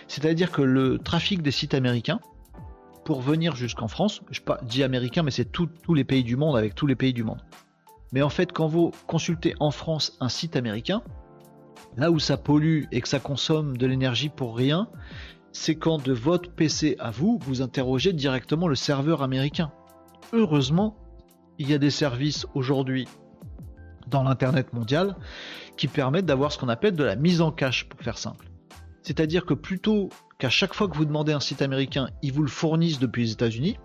[0.09, 2.21] C'est-à-dire que le trafic des sites américains,
[3.05, 6.57] pour venir jusqu'en France, je pas dit américain, mais c'est tous les pays du monde
[6.57, 7.41] avec tous les pays du monde.
[8.13, 11.03] Mais en fait, quand vous consultez en France un site américain,
[11.97, 14.89] là où ça pollue et que ça consomme de l'énergie pour rien,
[15.53, 19.71] c'est quand de votre PC à vous, vous interrogez directement le serveur américain.
[20.33, 20.97] Heureusement,
[21.59, 23.07] il y a des services aujourd'hui
[24.07, 25.17] dans l'Internet mondial
[25.77, 28.49] qui permettent d'avoir ce qu'on appelle de la mise en cache, pour faire simple.
[29.03, 30.09] C'est-à-dire que plutôt
[30.39, 33.33] qu'à chaque fois que vous demandez un site américain, ils vous le fournissent depuis les
[33.33, 33.79] États-Unis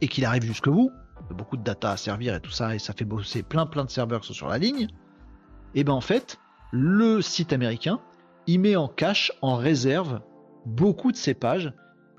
[0.00, 0.90] et qu'il arrive jusque vous,
[1.30, 3.90] beaucoup de data à servir et tout ça, et ça fait bosser plein plein de
[3.90, 4.88] serveurs qui sont sur la ligne,
[5.74, 6.38] et ben en fait,
[6.70, 8.00] le site américain,
[8.46, 10.20] il met en cache, en réserve,
[10.66, 11.72] beaucoup de ces pages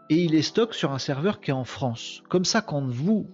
[0.10, 2.24] et il les stocke sur un serveur qui est en France.
[2.30, 3.28] Comme ça, quand vous,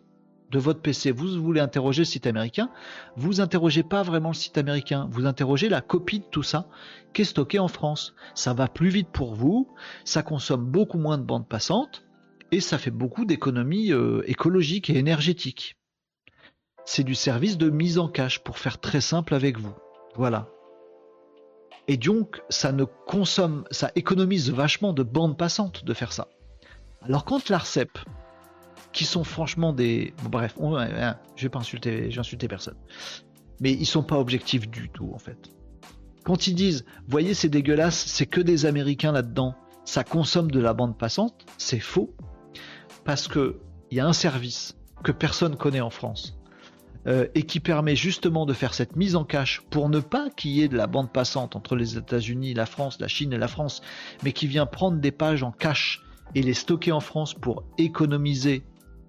[0.56, 2.70] de votre PC, vous voulez interroger le site américain,
[3.18, 6.70] vous interrogez pas vraiment le site américain, vous interrogez la copie de tout ça
[7.14, 8.16] qui est stocké en France.
[8.36, 9.68] Ça va plus vite pour vous,
[10.06, 12.06] ça consomme beaucoup moins de bandes passantes
[12.54, 15.76] et ça fait beaucoup d'économies euh, écologiques et énergétiques.
[16.86, 19.76] C'est du service de mise en cache pour faire très simple avec vous.
[20.16, 20.48] Voilà.
[21.90, 26.30] Et donc, ça ne consomme, ça économise vachement de bandes passantes de faire ça.
[27.02, 28.00] Alors quand l'ARCEP,
[28.96, 30.14] qui sont franchement des.
[30.24, 30.56] bref,
[31.36, 32.78] je vais pas insulter, insulté personne.
[33.60, 35.50] Mais ils sont pas objectifs du tout, en fait.
[36.24, 39.54] Quand ils disent, voyez, c'est dégueulasse, c'est que des Américains là-dedans,
[39.84, 42.16] ça consomme de la bande passante, c'est faux.
[43.04, 43.60] Parce que
[43.92, 46.40] il y a un service que personne connaît en France.
[47.08, 50.52] Euh, et qui permet justement de faire cette mise en cache pour ne pas qu'il
[50.52, 53.48] y ait de la bande passante entre les États-Unis, la France, la Chine et la
[53.48, 53.84] France,
[54.24, 56.02] mais qui vient prendre des pages en cache
[56.34, 58.64] et les stocker en France pour économiser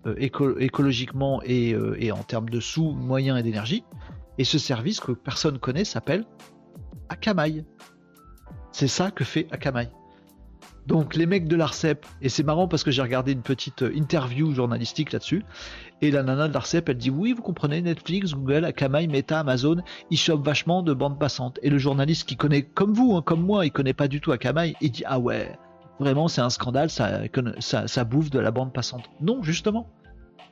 [0.07, 0.15] euh,
[0.59, 3.85] écologiquement euh, et, en termes de sous, moyens et d'énergie.
[4.39, 6.25] Et ce service que personne connaît s'appelle
[7.09, 7.65] Akamai.
[8.73, 9.89] C'est ça que fait Akamai.
[10.87, 13.93] Donc les mecs de l'ARCEP, et c'est marrant parce que j'ai regardé une petite euh,
[13.97, 15.43] interview journalistique là-dessus,
[16.01, 19.83] et la nana de l'ARCEP, elle dit oui, vous comprenez, Netflix, Google, Akamai, Meta, Amazon,
[20.11, 21.59] ils chopent vachement de bandes passantes.
[21.63, 24.31] Et le journaliste qui connaît comme vous, hein, comme moi, il connaît pas du tout
[24.31, 25.59] Akamai, il dit ah ouais,
[25.99, 29.05] vraiment c'est un scandale, ça, bouffe de la bande passante.
[29.21, 29.89] Non, justement.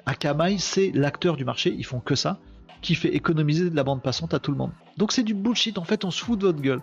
[0.07, 2.39] Akamai, c'est l'acteur du marché, ils font que ça.
[2.83, 4.73] qui fait économiser de la bande passante à tout le monde.
[4.99, 6.83] Donc c'est du bullshit, en fait on se fout de votre gueule.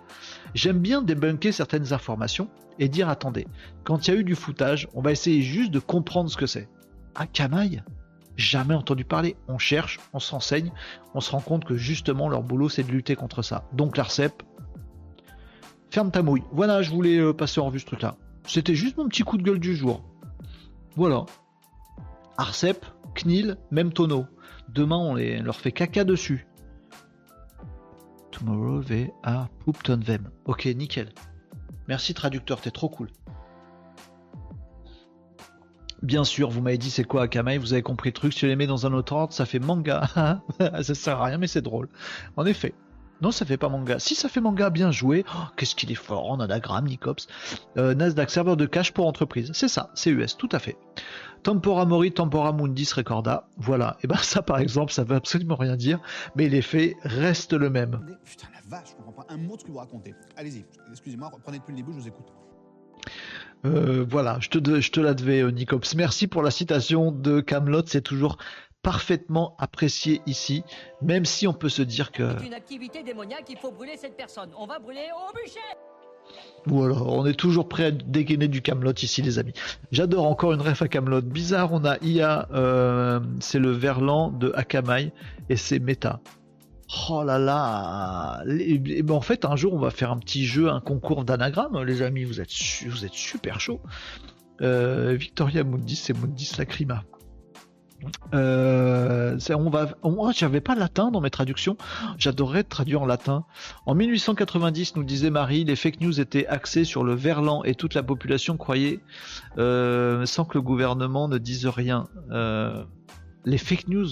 [0.56, 3.46] J'aime bien débunker certaines informations et dire attendez,
[3.84, 6.48] quand il y a eu du foutage, on va essayer juste de comprendre ce que
[6.48, 6.68] c'est.
[7.34, 7.84] Camaille
[8.38, 9.36] Jamais entendu parler.
[9.48, 10.72] On cherche, on s'enseigne,
[11.14, 13.66] on se rend compte que justement leur boulot c'est de lutter contre ça.
[13.74, 14.42] Donc l'ARCEP,
[15.92, 16.44] ferme ta mouille.
[16.52, 18.16] Voilà, je voulais euh, passer en revue ce truc-là.
[18.46, 20.04] C'était juste mon petit coup de gueule du jour.
[20.96, 21.26] Voilà.
[22.38, 22.86] Arcep,
[23.16, 24.26] CNIL, même tonneau.
[24.70, 26.48] Demain, on, leur fait caca dessus.
[28.32, 30.30] Tomorrow they are pooped on them.
[30.46, 31.10] Ok, nickel.
[31.88, 33.10] Merci traducteur, t'es trop cool.
[36.02, 38.48] Bien sûr, vous m'avez dit c'est quoi Akamai, vous avez compris le truc, si tu
[38.48, 40.10] les mets dans un autre ordre, ça fait manga.
[40.60, 41.90] ça sert à rien, mais c'est drôle.
[42.38, 42.74] En effet.
[43.22, 44.00] Non, ça fait pas manga.
[44.00, 45.24] Si ça fait manga, bien joué.
[45.28, 47.28] Oh, qu'est-ce qu'il est fort en anagramme, Nicops.
[47.78, 49.52] Euh, Nasdaq, serveur de cash pour entreprise.
[49.54, 50.78] C'est ça, c'est US, tout à fait.
[51.44, 53.48] Tempora Mori, Tempora Mundis Recorda.
[53.58, 53.98] Voilà.
[54.04, 56.00] Et ben ça, par exemple, ça veut absolument rien dire,
[56.36, 58.18] mais l'effet reste le même.
[58.24, 60.14] Putain, la vache, je comprends pas un mot de ce que vous racontez.
[60.38, 62.28] Allez-y, excusez-moi, reprenez depuis le début, je vous écoute.
[63.66, 65.96] Euh, voilà, je te, je te la devais, euh, Nicops.
[65.96, 67.84] Merci pour la citation de Camelot.
[67.86, 68.38] C'est toujours
[68.84, 70.64] parfaitement apprécié ici,
[71.02, 72.38] même si on peut se dire que.
[72.40, 74.50] C'est une activité démoniaque, il faut brûler cette personne.
[74.58, 75.60] On va brûler au bûcher
[76.66, 79.54] Voilà, on est toujours prêt à dégainer du Camelot ici, les amis.
[79.92, 81.22] J'adore encore une ref à Camelot.
[81.22, 85.12] Bizarre, on a IA, euh, c'est le Verlan de Akamai
[85.50, 86.20] et c'est méta.
[87.10, 90.70] Oh là là et, ben en fait, un jour, on va faire un petit jeu,
[90.70, 92.26] un concours d'anagramme, les amis.
[92.26, 92.52] Vous êtes,
[92.86, 93.80] vous êtes super chaud.
[94.62, 97.04] Euh, Victoria Mundis, c'est Mundis Lacrima.
[98.34, 101.78] Euh, on va, moi, j'avais pas latin dans mes traductions.
[102.18, 103.46] J'adorerais traduire en latin.
[103.86, 107.94] En 1890, nous disait Marie, les fake news étaient axés sur le verlan et toute
[107.94, 109.00] la population croyait,
[109.58, 112.08] euh, sans que le gouvernement ne dise rien.
[112.32, 112.84] Euh,
[113.46, 114.08] les fake news?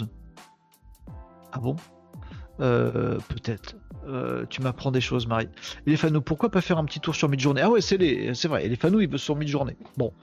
[1.52, 1.76] Ah bon?
[2.58, 3.76] Peut-être.
[4.08, 5.50] Euh, tu m'apprends des choses, Marie.
[5.86, 7.98] Et les pourquoi pas faire un petit tour sur mid-journée Ah ouais, c'est
[8.48, 8.68] vrai.
[8.68, 9.78] Les fanous, ils veulent sur mid-journée.
[9.98, 10.14] Bon,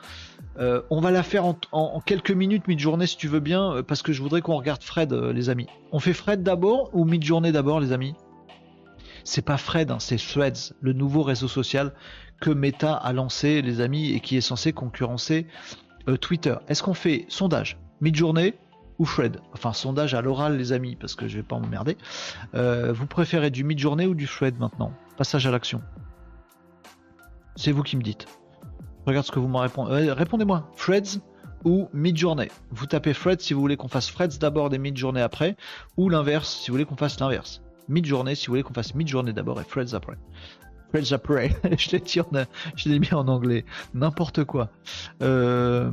[0.59, 4.03] euh, on va la faire en, quelques minutes mid-journée si tu veux bien, euh, parce
[4.03, 5.67] que je voudrais qu'on regarde Fred, les amis.
[5.93, 8.15] On fait Fred d'abord ou mid-journée d'abord, les amis?
[9.25, 11.93] C'est pas Fred, hein, c'est Threads, le nouveau réseau social
[12.41, 15.47] que Meta a lancé, les amis, et qui est censé concurrencer
[16.21, 16.55] Twitter.
[16.69, 17.79] Est-ce qu'on fait sondage?
[18.01, 18.55] Mid-journée
[18.99, 19.41] ou Fred.
[19.53, 21.97] Enfin, sondage à l'oral, les amis, parce que je vais pas m'emmerder.
[22.55, 24.93] Euh, vous préférez du mid-journée ou du Fred maintenant?
[25.17, 25.83] Passage à l'action.
[27.57, 28.27] C'est vous qui me dites.
[29.07, 30.09] Regarde ce que vous m'en répondez.
[30.09, 30.71] Euh, répondez-moi.
[30.75, 31.21] Freds
[31.65, 32.51] ou mid-journée?
[32.71, 35.57] Vous tapez Fred si vous voulez qu'on fasse Freds d'abord et mid-journée après,
[35.97, 37.63] ou l'inverse si vous voulez qu'on fasse l'inverse.
[37.89, 40.17] Mid-journée si vous voulez qu'on fasse mid-journée d'abord et Freds après.
[40.91, 41.51] French après.
[41.79, 42.19] je l'ai dit,
[42.87, 43.65] l'ai mis en anglais.
[43.95, 44.71] N'importe quoi.
[45.23, 45.91] Euh,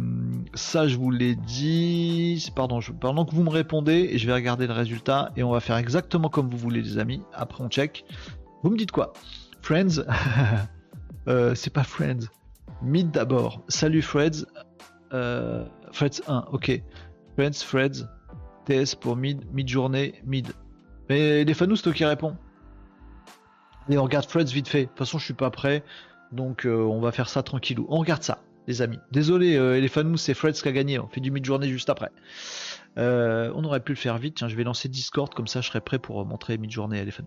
[0.53, 2.52] ça, je vous l'ai dit.
[2.56, 5.78] Pardon, pendant que vous me répondez, je vais regarder le résultat, et on va faire
[5.78, 7.22] exactement comme vous voulez, les amis.
[7.34, 8.06] Après, on check.
[8.64, 9.14] Vous me dites quoi?
[9.61, 10.03] Friends
[11.28, 12.28] euh, C'est pas Friends.
[12.82, 13.61] Mid d'abord.
[13.68, 14.45] Salut Freds.
[15.14, 16.82] Euh, Freds 1, ok.
[17.38, 18.06] Friends, Freds.
[18.65, 20.48] TS pour mid, mid-journée, mid.
[21.10, 22.36] Mais les fanous, toi qui réponds.
[23.89, 24.84] Et on regarde Freds vite fait.
[24.84, 25.84] De toute façon, je suis pas prêt.
[26.31, 27.85] Donc, euh, on va faire ça tranquillou.
[27.89, 28.99] On regarde ça, les amis.
[29.11, 30.99] Désolé, euh, les fans c'est Freds qui a gagné.
[30.99, 32.10] On fait du mid-journée juste après.
[32.97, 34.35] Euh, on aurait pu le faire vite.
[34.35, 37.11] Tiens, je vais lancer Discord, comme ça je serai prêt pour montrer mid-journée à les
[37.11, 37.23] fans.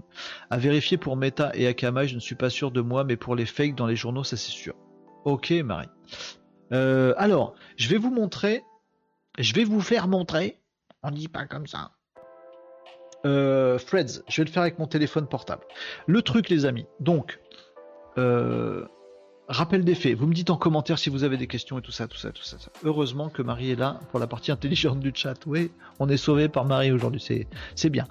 [0.50, 3.36] À vérifier pour Meta et Akamai, je ne suis pas sûr de moi, mais pour
[3.36, 4.74] les fakes dans les journaux, ça c'est sûr.
[5.24, 5.88] Ok, Marie.
[6.70, 8.64] alors, je vais vous montrer.
[9.38, 10.60] Je vais vous faire montrer.
[11.02, 11.92] On dit pas comme ça.
[13.26, 15.64] Euh, Freds, je vais le faire avec mon téléphone portable.
[16.06, 16.86] Le truc, les amis.
[17.00, 17.40] Donc,
[18.18, 18.84] euh,
[19.48, 20.16] rappel des faits.
[20.16, 22.30] Vous me dites en commentaire si vous avez des questions et tout ça, tout ça,
[22.30, 22.56] tout ça.
[22.84, 25.34] Heureusement que Marie est là pour la partie intelligente du chat.
[25.46, 27.24] Oui, on est sauvé par Marie aujourd'hui.
[27.74, 28.06] C'est bien.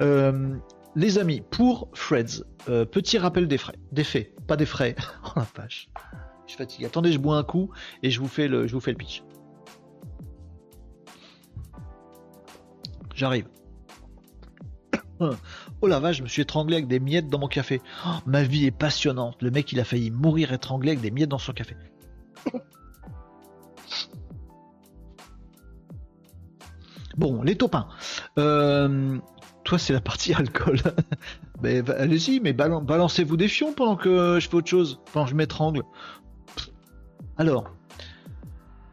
[0.00, 0.56] Euh,
[0.96, 4.94] les amis, pour Freds, petit rappel des frais, des faits, pas des frais.
[5.24, 5.90] oh la vache,
[6.46, 6.86] je suis fatigué.
[6.86, 7.70] Attendez, je bois un coup
[8.02, 9.22] et je vous fais le, je vous fais le pitch.
[13.14, 13.46] J'arrive.
[15.80, 17.80] Oh la vache, je me suis étranglé avec des miettes dans mon café.
[18.06, 19.42] Oh, ma vie est passionnante.
[19.42, 21.76] Le mec, il a failli mourir étranglé avec des miettes dans son café.
[27.16, 27.86] Bon, les topins.
[28.38, 29.18] Euh,
[29.62, 30.78] toi, c'est la partie alcool.
[31.62, 35.00] mais allez-y, mais balancez-vous des fions pendant que je fais autre chose.
[35.12, 35.82] Pendant que je m'étrangle.
[37.36, 37.70] Alors,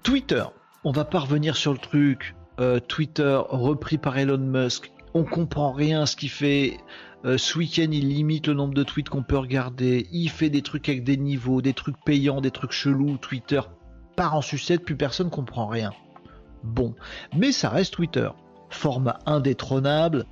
[0.03, 0.43] Twitter.
[0.83, 2.35] On va pas revenir sur le truc.
[2.59, 6.77] Euh, Twitter repris par Elon Musk on comprend rien ce qu'il fait.
[7.25, 10.07] Euh, ce week-end, il limite le nombre de tweets qu'on peut regarder.
[10.11, 13.17] Il fait des trucs avec des niveaux, des trucs payants, des trucs chelous.
[13.17, 13.61] Twitter
[14.15, 15.91] part en sucette, plus personne comprend rien.
[16.63, 16.95] Bon,
[17.35, 18.29] mais ça reste Twitter.
[18.69, 20.25] Format indétrônable.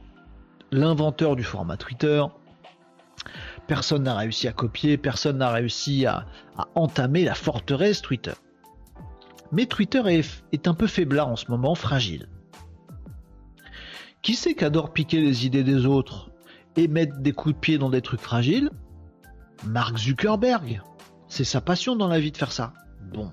[0.72, 2.24] l'inventeur du format Twitter.
[3.68, 6.26] Personne n'a réussi à copier, personne n'a réussi à,
[6.76, 8.34] entamer la forteresse Twitter.
[9.52, 10.02] Mais Twitter
[10.52, 12.28] est un peu faiblard en ce moment, fragile.
[14.22, 16.30] Qui c'est qu'adore piquer les idées des autres
[16.76, 18.70] et mettre des coups de pied dans des trucs fragiles?
[19.66, 20.82] Mark Zuckerberg.
[21.28, 22.74] C'est sa passion dans la vie de faire ça.
[23.14, 23.32] Bon.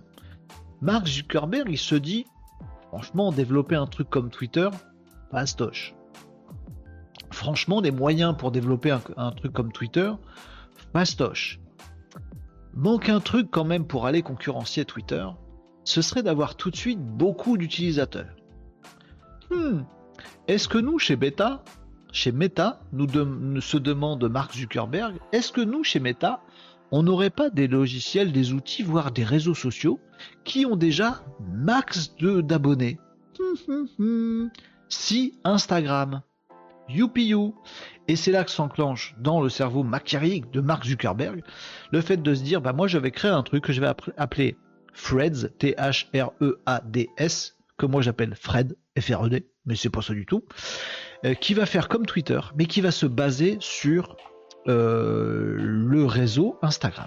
[0.81, 2.27] Mark Zuckerberg, il se dit,
[2.89, 4.69] franchement, développer un truc comme Twitter,
[5.31, 5.95] pastoche.
[7.33, 10.11] Franchement, des moyens pour développer un, truc comme Twitter,
[10.93, 11.61] pastoche.
[12.75, 15.27] Manque un truc quand même pour aller concurrencier Twitter,
[15.85, 18.35] ce serait d'avoir tout de suite beaucoup d'utilisateurs.
[19.51, 19.83] Hmm.
[20.49, 21.63] Est-ce que nous, chez Beta,
[22.13, 26.41] chez Meta, nous se demande Mark Zuckerberg, est-ce que nous, chez Meta,
[26.93, 30.01] on n'aurait pas des logiciels, des outils, voire des réseaux sociaux
[30.45, 32.99] qui ont déjà max d'abonnés?
[34.89, 36.23] Si Instagram,
[36.89, 37.35] youpi
[38.09, 41.43] Et c'est là que s'enclenche dans le cerveau machiavélique de Mark Zuckerberg
[41.91, 43.93] le fait de se dire bah moi je vais créer un truc que je vais
[44.17, 44.57] appeler
[44.93, 50.45] Freds, T-H-R-E-A-D-S, que moi j'appelle Fred, F-R-E-D, mais c'est pas ça du tout.
[51.25, 54.17] Euh, qui va faire comme Twitter, mais qui va se baser sur
[54.69, 57.07] euh, le réseau Instagram.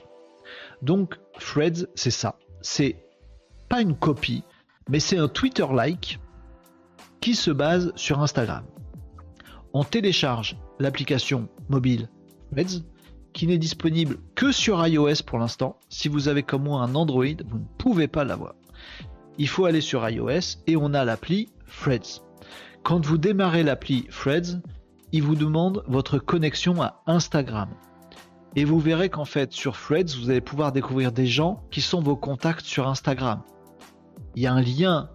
[0.82, 2.38] Donc Threads, c'est ça.
[2.62, 2.98] C'est
[3.70, 4.44] pas une copie,
[4.90, 6.20] mais c'est un Twitter-like
[7.22, 8.66] qui se base sur Instagram.
[9.74, 12.10] On télécharge l'application mobile
[12.52, 12.84] Threads,
[13.34, 15.78] qui n'est disponible que sur iOS pour l'instant.
[15.90, 18.56] Si vous avez comme moi un Android, vous ne pouvez pas l'avoir.
[19.38, 21.50] Il faut aller sur iOS et on a l'appli
[21.82, 22.29] Threads.
[22.84, 24.62] Quand vous démarrez l'appli Threads,
[25.12, 27.70] il vous demande votre connexion à Instagram.
[28.56, 32.02] Et vous verrez qu'en fait, sur Threads, vous allez pouvoir découvrir des gens qui sont
[32.02, 33.42] vos contacts sur Instagram.
[34.36, 35.10] Il y a un lien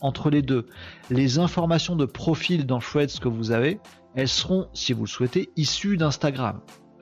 [0.00, 0.66] entre les deux.
[1.10, 3.80] Les informations de profil dans Threads que vous avez,
[4.14, 6.60] elles seront, si vous le souhaitez, issues d'Instagram.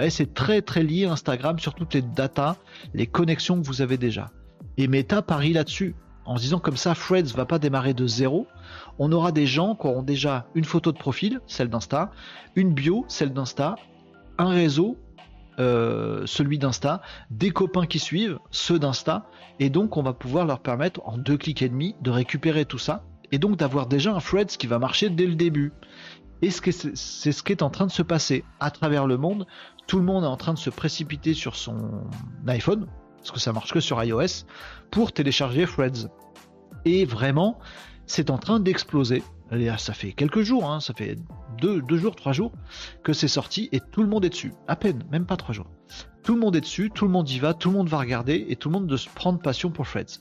[0.08, 2.56] C'est très très lié Instagram sur toutes les datas,
[2.92, 4.30] les connexions que vous avez déjà.
[4.76, 5.94] Et Meta parie là-dessus,
[6.26, 8.46] en se disant comme ça, Threads va pas démarrer de zéro,
[8.98, 12.10] on aura des gens qui auront déjà une photo de profil, celle d'Insta,
[12.54, 13.76] une bio, celle d'Insta,
[14.38, 14.96] un réseau,
[15.58, 17.00] euh, celui d'Insta,
[17.30, 19.26] des copains qui suivent, ceux d'Insta,
[19.58, 22.78] et donc on va pouvoir leur permettre en deux clics et demi de récupérer tout
[22.78, 25.72] ça, et donc d'avoir déjà un Threads qui va marcher dès le début.
[26.42, 29.46] Et c'est ce qui est en train de se passer à travers le monde.
[29.86, 32.02] Tout le monde est en train de se précipiter sur son
[32.46, 32.86] iPhone,
[33.26, 34.46] parce que ça marche que sur iOS,
[34.92, 36.08] pour télécharger Threads.
[36.84, 37.58] Et vraiment,
[38.06, 39.24] c'est en train d'exploser.
[39.78, 41.16] Ça fait quelques jours, hein, ça fait
[41.58, 42.52] deux, jours, trois jours
[43.02, 44.52] que c'est sorti et tout le monde est dessus.
[44.68, 45.66] À peine, même pas trois jours.
[46.22, 48.46] Tout le monde est dessus, tout le monde y va, tout le monde va regarder
[48.48, 50.20] et tout le monde de se prendre passion pour Threads.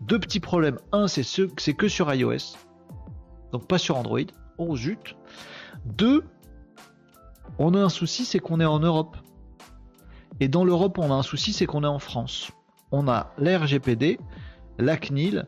[0.00, 0.78] Deux petits problèmes.
[0.90, 2.56] Un, c'est c'est que sur iOS,
[3.52, 4.18] donc pas sur Android.
[4.58, 5.16] Oh zut.
[5.84, 6.24] Deux,
[7.58, 9.16] on a un souci, c'est qu'on est en Europe.
[10.40, 12.50] Et dans l'Europe, on a un souci, c'est qu'on est en France.
[12.92, 14.18] On a l'RGPD,
[14.78, 15.46] la CNIL,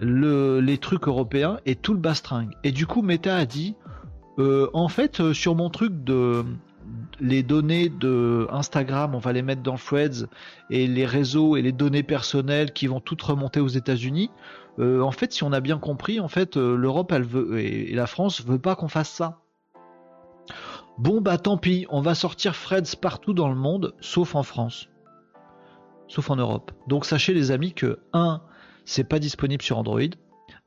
[0.00, 2.50] les trucs européens et tout le bastringue.
[2.64, 3.76] Et du coup, Meta a dit,
[4.38, 6.44] euh, en fait, euh, sur mon truc de
[7.20, 10.26] les données de Instagram, on va les mettre dans Threads
[10.68, 14.30] et les réseaux et les données personnelles qui vont toutes remonter aux États-Unis.
[14.78, 17.12] Euh, en fait, si on a bien compris, en fait, l'Europe,
[17.56, 19.41] et, la France veut pas qu'on fasse ça.
[20.98, 24.88] Bon bah tant pis, on va sortir Threads partout dans le monde, sauf en France,
[26.06, 26.72] sauf en Europe.
[26.86, 28.42] Donc sachez les amis que 1
[28.84, 30.00] c'est pas disponible sur Android.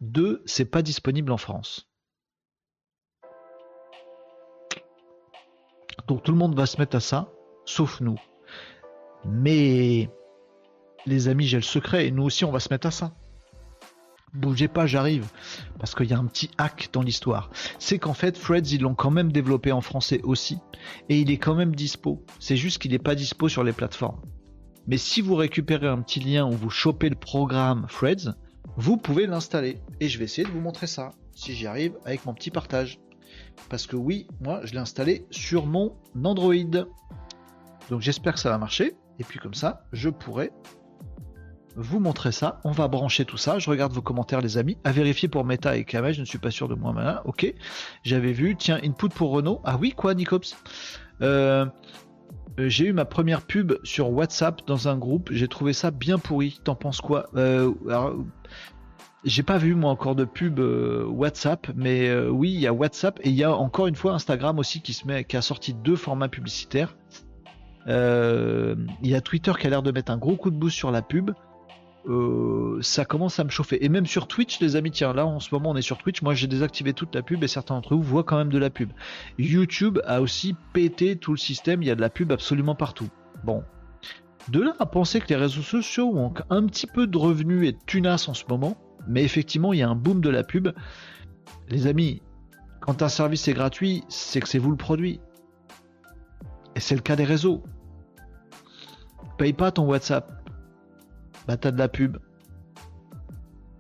[0.02, 1.89] Deux, c'est pas disponible en France.
[6.07, 7.31] Donc tout le monde va se mettre à ça,
[7.65, 8.19] sauf nous.
[9.26, 10.10] Mais
[11.06, 13.14] les amis, j'ai le secret et nous aussi on va se mettre à ça.
[14.36, 15.28] Bougez pas, j'arrive.
[15.80, 17.49] Parce qu'il y a un petit hack dans l'histoire.
[17.80, 20.57] C'est qu'en fait, Freds, ils l'ont quand même développé en français aussi.
[21.10, 22.24] Et il est quand même dispo.
[22.40, 24.22] C'est juste qu'il n'est pas dispo sur les plateformes.
[24.88, 28.36] Mais si vous récupérez un petit lien où vous chopez le programme Threads,
[28.78, 29.80] vous pouvez l'installer.
[29.99, 32.99] Et je vais essayer de vous montrer ça, si j'y arrive, avec mon petit partage.
[33.70, 36.53] Parce que oui, moi, je l'ai installé sur mon Android.
[37.90, 38.95] Donc j'espère que ça va marcher.
[39.18, 40.52] Et puis comme ça, je pourrai
[41.76, 42.60] vous montrer ça.
[42.64, 43.60] On va brancher tout ça.
[43.60, 44.77] Je regarde vos commentaires, les amis.
[44.84, 47.22] À vérifier pour Meta et Kamel, je ne suis pas sûr de moi maintenant.
[47.26, 47.53] Ok.
[48.03, 48.56] J'avais vu.
[48.56, 49.61] Tiens, input pour Renault.
[49.64, 50.56] Ah oui, quoi, Nicops?
[51.22, 51.65] Euh,
[52.57, 55.30] j'ai eu ma première pub sur WhatsApp dans un groupe.
[55.31, 56.60] J'ai trouvé ça bien pourri.
[56.64, 57.30] T'en penses quoi?
[57.35, 57.73] Euh,
[59.26, 63.19] J'ai pas vu moi encore de pub euh, WhatsApp, mais oui, il y a WhatsApp
[63.23, 65.73] et il y a encore une fois Instagram aussi qui se met, qui a sorti
[65.73, 66.95] deux formats publicitaires.
[67.88, 70.91] Il y a Twitter qui a l'air de mettre un gros coup de boost sur
[70.91, 71.31] la pub.
[72.07, 73.84] Euh, ça commence à me chauffer.
[73.84, 76.22] Et même sur Twitch, les amis, tiens, là en ce moment on est sur Twitch,
[76.22, 78.69] moi j'ai désactivé toute la pub et certains d'entre vous voient quand même de la
[78.69, 78.91] pub.
[79.40, 83.10] YouTube a aussi pété tout le système, il y a de la pub absolument partout.
[83.44, 83.64] Bon.
[84.49, 87.72] De là à penser que les réseaux sociaux ont un petit peu de revenus et
[87.72, 88.77] de tunas en ce moment,
[89.07, 90.69] mais effectivement il y a un boom de la pub.
[91.69, 92.22] Les amis,
[92.82, 95.19] quand un service est gratuit, c'est que c'est vous le produit.
[96.76, 97.64] Et c'est le cas des réseaux.
[99.40, 100.45] Paye pas ton WhatsApp,
[101.48, 102.18] bah t'as de la pub.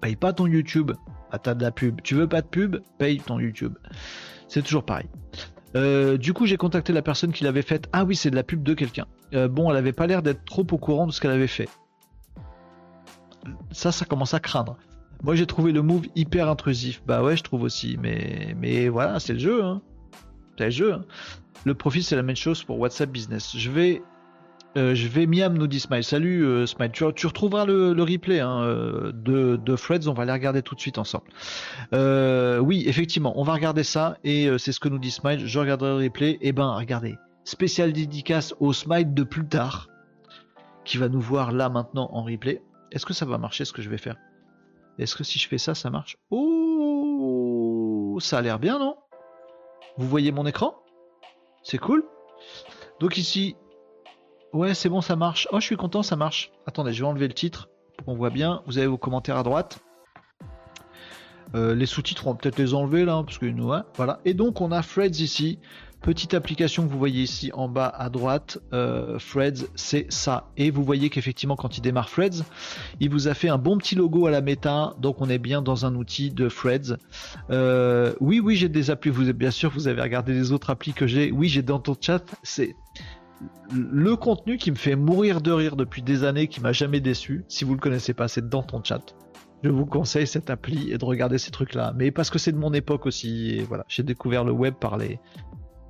[0.01, 0.91] Paye pas ton YouTube,
[1.31, 2.01] bah t'as de la pub.
[2.01, 3.75] Tu veux pas de pub, paye ton YouTube.
[4.47, 5.07] C'est toujours pareil.
[5.75, 7.89] Euh, du coup, j'ai contacté la personne qui l'avait faite.
[7.91, 9.07] Ah oui, c'est de la pub de quelqu'un.
[9.33, 11.67] Euh, bon, elle avait pas l'air d'être trop au courant de ce qu'elle avait fait.
[13.71, 14.77] Ça, ça commence à craindre.
[15.23, 17.01] Moi, j'ai trouvé le move hyper intrusif.
[17.05, 17.97] Bah ouais, je trouve aussi.
[18.01, 19.63] Mais, mais voilà, c'est le jeu.
[19.63, 19.81] Hein.
[20.57, 20.95] C'est le jeu.
[21.65, 23.57] Le profit, c'est la même chose pour WhatsApp Business.
[23.57, 24.01] Je vais
[24.77, 26.03] euh, je vais Miam nous dit Smile.
[26.03, 26.91] Salut euh, Smile.
[26.91, 30.07] Tu, retrouveras le, replay hein, euh, de, de Freds.
[30.07, 31.25] On va les regarder tout de suite ensemble.
[31.93, 35.45] oui, effectivement, on va regarder ça et c'est ce que nous dit Smile.
[35.45, 36.31] Je regarderai le replay.
[36.31, 37.15] Et eh ben, regardez.
[37.45, 39.89] Spécial dédicace au Smile de plus tard
[40.83, 42.61] qui va nous voir là maintenant en replay.
[42.91, 44.17] Est-ce que ça va marcher ce que je vais faire?
[44.97, 46.17] Est-ce que si je fais ça, ça marche?
[46.31, 48.95] Oh, ça a l'air bien, non?
[49.97, 50.75] Vous voyez mon écran?
[51.63, 52.03] C'est cool.
[52.99, 53.55] Donc ici,
[54.55, 55.49] Ouais, c'est bon, ça marche.
[55.51, 56.49] Oh, je suis content, ça marche.
[56.65, 57.67] Attendez, je vais enlever le titre
[58.05, 58.61] qu'on voit bien.
[58.67, 59.79] Vous avez vos commentaires à droite.
[61.55, 64.21] Euh, les sous-titres, on va peut-être les enlever là, parce que nous, voilà.
[64.23, 65.59] Et donc, on a Freds ici.
[66.01, 68.59] Petite application que vous voyez ici en bas à droite.
[68.71, 70.51] Euh, Freds, c'est ça.
[70.55, 72.45] Et vous voyez qu'effectivement, quand il démarre Freds,
[73.01, 74.93] il vous a fait un bon petit logo à la méta.
[75.01, 76.95] Donc, on est bien dans un outil de Freds.
[77.49, 79.11] Euh, oui, oui, j'ai des applis.
[79.11, 81.29] Vous êtes bien sûr, vous avez regardé les autres applis que j'ai.
[81.33, 82.23] Oui, j'ai dans ton chat.
[82.41, 82.77] C'est
[83.71, 87.45] le contenu qui me fait mourir de rire depuis des années, qui m'a jamais déçu,
[87.47, 89.15] si vous le connaissez pas, c'est dans ton chat.
[89.63, 91.93] Je vous conseille cette appli et de regarder ces trucs-là.
[91.95, 95.19] Mais parce que c'est de mon époque aussi, voilà, j'ai découvert le web par les,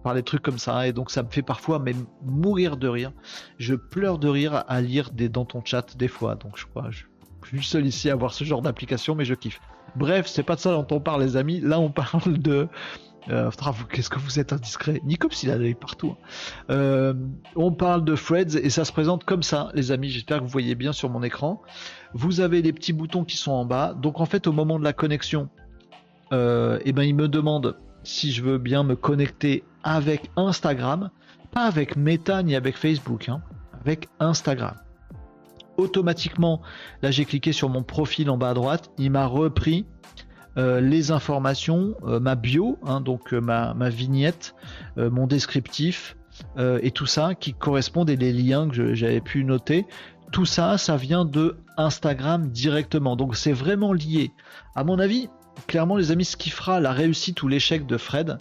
[0.03, 3.11] par les trucs comme ça, et donc ça me fait parfois même mourir de rire.
[3.57, 6.89] Je pleure de rire à lire des dans ton chat des fois, donc je crois,
[6.91, 7.05] je
[7.43, 9.59] suis seul ici à avoir ce genre d'application, mais je kiffe.
[9.95, 11.61] Bref, c'est pas de ça dont on parle, les amis.
[11.61, 12.67] Là, on parle de
[13.29, 13.49] euh,
[13.91, 15.01] qu'est-ce que vous êtes indiscret?
[15.03, 16.11] Nicops, il a partout.
[16.11, 16.65] Hein.
[16.69, 17.13] Euh,
[17.55, 20.09] on parle de Freds et ça se présente comme ça, les amis.
[20.09, 21.61] J'espère que vous voyez bien sur mon écran.
[22.13, 23.93] Vous avez les petits boutons qui sont en bas.
[23.93, 25.49] Donc en fait, au moment de la connexion,
[26.33, 31.09] euh, eh ben, il me demande si je veux bien me connecter avec Instagram,
[31.51, 33.41] pas avec Meta ni avec Facebook, hein,
[33.81, 34.75] avec Instagram.
[35.77, 36.61] Automatiquement,
[37.01, 39.85] là j'ai cliqué sur mon profil en bas à droite, il m'a repris
[40.57, 44.55] euh, les informations, euh, ma bio, hein, donc euh, ma, vignette,
[44.97, 46.17] mon descriptif
[46.57, 49.85] et tout ça qui correspondent et les liens que j'avais pu noter.
[50.33, 53.15] Tout ça, ça vient de Instagram directement.
[53.15, 54.31] Donc c'est vraiment lié.
[54.75, 55.29] À mon avis,
[55.67, 58.37] clairement les amis, ce qui fera la réussite ou l'échec de Fred,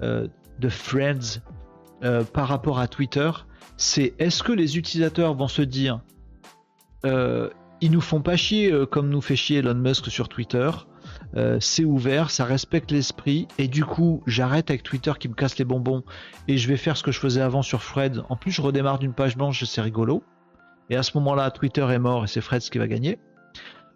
[0.00, 1.40] de Friends,
[2.32, 3.30] par rapport à Twitter,
[3.76, 6.02] c'est est-ce que les utilisateurs vont se dire
[7.04, 10.70] ils nous font pas chier comme nous fait chier Elon Musk sur Twitter?
[11.36, 15.58] Euh, c'est ouvert, ça respecte l'esprit, et du coup, j'arrête avec Twitter qui me casse
[15.58, 16.04] les bonbons,
[16.48, 18.22] et je vais faire ce que je faisais avant sur Fred.
[18.28, 20.22] En plus, je redémarre d'une page blanche, c'est rigolo.
[20.90, 23.18] Et à ce moment-là, Twitter est mort et c'est Fred qui va gagner.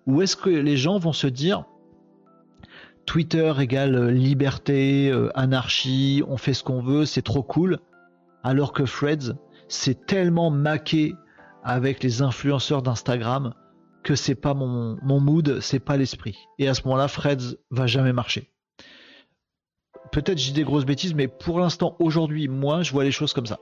[0.07, 1.65] Ou est-ce que les gens vont se dire,
[3.05, 7.79] Twitter égale liberté, euh, anarchie, on fait ce qu'on veut, c'est trop cool,
[8.43, 9.37] alors que Fred,
[9.69, 11.15] c'est tellement maqué
[11.63, 13.53] avec les influenceurs d'Instagram
[14.03, 16.37] que c'est pas mon, mood, c'est pas l'esprit.
[16.59, 18.51] Et à ce moment-là, Freds va jamais marcher.
[20.13, 23.47] Peut-être j'ai des grosses bêtises, mais pour l'instant, aujourd'hui, moi, je vois les choses comme
[23.47, 23.59] ça.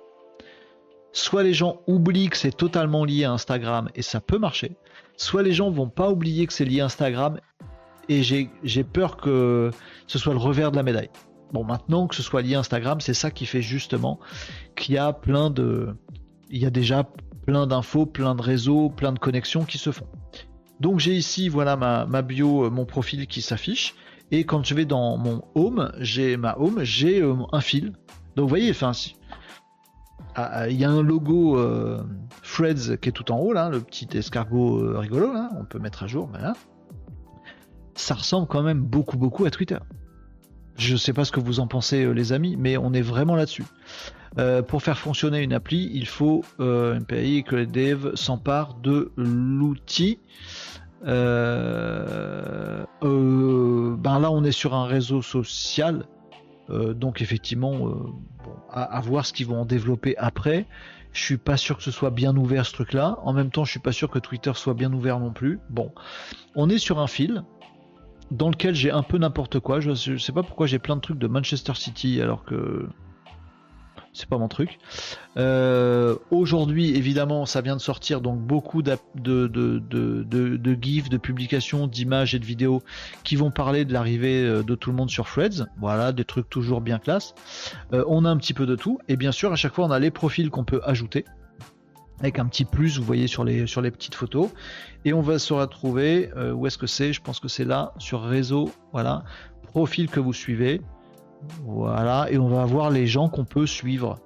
[1.13, 4.77] Soit les gens oublient que c'est totalement lié à Instagram et ça peut marcher,
[5.17, 7.41] soit les gens vont pas oublier que c'est lié à Instagram
[8.09, 9.71] et j'ai peur que
[10.07, 11.11] ce soit le revers de la médaille.
[11.53, 14.19] Bon, maintenant que ce soit lié à Instagram, c'est ça qui fait justement
[14.77, 15.97] qu'il y a plein de.
[16.51, 17.09] Il y a déjà
[17.47, 20.09] plein d'infos, plein de réseaux, plein de connexions qui se font.
[20.81, 23.95] Donc j'ai ici voilà ma, bio, euh, mon profil qui s'affiche.
[24.33, 27.93] Et quand je vais dans mon home, j'ai ma home, j'ai euh, un fil.
[28.35, 28.93] Donc vous voyez, ah,
[30.35, 32.03] ah, il y a un logo euh,
[32.43, 36.07] Freds qui est tout en haut là, le petit escargot rigolo on peut mettre à
[36.07, 36.29] jour.
[36.29, 36.53] Voilà.
[37.95, 39.79] Ça ressemble quand même beaucoup beaucoup à Twitter.
[40.77, 43.35] Je ne sais pas ce que vous en pensez les amis, mais on est vraiment
[43.35, 43.65] là-dessus.
[44.39, 50.19] Euh, pour faire fonctionner une appli, il faut euh, que les devs s'emparent de l'outil.
[51.07, 56.07] Euh, ben là, on est sur un réseau social,
[56.69, 57.93] donc effectivement,
[58.71, 60.67] à, voir ce qu'ils vont en développer après.
[61.13, 63.19] Je suis pas sûr que ce soit bien ouvert ce truc-là.
[63.23, 65.61] En même temps, je suis pas sûr que Twitter soit bien ouvert non plus.
[65.71, 65.93] Bon,
[66.57, 67.45] on est sur un fil
[68.33, 69.81] dans lequel j'ai un peu n'importe quoi.
[69.81, 72.89] Je, je sais pas pourquoi j'ai plein de trucs de Manchester City alors que
[74.17, 74.79] c'est pas mon truc.
[75.37, 78.97] Euh, aujourd'hui, évidemment, ça vient de sortir, donc beaucoup de,
[80.81, 82.83] gifs, de publications, d'images et de vidéos
[83.25, 85.67] qui vont parler de l'arrivée euh, de tout le monde sur Threads.
[85.79, 87.35] Voilà, des trucs toujours bien classe.
[87.93, 89.91] Euh, on a un petit peu de tout, et bien sûr, à chaque fois, on
[89.91, 91.25] a les profils qu'on peut ajouter
[92.21, 94.49] avec un petit plus, vous voyez sur les, sur les petites photos.
[95.05, 97.13] Et on va se retrouver, où est-ce que c'est?
[97.13, 99.23] Je pense que c'est là, sur réseau, voilà,
[99.67, 100.81] profil que vous suivez.
[101.65, 104.17] Voilà, et on va voir les gens qu'on peut suivre.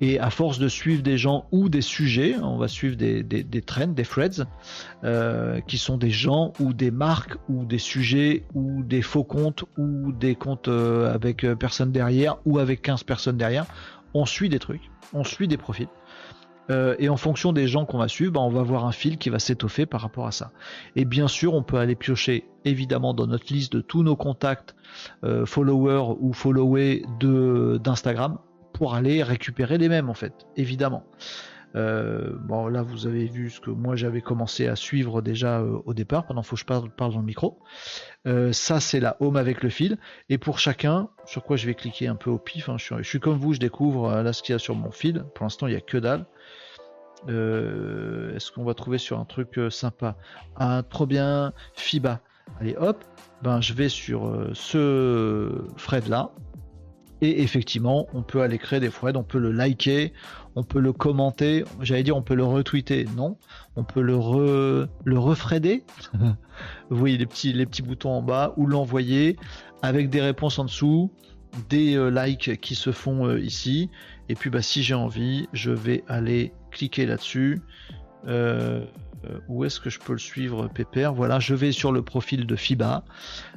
[0.00, 3.62] Et à force de suivre des gens ou des sujets, on va suivre des, des,
[3.62, 4.46] trends, des threads,
[5.04, 9.64] euh, qui sont des gens ou des marques ou des sujets ou des faux comptes
[9.78, 13.66] ou des comptes euh, avec euh, personne derrière ou avec 15 personnes derrière.
[14.14, 15.88] On suit des trucs, on suit des profils.
[16.70, 19.28] Et en fonction des gens qu'on va suivre, bah, on va voir un fil qui
[19.28, 20.52] va s'étoffer par rapport à ça.
[20.96, 24.74] Et bien sûr, on peut aller piocher évidemment dans notre liste de tous nos contacts
[25.24, 28.38] euh, followers ou followés de d'Instagram
[28.72, 31.04] pour aller récupérer les mêmes en fait, évidemment.
[31.76, 35.78] Euh, bon là vous avez vu ce que moi j'avais commencé à suivre déjà euh,
[35.86, 37.58] au départ, pendant faut que je parle, dans le micro.
[38.52, 39.98] ça c'est la home avec le fil.
[40.28, 43.20] Et pour chacun, sur quoi je vais cliquer un peu au pif, hein, je, suis,
[43.20, 45.24] comme vous, je découvre là ce qu'il y a sur mon fil.
[45.34, 46.26] Pour l'instant il n'y a que dalle.
[47.28, 50.16] Est-ce qu'on va trouver sur un truc sympa?
[50.56, 52.20] Ah trop bien, FIBA.
[52.60, 53.04] Allez hop,
[53.42, 56.30] ben, je vais sur euh, ce thread là.
[57.20, 60.12] Et effectivement, on peut aller créer des threads, on peut le liker,
[60.56, 63.38] on peut le commenter, j'allais dire on peut le retweeter, non,
[63.76, 65.84] on peut le, re, refreder,
[66.90, 69.36] vous voyez les petits, boutons en bas, ou l'envoyer
[69.80, 71.12] avec des réponses en dessous,
[71.70, 73.90] des euh, likes qui se font euh, ici,
[74.28, 77.60] et puis bah, si j'ai envie, je vais aller cliquer là-dessus,
[78.26, 78.84] euh,
[79.48, 81.14] où est-ce que je peux le suivre, Pépère?
[81.14, 83.04] Voilà, je vais sur le profil de FIBA,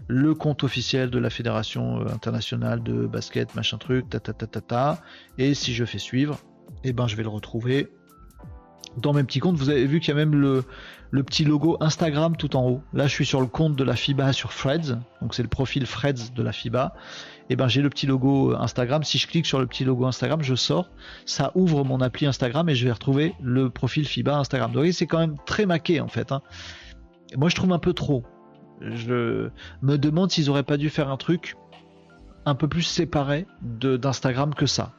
[0.08, 4.62] le compte officiel de la Fédération euh, internationale de basket, machin truc, ta ta ta
[4.62, 5.02] ta.
[5.38, 6.40] Et si je fais suivre,
[6.84, 7.90] eh ben je vais le retrouver
[8.98, 9.58] dans mes petits comptes.
[9.58, 10.64] Vous avez vu qu'il y a même le,
[11.12, 12.82] le petit logo Instagram tout en haut.
[12.94, 15.86] Là, je suis sur le compte de la FIBA sur Freds, donc c'est le profil
[15.86, 16.94] Freds de la FIBA.
[17.50, 19.04] Et eh ben j'ai le petit logo Instagram.
[19.04, 20.90] Si je clique sur le petit logo Instagram, je sors,
[21.26, 24.74] ça ouvre mon appli Instagram et je vais retrouver le profil FIBA Instagram.
[24.74, 26.34] Donc c'est quand même très maqué en fait.
[26.34, 26.42] Hein.
[27.36, 28.24] Moi, je trouve un peu trop.
[28.82, 29.50] Je
[29.82, 31.56] me demande s'ils auraient pas dû faire un truc
[32.46, 34.94] un peu plus séparé d'Instagram que ça.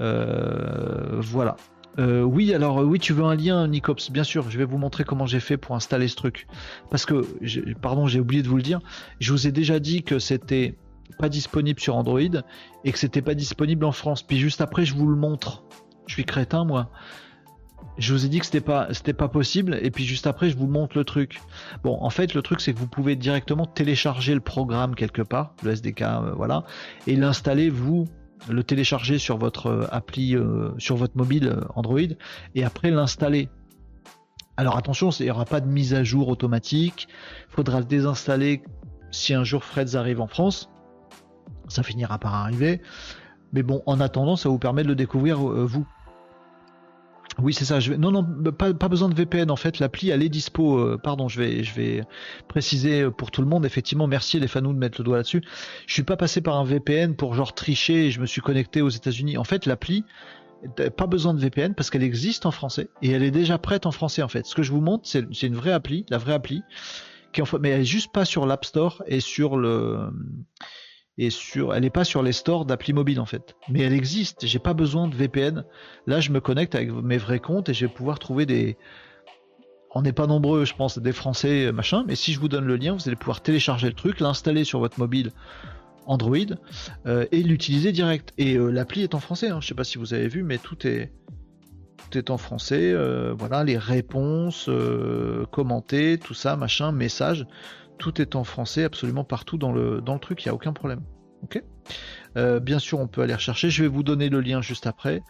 [0.00, 1.56] Euh, voilà.
[1.98, 4.50] Euh, oui, alors euh, oui, tu veux un lien, Nicops, bien sûr.
[4.50, 6.46] Je vais vous montrer comment j'ai fait pour installer ce truc.
[6.90, 7.24] Parce que,
[7.80, 8.80] pardon, j'ai oublié de vous le dire.
[9.18, 10.76] Je vous ai déjà dit que c'était
[11.18, 12.20] pas disponible sur Android
[12.84, 14.22] et que c'était pas disponible en France.
[14.22, 15.64] Puis juste après, je vous le montre.
[16.06, 16.90] Je suis crétin, moi.
[17.96, 20.68] Je vous ai dit que c'était pas pas possible et puis juste après je vous
[20.68, 21.40] montre le truc.
[21.82, 25.54] Bon, en fait, le truc c'est que vous pouvez directement télécharger le programme quelque part,
[25.64, 26.64] le SDK, euh, voilà,
[27.06, 28.06] et l'installer vous
[28.48, 31.98] le télécharger sur votre euh, appli, euh, sur votre mobile Android,
[32.54, 33.48] et après l'installer.
[34.56, 37.08] Alors attention, il n'y aura pas de mise à jour automatique.
[37.50, 38.62] Il faudra le désinstaller
[39.10, 40.68] si un jour Freds arrive en France.
[41.68, 42.80] Ça finira par arriver.
[43.52, 45.86] Mais bon, en attendant, ça vous permet de le découvrir vous.
[47.40, 47.78] Oui, c'est ça.
[47.78, 47.98] Je vais...
[47.98, 49.78] Non, non, pas, besoin de VPN en fait.
[49.78, 50.78] L'appli, elle est dispo.
[50.78, 52.02] Euh, pardon, je vais, je vais
[52.48, 53.64] préciser pour tout le monde.
[53.64, 55.42] Effectivement, merci les fans de mettre le doigt là-dessus.
[55.86, 58.82] Je suis pas passé par un VPN pour genre tricher et je me suis connecté
[58.82, 59.38] aux États-Unis.
[59.38, 60.04] En fait, l'appli,
[60.96, 63.92] pas besoin de VPN parce qu'elle existe en français et elle est déjà prête en
[63.92, 64.44] français en fait.
[64.46, 66.62] Ce que je vous montre, c'est une vraie appli, la vraie appli,
[67.32, 70.10] qui en fait, mais elle est juste pas sur l'App Store et sur le
[71.18, 71.30] et
[71.74, 74.46] elle n'est pas sur les stores d'appli mobile en fait, mais elle existe.
[74.46, 75.64] J'ai pas besoin de VPN.
[76.06, 78.76] Là, je me connecte avec mes vrais comptes et je vais pouvoir trouver des.
[79.94, 82.66] On n'est pas nombreux, je pense, des Français euh, machin, mais si je vous donne
[82.66, 85.32] le lien, vous allez pouvoir télécharger le truc, l'installer sur votre mobile
[86.06, 86.36] Android
[87.06, 88.32] euh, et l'utiliser direct.
[88.38, 89.48] Et euh, l'appli est en français.
[89.48, 89.60] Hein.
[89.60, 91.10] Je sais pas si vous avez vu, mais tout est
[92.10, 92.94] tout est en français.
[93.36, 94.70] voilà, les réponses,
[95.50, 97.44] commenter, tout ça, machin, messages
[97.98, 101.00] tout est en français absolument partout dans le, truc, il n'y a aucun problème.
[102.36, 103.70] Euh, bien sûr, on peut aller rechercher.
[103.70, 105.22] Je vais vous donner le lien juste après.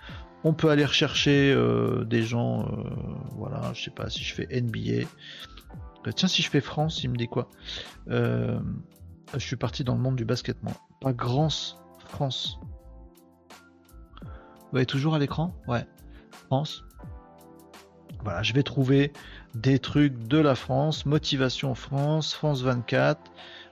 [0.45, 2.63] On peut aller rechercher euh, des gens.
[2.63, 2.91] Euh,
[3.37, 5.07] voilà, je sais pas si je fais NBA.
[6.15, 7.49] tiens, si je fais France, il me dit quoi
[8.09, 8.59] Je
[9.39, 10.73] suis parti dans le monde du basket, moi.
[11.01, 11.49] Pas Grand
[12.07, 12.59] France.
[14.23, 15.55] Vous voyez toujours à l'écran?
[15.67, 15.87] Ouais.
[16.47, 16.85] France.
[18.23, 19.13] Voilà, je vais trouver
[19.61, 23.21] des trucs de la France, Motivation France, France 24.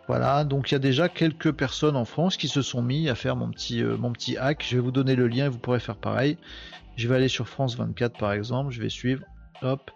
[0.09, 3.15] Voilà, donc il y a déjà quelques personnes en France qui se sont mis à
[3.15, 3.97] faire mon petit, euh,
[4.39, 4.65] hack.
[4.69, 6.39] Je vais vous donner le lien, vous pourrez faire pareil.
[6.97, 9.23] Je vais aller sur France 24 par exemple, je vais suivre,
[9.63, 9.91] hop,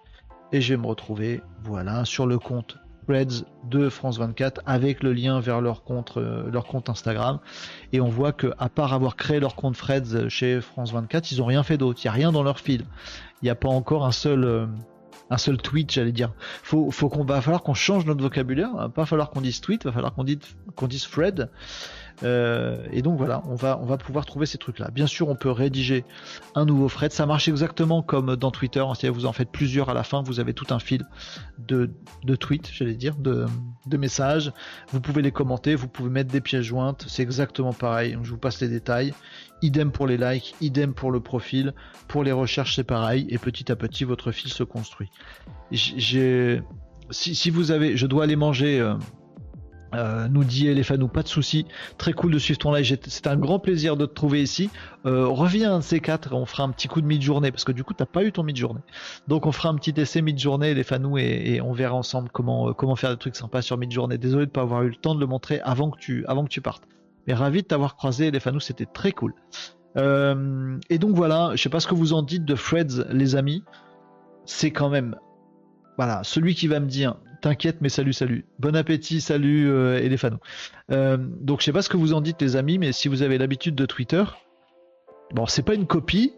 [0.53, 2.77] et je vais me retrouver, voilà, sur le compte
[3.07, 7.41] Threads de France 24 avec le lien vers leur compte, euh, leur compte Instagram.
[7.93, 11.39] Et on voit que à part avoir créé leur compte Threads chez France 24, ils
[11.39, 12.01] n'ont rien fait d'autre.
[12.03, 12.85] Il n'y a rien dans leur fil.
[13.43, 14.67] Il n'y a pas encore un seul, euh,
[15.31, 16.33] un seul tweet, j'allais dire.
[16.63, 18.75] Faut, faut qu'on va falloir qu'on change notre vocabulaire.
[18.75, 20.39] Va pas falloir qu'on dise tweet, va falloir qu'on dise,
[20.75, 21.49] qu'on dise thread.
[22.23, 24.91] Euh, et donc voilà, on va, on va pouvoir trouver ces trucs-là.
[24.91, 26.05] Bien sûr, on peut rédiger
[26.55, 27.13] un nouveau thread.
[27.13, 28.85] Ça marche exactement comme dans Twitter.
[28.95, 31.05] Si vous en faites plusieurs à la fin, vous avez tout un fil
[31.59, 31.91] de,
[32.25, 33.47] de tweets, j'allais dire, de,
[33.87, 34.53] de messages.
[34.93, 37.05] Vous pouvez les commenter, vous pouvez mettre des pièces jointes.
[37.09, 38.19] C'est exactement pareil.
[38.23, 39.15] Je vous passe les détails.
[39.63, 41.75] Idem pour les likes, idem pour le profil.
[42.09, 43.27] Pour les recherches, c'est pareil.
[43.31, 45.11] Et petit à petit, votre fil se construit.
[45.71, 46.63] J'ai,
[47.11, 48.81] si, si vous avez, je dois aller manger.
[48.81, 48.95] Euh,
[49.95, 51.67] euh, nous dit Elefanou, pas de souci,
[51.99, 54.71] très cool de suivre ton live, c'est un grand plaisir de te trouver ici.
[55.07, 57.73] Euh, reviens un de ces quatre, on fera un petit coup de mid-journée, parce que
[57.73, 58.81] du coup t'as pas eu ton mid-journée.
[59.29, 62.73] Donc on fera un petit essai mid-journée Elefanou et, et on verra ensemble comment, euh,
[62.73, 64.19] comment faire des trucs sympas sur mid-journée.
[64.19, 66.51] Désolé de pas avoir eu le temps de le montrer avant que tu, avant que
[66.51, 66.85] tu partes.
[67.27, 69.35] Mais ravi de t'avoir croisé Elefanou, c'était très cool.
[69.97, 73.35] Euh, et donc voilà, je sais pas ce que vous en dites de Freds les
[73.35, 73.65] amis,
[74.45, 75.17] c'est quand même
[75.97, 78.45] voilà, celui qui va me dire T'inquiète, mais salut, salut.
[78.59, 80.17] Bon appétit, salut, euh,
[80.91, 83.23] euh, donc, je sais pas ce que vous en dites, les amis, mais si vous
[83.23, 84.25] avez l'habitude de Twitter,
[85.33, 86.35] bon, c'est pas une copie,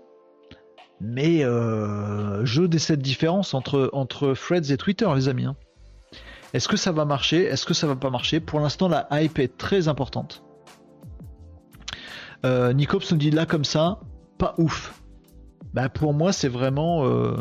[1.01, 5.45] mais euh, je décède différence entre, entre Threads et Twitter, les amis.
[5.45, 5.57] Hein.
[6.55, 7.45] Est-ce que ça va marcher?
[7.45, 8.39] Est-ce que ça va pas marcher?
[8.39, 10.45] Pour l'instant, la hype est très importante.
[12.45, 14.01] Euh, Nicops nous dit là comme ça,
[14.39, 15.03] pas ouf.
[15.73, 17.37] Bah pour moi, c'est vraiment euh,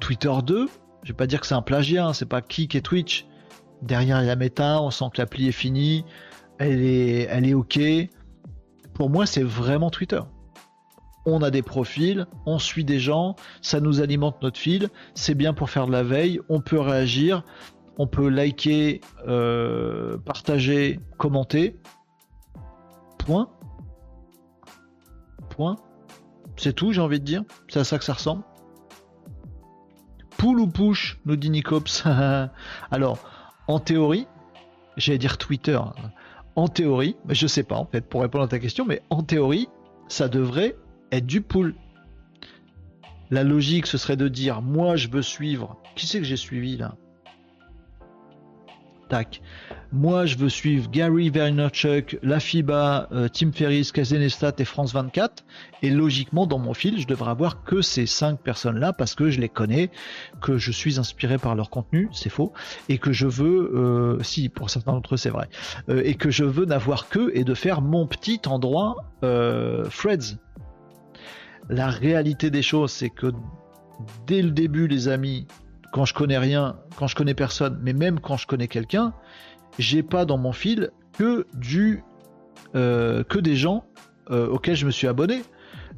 [0.00, 0.68] Twitter 2,
[1.06, 3.28] je vais pas dire que c'est un plagiat, hein, c'est pas Kik et Twitch.
[3.80, 6.04] Derrière il y a Meta, on sent que l'appli est finie,
[6.58, 7.78] elle est, elle est ok.
[8.92, 10.20] Pour moi, c'est vraiment Twitter.
[11.24, 15.54] On a des profils, on suit des gens, ça nous alimente notre fil, c'est bien
[15.54, 17.44] pour faire de la veille, on peut réagir,
[17.98, 21.78] on peut liker, euh, partager, commenter.
[23.18, 23.48] Point.
[25.50, 25.76] Point.
[26.56, 27.44] C'est tout, j'ai envie de dire.
[27.68, 28.42] C'est à ça que ça ressemble.
[30.38, 32.04] Poule ou push, nous dit Nicops.
[32.90, 33.18] Alors,
[33.68, 34.26] en théorie,
[34.96, 35.78] j'allais dire Twitter,
[36.56, 39.22] en théorie, mais je sais pas en fait pour répondre à ta question, mais en
[39.22, 39.68] théorie,
[40.08, 40.76] ça devrait
[41.12, 41.74] être du pool.
[43.30, 45.76] La logique, ce serait de dire, moi je veux suivre.
[45.96, 46.96] Qui c'est que j'ai suivi là?
[49.08, 49.40] Tac.
[49.92, 55.44] Moi, je veux suivre Gary Vaynerchuk, la FIBA, euh, Tim Ferriss, Kazenestat et France 24.
[55.82, 59.40] Et logiquement, dans mon fil, je devrais avoir que ces cinq personnes-là parce que je
[59.40, 59.90] les connais,
[60.40, 62.52] que je suis inspiré par leur contenu, c'est faux,
[62.88, 65.48] et que je veux, euh, si pour certains d'entre eux c'est vrai,
[65.88, 70.36] euh, et que je veux n'avoir que et de faire mon petit endroit Freds.
[71.68, 73.32] La réalité des choses, c'est que
[74.26, 75.46] dès le début, les amis,
[75.92, 79.12] quand je connais rien, quand je connais personne, mais même quand je connais quelqu'un,
[79.78, 82.02] j'ai pas dans mon fil que du
[82.74, 83.84] euh, que des gens
[84.30, 85.42] euh, auxquels je me suis abonné.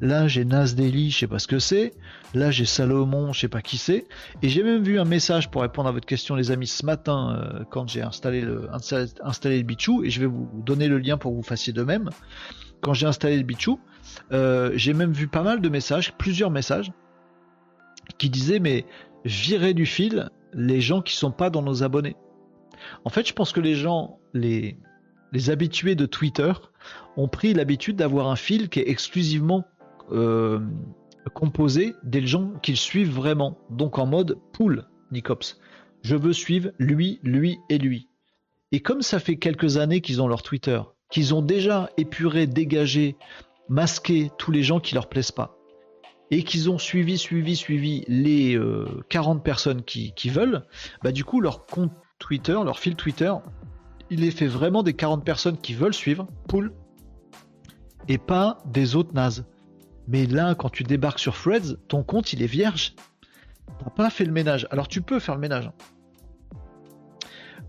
[0.01, 1.93] Là, j'ai Nas Daily, je sais pas ce que c'est.
[2.33, 4.05] Là, j'ai Salomon, je sais pas qui c'est.
[4.41, 7.35] Et j'ai même vu un message pour répondre à votre question, les amis, ce matin,
[7.35, 11.17] euh, quand j'ai installé le, installé, le Bichou, et je vais vous donner le lien
[11.17, 12.09] pour que vous fassiez de même.
[12.81, 13.81] Quand j'ai installé le Bichou,
[14.31, 16.93] j'ai même vu pas mal de messages, plusieurs messages,
[18.17, 18.85] qui disaient, mais
[19.25, 22.15] virez du fil les gens qui sont pas dans nos abonnés.
[23.05, 24.77] En fait, je pense que les gens, les,
[25.31, 26.51] les habitués de Twitter,
[27.17, 29.65] ont pris l'habitude d'avoir un fil qui est exclusivement
[30.11, 30.59] euh,
[31.33, 33.57] composé des gens qu'ils suivent vraiment.
[33.69, 35.59] Donc en mode pool, Nicops.
[36.01, 38.09] Je veux suivre lui, lui et lui.
[38.71, 43.15] Et comme ça fait quelques années qu'ils ont leur Twitter, qu'ils ont déjà épuré, dégagé,
[43.67, 45.58] masqué tous les gens qui leur plaisent pas,
[46.31, 48.59] et qu'ils ont suivi, suivi, suivi les
[49.09, 50.63] 40 euh, personnes qui, veulent,
[51.03, 53.33] bah du coup leur compte Twitter, leur fil Twitter,
[54.09, 56.73] il est fait vraiment des 40 personnes qui veulent suivre, pool,
[58.07, 59.45] et pas des autres nazes.
[60.07, 62.95] Mais là, quand tu débarques sur Threads, ton compte il est vierge.
[63.83, 64.67] T'as pas fait le ménage.
[64.71, 65.67] Alors tu peux faire le ménage.
[65.67, 65.73] Hein.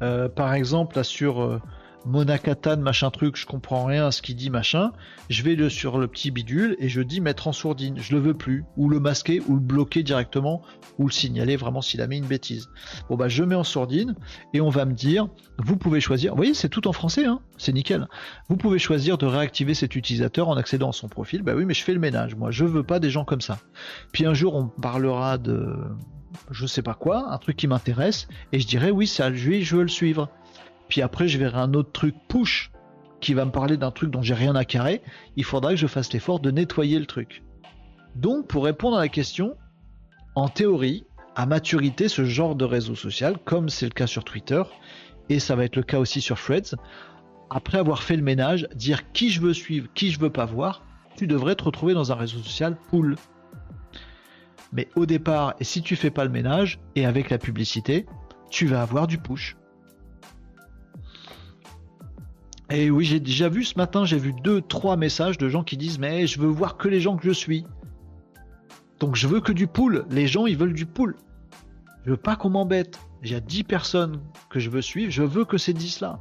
[0.02, 1.60] Euh, par exemple, là sur euh,
[2.06, 4.92] Monakatan, machin truc, je comprends rien à ce qu'il dit, machin.
[5.28, 7.98] Je vais le, sur le petit bidule et je dis mettre en sourdine.
[7.98, 8.64] Je le veux plus.
[8.76, 10.62] Ou le masquer, ou le bloquer directement,
[10.98, 12.68] ou le signaler vraiment s'il a mis une bêtise.
[13.08, 14.14] Bon bah je mets en sourdine
[14.54, 15.28] et on va me dire,
[15.58, 16.32] vous pouvez choisir.
[16.32, 18.08] Vous voyez, c'est tout en français, hein c'est nickel.
[18.48, 21.42] Vous pouvez choisir de réactiver cet utilisateur en accédant à son profil.
[21.42, 22.34] Bah oui, mais je fais le ménage.
[22.34, 23.58] Moi, je veux pas des gens comme ça.
[24.12, 25.76] Puis un jour, on parlera de
[26.50, 29.82] je sais pas quoi, un truc qui m'intéresse, et je dirais oui, lui, je veux
[29.82, 30.28] le suivre.
[30.90, 32.70] Puis après, je verrai un autre truc push
[33.20, 35.02] qui va me parler d'un truc dont j'ai rien à carrer.
[35.36, 37.44] Il faudra que je fasse l'effort de nettoyer le truc.
[38.16, 39.56] Donc, pour répondre à la question,
[40.34, 41.06] en théorie,
[41.36, 44.62] à maturité, ce genre de réseau social, comme c'est le cas sur Twitter,
[45.28, 46.74] et ça va être le cas aussi sur Threads,
[47.50, 50.82] après avoir fait le ménage, dire qui je veux suivre, qui je veux pas voir,
[51.16, 53.14] tu devrais te retrouver dans un réseau social pool.
[54.72, 58.06] Mais au départ, et si tu fais pas le ménage, et avec la publicité,
[58.50, 59.56] tu vas avoir du push.
[62.70, 65.76] Et oui, j'ai déjà vu ce matin, j'ai vu deux, trois messages de gens qui
[65.76, 67.66] disent mais je veux voir que les gens que je suis.
[69.00, 70.04] Donc je veux que du pool.
[70.10, 71.16] Les gens, ils veulent du pool.
[72.04, 73.00] Je veux pas qu'on m'embête.
[73.24, 74.20] Il y a 10 personnes
[74.50, 76.20] que je veux suivre, je veux que ces 10 là.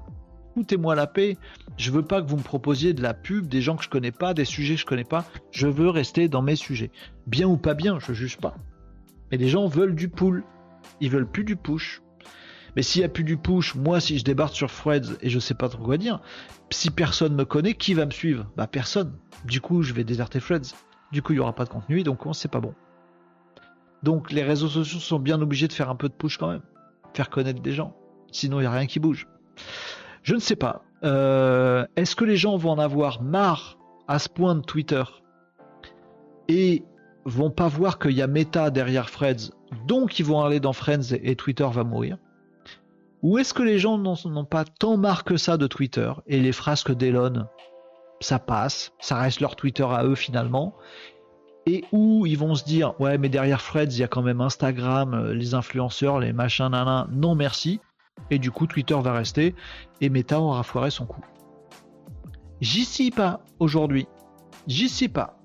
[0.56, 1.38] Foutez-moi la paix.
[1.78, 4.12] Je veux pas que vous me proposiez de la pub, des gens que je connais
[4.12, 5.26] pas, des sujets que je connais pas.
[5.52, 6.90] Je veux rester dans mes sujets.
[7.28, 8.56] Bien ou pas bien, je juge pas.
[9.32, 10.44] Mais les gens veulent du pool.
[11.00, 12.02] Ils veulent plus du push.
[12.80, 15.38] Mais s'il n'y a plus du push, moi si je débarque sur Threads et je
[15.38, 16.22] sais pas trop quoi dire,
[16.70, 18.50] si personne me connaît, qui va me suivre?
[18.56, 19.12] Bah personne.
[19.44, 20.76] Du coup, je vais déserter Threads.
[21.12, 22.74] Du coup, il y aura pas de contenu, donc c'est pas bon.
[24.02, 26.62] Donc les réseaux sociaux sont bien obligés de faire un peu de push quand même,
[27.14, 27.98] faire connaître des gens.
[28.32, 29.28] Sinon, il n'y a rien qui bouge.
[30.24, 30.82] Je ne sais pas.
[31.04, 33.78] Euh, est-ce que les gens vont en avoir marre
[34.08, 35.04] à ce point de Twitter?
[36.48, 36.86] Et
[37.26, 39.52] vont pas voir qu'il y a Meta derrière Threads,
[39.86, 42.18] donc ils vont aller dans Friends et Twitter va mourir
[43.22, 46.52] ou est-ce que les gens n'ont pas tant marre que ça de Twitter et les
[46.52, 47.48] frasques d'Elon,
[48.22, 50.76] ça passe, ça reste leur Twitter à eux finalement,
[51.66, 54.41] et où ils vont se dire ouais mais derrière Fred il y a quand même
[54.41, 57.80] Instagram, euh, les influenceurs, les machins nanana, non merci,
[58.30, 59.56] et du coup Twitter va rester
[60.02, 61.24] et Meta aura foiré son coup.
[62.62, 64.08] J'y suis pas aujourd'hui,
[64.68, 65.38] j'y suis pas.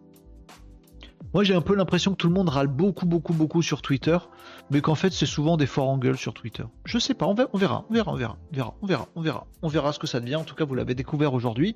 [1.32, 4.18] Moi j'ai un peu l'impression que tout le monde râle beaucoup beaucoup beaucoup sur Twitter
[4.70, 6.64] mais qu'en fait c'est souvent des forts en gueule sur Twitter.
[6.84, 8.36] Je sais pas, on verra, on verra, on verra, on verra,
[8.82, 10.36] on verra, on verra, on verra, ce que ça devient.
[10.36, 11.74] En tout cas, vous l'avez découvert aujourd'hui.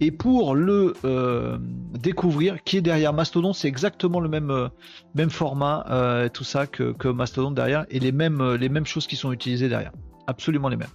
[0.00, 1.58] Et pour le euh,
[1.98, 7.08] découvrir, qui est derrière Mastodon, c'est exactement le même euh, format, euh, tout ça que,
[7.08, 9.92] Mastodon derrière, et les mêmes les mêmes choses qui sont utilisées derrière,
[10.26, 10.88] absolument les mêmes.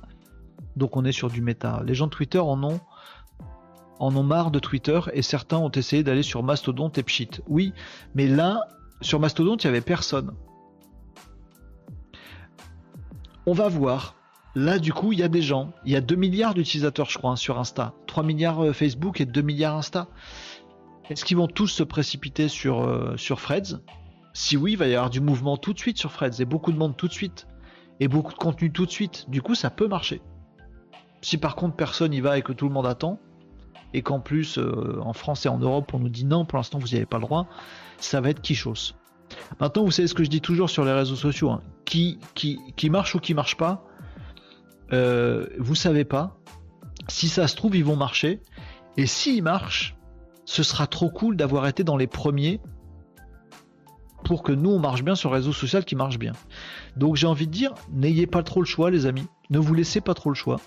[0.76, 1.82] Donc on est sur du méta.
[1.86, 2.80] Les gens de Twitter en ont
[4.00, 7.42] en ont marre de Twitter et certains ont essayé d'aller sur Mastodon et Pshit.
[7.48, 7.74] Oui,
[8.16, 8.68] mais là,
[9.02, 10.32] sur Mastodon, il n'y avait personne.
[13.46, 14.16] On va voir.
[14.56, 15.74] Là, du coup, il y a des gens.
[15.84, 17.94] Il y a 2 milliards d'utilisateurs, je crois, hein, sur Insta.
[18.08, 20.08] 3 milliards euh, Facebook et 2 milliards Insta.
[21.10, 23.82] Est-ce qu'ils vont tous se précipiter sur, euh, Freds
[24.34, 26.72] Si oui, il va y avoir du mouvement tout de suite sur Freds et beaucoup
[26.72, 27.48] de monde tout de suite.
[28.00, 29.30] Et beaucoup de contenu tout de suite.
[29.30, 30.22] Du coup, ça peut marcher.
[31.22, 33.20] Si par contre personne y va et que tout le monde attend,
[33.94, 36.80] et qu'en plus euh, en France et en Europe on nous dit non, pour l'instant
[36.80, 37.48] vous n'y avez pas le droit,
[37.98, 38.94] ça va être quichos.
[39.60, 41.62] Maintenant, vous savez ce que je dis toujours sur les réseaux sociaux, hein.
[41.86, 43.86] qui, qui, qui, marche ou qui marche pas,
[44.92, 46.38] euh, vous savez pas.
[47.08, 48.42] Si ça se trouve, ils vont marcher.
[48.98, 49.96] Et s'ils marchent,
[50.46, 52.62] ce sera trop cool d'avoir été dans les premiers
[54.24, 56.34] pour que nous on marche bien sur le réseau social qui marche bien.
[56.96, 60.02] Donc j'ai envie de dire, n'ayez pas trop le choix les amis, ne vous laissez
[60.02, 60.58] pas trop le choix.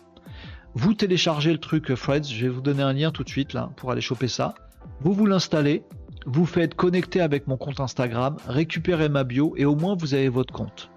[0.75, 3.71] Vous téléchargez le truc Freds, je vais vous donner un lien tout de suite là
[3.77, 4.55] pour aller choper ça.
[5.01, 5.85] Vous vous l'installez,
[6.27, 10.29] vous faites connecter avec mon compte Instagram, récupérez ma bio et au moins vous avez
[10.29, 10.91] votre compte.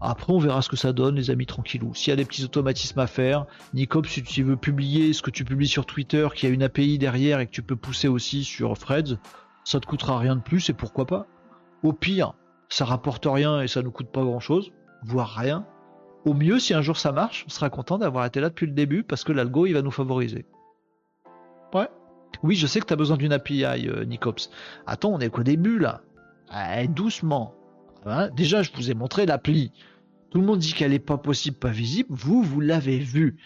[0.00, 1.94] Après, on verra ce que ça donne, les amis, tranquillou.
[1.94, 5.30] S'il y a des petits automatismes à faire, Nicop, si tu veux publier ce que
[5.30, 8.08] tu publies sur Twitter, qu'il y a une API derrière et que tu peux pousser
[8.08, 9.16] aussi sur Freds,
[9.62, 11.28] ça te coûtera rien de plus et pourquoi pas.
[11.84, 12.34] Au pire,
[12.68, 14.72] ça rapporte rien et ça nous coûte pas grand chose,
[15.04, 15.64] voire rien.
[16.24, 18.72] Au mieux, si un jour ça marche, on sera content d'avoir été là depuis le
[18.72, 20.46] début parce que l'algo il va nous favoriser.
[21.72, 21.88] Ouais.
[22.42, 24.50] Oui, je sais que tu as besoin d'une API, euh, Nicops.
[24.86, 26.02] Attends, on est qu'au début là.
[26.54, 27.54] Eh, doucement.
[28.04, 29.72] Hein, déjà, je vous ai montré l'appli.
[30.30, 32.08] Tout le monde dit qu'elle n'est pas possible, pas visible.
[32.10, 33.36] Vous, vous l'avez vu.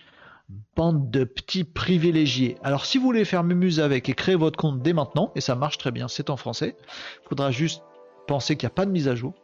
[0.77, 2.57] Bande de petits privilégiés.
[2.63, 5.57] Alors, si vous voulez faire Mumuse avec et créer votre compte dès maintenant, et ça
[5.57, 6.77] marche très bien, c'est en français,
[7.25, 7.83] il faudra juste
[8.29, 9.35] penser qu'il n'y a pas de mise à jour.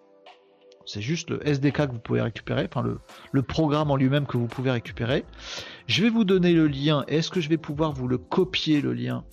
[0.87, 2.85] C'est juste le SDK que vous pouvez récupérer, enfin
[3.33, 5.25] le, programme en lui-même que vous pouvez récupérer.
[5.87, 7.05] Je vais vous donner le lien.
[7.09, 9.25] Est-ce que je vais pouvoir vous le copier le lien?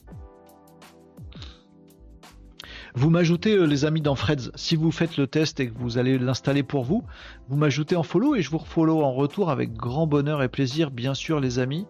[2.96, 4.52] Vous m'ajoutez euh, les amis dans Freds.
[4.56, 7.04] Si vous faites le test et que vous allez l'installer pour vous,
[7.48, 10.90] vous m'ajoutez en follow et je vous refollow en retour avec grand bonheur et plaisir,
[10.90, 11.86] bien sûr les amis.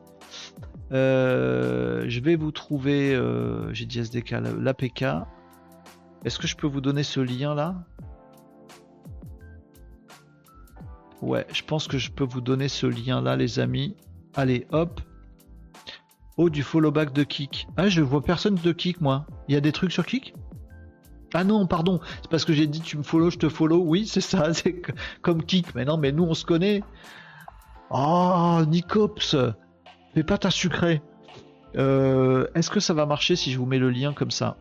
[0.91, 5.06] Euh, je vais vous trouver, euh, j'ai dit SDK, l'APK.
[6.26, 7.76] Est-ce que je peux vous donner ce lien là
[11.22, 13.96] Ouais, je pense que je peux vous donner ce lien là les amis.
[14.36, 15.02] Allez, hop.
[16.38, 17.68] Oh, du follow back de Kik.
[17.76, 19.26] Ah, je vois personne de Kik, moi.
[19.50, 20.34] Il y a des trucs sur Kik?
[21.34, 22.00] Ah non, pardon.
[22.22, 23.80] C'est parce que j'ai dit tu me follow, je te follow.
[23.80, 24.54] Oui, c'est ça.
[24.54, 24.82] C'est
[25.22, 25.76] comme Kik.
[25.76, 26.82] Mais non, mais nous, on se connaît.
[27.90, 29.36] Oh, Nicops.
[30.14, 31.02] Fais pas ta sucrée.
[31.76, 34.58] Euh, est-ce que ça va marcher si je vous mets le lien comme ça?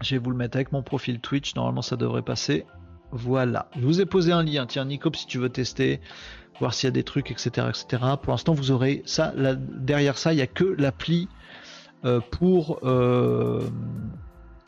[0.00, 1.54] Je vais vous le mettre avec mon profil Twitch.
[1.54, 2.64] Normalement, ça devrait passer.
[3.10, 3.68] Voilà.
[3.76, 4.66] Je vous ai posé un lien.
[4.66, 6.00] Tiens, Nicop, si tu veux tester,
[6.58, 8.02] voir s'il y a des trucs, etc., etc.
[8.22, 9.32] Pour l'instant, vous aurez ça.
[9.36, 11.28] derrière ça, il n'y a que l'appli
[12.04, 13.62] euh, pour euh,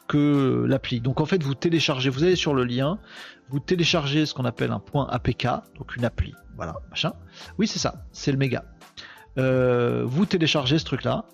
[0.06, 1.00] que l'appli.
[1.00, 2.98] Donc en fait, vous téléchargez, vous allez sur le lien,
[3.50, 5.46] vous téléchargez ce qu'on appelle un point APK,
[5.76, 6.34] donc une appli.
[6.56, 7.12] Voilà, machin.
[7.58, 8.64] Oui, c'est ça, c'est le méga.
[9.38, 11.26] Euh, vous téléchargez ce truc-là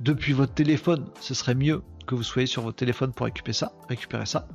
[0.00, 1.06] depuis votre téléphone.
[1.20, 3.72] Ce serait mieux que vous soyez sur votre téléphone pour récupérer ça.
[3.88, 4.48] Récupérer ça.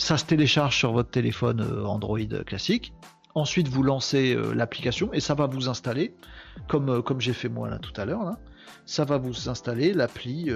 [0.00, 2.94] Ça se télécharge sur votre téléphone Android classique.
[3.34, 6.14] Ensuite, vous lancez l'application et ça va vous installer,
[6.68, 8.38] comme, j'ai fait moi là tout à l'heure.
[8.86, 10.50] Ça va vous installer l'appli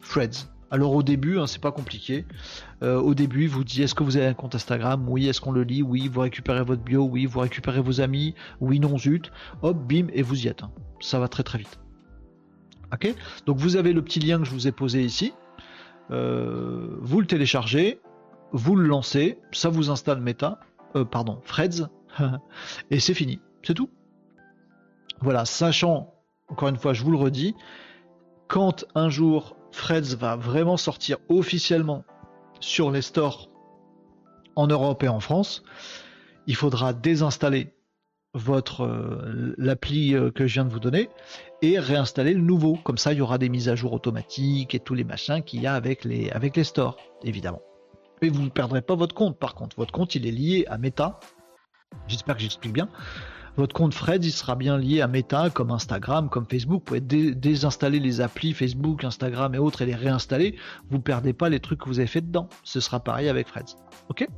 [0.00, 0.46] Freds.
[0.70, 2.26] Alors au début, hein, c'est pas compliqué.
[2.84, 5.04] Euh, au début, vous dit est-ce que vous avez un compte Instagram?
[5.08, 5.82] Oui, est-ce qu'on le lit?
[5.82, 7.02] Oui, vous récupérez votre bio?
[7.04, 8.36] Oui, vous récupérez vos amis?
[8.60, 9.32] Oui, non, zut.
[9.62, 10.62] Hop, bim, et vous y êtes.
[10.62, 10.70] Hein.
[11.00, 11.80] Ça va très très vite.
[12.92, 13.12] Ok?
[13.46, 15.32] Donc vous avez le petit lien que je vous ai posé ici.
[16.12, 17.98] Euh, vous le téléchargez,
[18.56, 20.58] vous le lancez, ça vous installe Meta,
[20.96, 21.88] euh, pardon, Freds,
[22.90, 23.38] et c'est fini.
[23.62, 23.90] C'est tout.
[25.20, 26.14] Voilà, sachant,
[26.48, 27.54] encore une fois, je vous le redis,
[28.48, 32.04] quand un jour Freds va vraiment sortir officiellement
[32.60, 33.50] sur les stores
[34.54, 35.62] en Europe et en France,
[36.46, 37.74] il faudra désinstaller
[38.32, 41.10] votre euh, l'appli euh, que je viens de vous donner
[41.60, 42.78] et réinstaller le nouveau.
[42.84, 45.60] Comme ça, il y aura des mises à jour automatiques et tous les machins qu'il
[45.60, 47.60] y a avec les, avec les stores, évidemment.
[48.22, 49.76] Et vous ne perdrez pas votre compte, par contre.
[49.76, 51.20] Votre compte, il est lié à Meta.
[52.08, 52.88] J'espère que j'explique bien
[53.56, 56.82] votre compte Fred, il sera bien lié à Meta, comme Instagram, comme Facebook.
[56.88, 60.56] Vous pouvez désinstaller les applis Facebook, Instagram et autres et les réinstaller.
[60.90, 62.48] Vous perdez pas les trucs que vous avez fait dedans.
[62.64, 63.64] Ce sera pareil avec Fred.
[64.08, 64.28] Ok?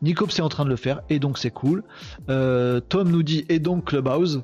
[0.00, 1.82] Nicops est en train de le faire et donc c'est cool.
[2.28, 4.42] Euh, Tom nous dit et donc Clubhouse?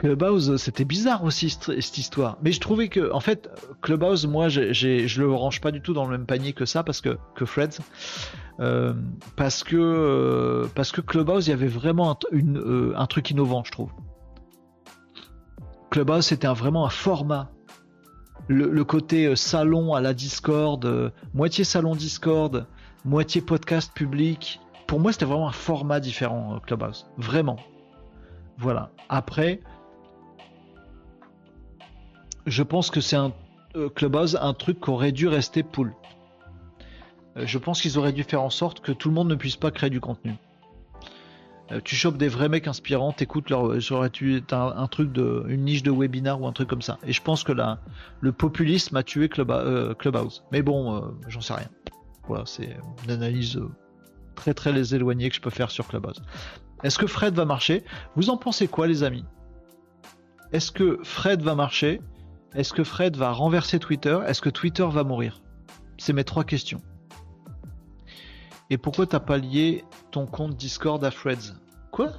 [0.00, 2.38] Clubhouse, c'était bizarre aussi cette histoire.
[2.42, 3.50] Mais je trouvais que, en fait,
[3.82, 7.02] Clubhouse, moi, je le range pas du tout dans le même panier que ça parce
[7.02, 7.82] que que Freds.
[8.60, 8.94] Euh,
[9.36, 13.62] parce que euh, parce que Clubhouse, il y avait vraiment un, euh, un truc innovant,
[13.62, 13.90] je trouve.
[15.90, 17.50] Clubhouse, c'était vraiment un format.
[18.48, 22.66] Le, côté salon à la Discord, moitié salon Discord,
[23.04, 24.60] moitié podcast public.
[24.86, 27.06] Pour moi, c'était vraiment un format différent, Clubhouse.
[27.18, 27.58] Vraiment.
[28.56, 28.92] Voilà.
[29.10, 29.60] Après,
[32.46, 33.32] je pense que c'est un
[33.94, 35.94] Clubhouse, un truc qui aurait dû rester pool.
[37.36, 39.56] Euh, je pense qu'ils auraient dû faire en sorte que tout le monde ne puisse
[39.56, 40.34] pas créer du contenu.
[41.70, 45.64] Euh, tu chopes des vrais mecs inspirants, t'écoutes leur, j'aurais tu un, truc de, une
[45.64, 46.98] niche de webinar ou un truc comme ça.
[47.06, 47.78] Et je pense que là,
[48.20, 50.42] le populisme a tué euh, Clubhouse.
[50.50, 51.68] Mais bon, j'en sais rien.
[52.26, 53.60] Voilà, c'est une analyse
[54.34, 56.20] très très les éloignée que je peux faire sur Clubhouse.
[56.82, 57.84] Est-ce que Fred va marcher?
[58.16, 59.24] Vous en pensez quoi, les amis?
[60.52, 62.00] Est-ce que Fred va marcher?
[62.54, 64.18] Est-ce que Fred va renverser Twitter?
[64.26, 65.42] Est-ce que Twitter va mourir?
[65.98, 66.80] C'est mes trois questions.
[68.70, 71.54] Et pourquoi t'as pas lié ton compte Discord à Freds?
[71.92, 72.12] Quoi?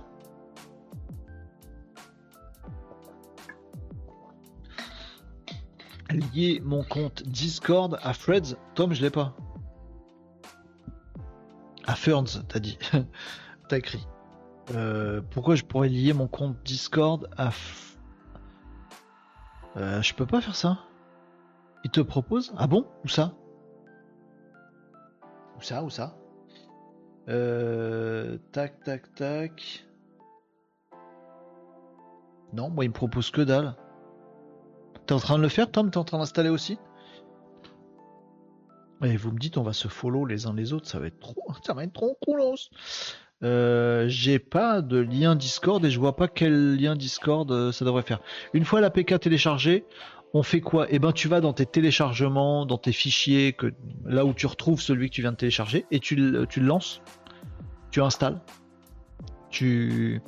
[6.34, 8.56] Lier mon compte Discord à Freds?
[8.76, 9.36] Tom, je l'ai pas.
[11.86, 12.78] À Ferns, t'as dit.
[13.68, 14.06] t'as écrit.
[14.76, 17.49] Euh, pourquoi je pourrais lier mon compte Discord à...
[19.77, 20.80] Euh, je peux pas faire ça.
[21.84, 23.34] Il te propose Ah bon Où ça?
[25.57, 26.15] Où ça Où ça
[27.30, 29.85] euh, tac, tac, tac.
[32.53, 33.76] Non, moi il me propose que dalle.
[35.06, 35.91] T'es en train de le faire, Tom?
[35.91, 36.80] T'es en train d'installer aussi?
[39.03, 41.19] Et vous me dites, on va se follow les uns les autres, ça va être
[41.19, 42.41] trop, ça va être trop cool.
[43.44, 47.86] Euh, j'ai pas de lien Discord et je vois pas quel lien Discord euh, ça
[47.86, 48.20] devrait faire.
[48.54, 49.86] Une fois l'APK téléchargée,
[50.34, 50.88] on fait quoi?
[50.90, 53.56] Eh ben, tu vas dans tes téléchargements, dans tes fichiers,
[54.06, 57.02] là où tu retrouves celui que tu viens de télécharger, et tu, le lances
[57.92, 58.40] tu installes,
[59.50, 60.22] tu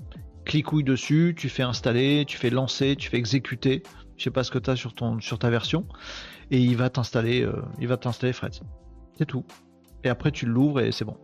[0.43, 3.83] clicouilles dessus, tu fais installer, tu fais lancer, tu fais exécuter.
[4.17, 5.87] Je sais pas ce que tu as sur ta version.
[6.51, 8.53] Et il va t'installer euh, il va t'installer Fred.
[9.17, 9.45] C'est tout.
[10.03, 11.17] Et après tu l'ouvres et c'est bon.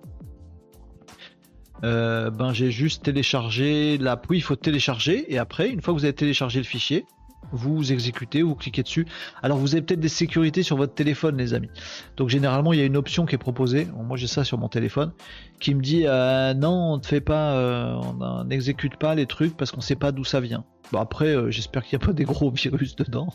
[1.84, 4.22] Euh, ben j'ai juste téléchargé la.
[4.30, 7.06] Oui, il faut télécharger et après, une fois que vous avez téléchargé le fichier,
[7.52, 9.06] vous exécutez, vous cliquez dessus.
[9.41, 11.70] Alors vous avez peut-être des sécurités sur votre téléphone, les amis.
[12.18, 13.88] Donc généralement, il y a une option qui est proposée.
[13.95, 15.11] moi, j'ai ça sur mon téléphone,
[15.60, 19.57] qui me dit euh, non, on ne fait pas, euh, on n'exécute pas les trucs
[19.57, 20.64] parce qu'on ne sait pas d'où ça vient.
[20.91, 23.34] Bon après, euh, j'espère qu'il n'y a pas des gros virus dedans.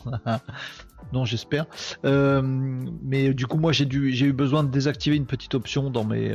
[1.13, 1.67] non, j'espère.
[2.03, 6.05] mais du coup, moi, j'ai dû, j'ai eu besoin de désactiver une petite option dans
[6.05, 6.33] mes,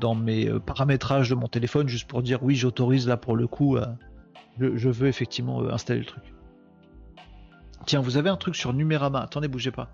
[0.00, 3.76] dans mes paramétrages de mon téléphone, juste pour dire oui, j'autorise là pour le coup.
[4.58, 6.22] je veux effectivement installer le truc.
[7.88, 9.18] Tiens, vous avez un truc sur Numérama.
[9.20, 9.88] Attendez, bougez pas.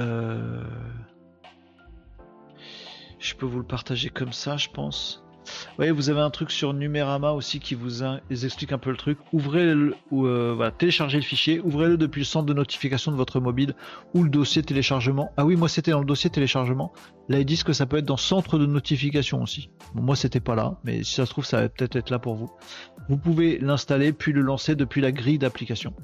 [0.00, 0.64] Euh,
[3.20, 5.22] je peux vous le partager comme ça, je pense.
[5.78, 9.18] Oui, vous avez un truc sur Numérama aussi qui vous explique un peu le truc.
[9.32, 13.38] Ouvrez le, ou, euh, téléchargez le fichier, ouvrez-le depuis le centre de notification de votre
[13.38, 13.76] mobile
[14.14, 15.30] ou le dossier téléchargement.
[15.36, 16.92] Ah oui, moi c'était dans le dossier téléchargement.
[17.28, 19.70] Là ils disent que ça peut être dans centre de notification aussi.
[19.94, 22.34] moi c'était pas là, mais si ça se trouve ça va peut-être être là pour
[22.34, 22.50] vous.
[23.08, 25.94] Vous pouvez l'installer puis le lancer depuis la grille d'application.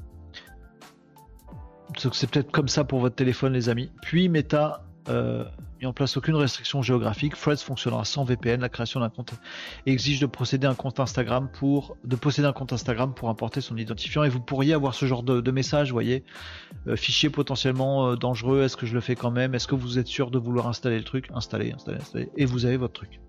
[1.96, 3.90] C'est peut-être comme ça pour votre téléphone les amis.
[4.02, 5.44] Puis Meta euh,
[5.80, 7.36] mis en place aucune restriction géographique.
[7.36, 8.60] Threads fonctionnera sans VPN.
[8.60, 9.34] La création d'un compte
[9.84, 13.76] exige de procéder un compte Instagram pour de posséder un compte Instagram pour importer son
[13.76, 14.24] identifiant.
[14.24, 16.24] Et vous pourriez avoir ce genre de, message, vous voyez,
[16.86, 18.62] euh, fichier potentiellement euh, dangereux.
[18.62, 19.54] Est-ce que je le fais quand même?
[19.54, 21.28] Est-ce que vous êtes sûr de vouloir installer le truc?
[21.34, 22.30] Installer, installer, installer.
[22.36, 23.20] Et vous avez votre truc.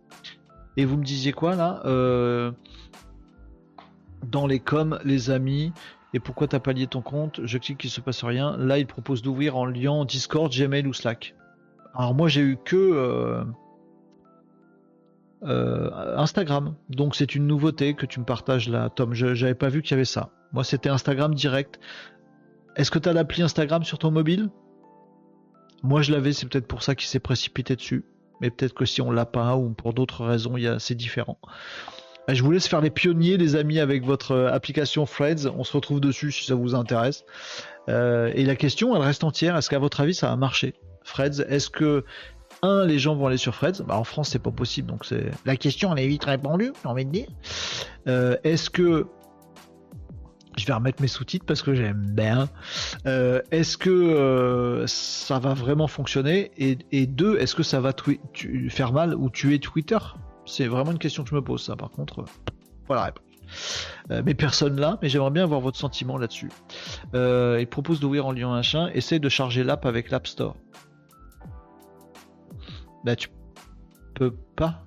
[0.78, 1.82] Et vous me disiez quoi là?
[1.86, 2.52] Euh,
[4.24, 5.74] Dans les coms, les amis.
[6.14, 8.56] Et pourquoi t'as pas lié ton compte Je clique, il se passe rien.
[8.58, 11.36] Là, il propose d'ouvrir en lien Discord, Gmail ou Slack.
[11.98, 13.44] Alors moi j'ai eu que euh,
[15.44, 19.16] euh, Instagram, donc c'est une nouveauté que tu me partages là, Tom.
[19.16, 20.30] Je n'avais pas vu qu'il y avait ça.
[20.54, 21.80] Moi c'était Instagram direct.
[22.76, 24.50] Est-ce que tu as l'appli Instagram sur ton mobile?
[25.82, 28.06] Moi je l'avais, c'est peut-être pour ça qu'il s'est précipité dessus.
[28.42, 31.40] Mais peut-être que si on l'a pas ou pour d'autres raisons, c'est différent.
[32.28, 35.48] Bah, je vous laisse faire les pionniers, les amis, avec votre euh, application Threads.
[35.58, 37.24] On se retrouve dessus si ça vous intéresse.
[37.88, 39.56] et la question, elle reste entière.
[39.56, 40.74] Est-ce qu'à votre avis, ça a marché?
[41.08, 42.04] Freds, est-ce que
[42.62, 45.32] un, les gens vont aller sur Freds bah, En France, c'est pas possible, donc c'est
[45.46, 47.28] la question elle est vite répondue, j'ai envie de dire.
[48.08, 49.08] Euh, est-ce que
[50.58, 52.50] je vais remettre mes sous-titres parce que j'aime bien.
[53.06, 56.52] Euh, est-ce que euh, ça va vraiment fonctionner?
[56.58, 57.94] Et, deux, est-ce que ça va
[58.70, 60.00] faire mal ou tuer Twitter?
[60.48, 61.76] C'est vraiment une question que je me pose, ça.
[61.76, 62.26] Par contre,
[62.88, 63.24] voilà réponse.
[64.26, 66.50] mais personne là, mais j'aimerais bien avoir votre sentiment là-dessus.
[67.14, 70.56] il propose d'ouvrir en lien un chien, essaye de charger l'app avec l'App Store.
[73.04, 73.30] Bah tu
[74.16, 74.84] peux pas.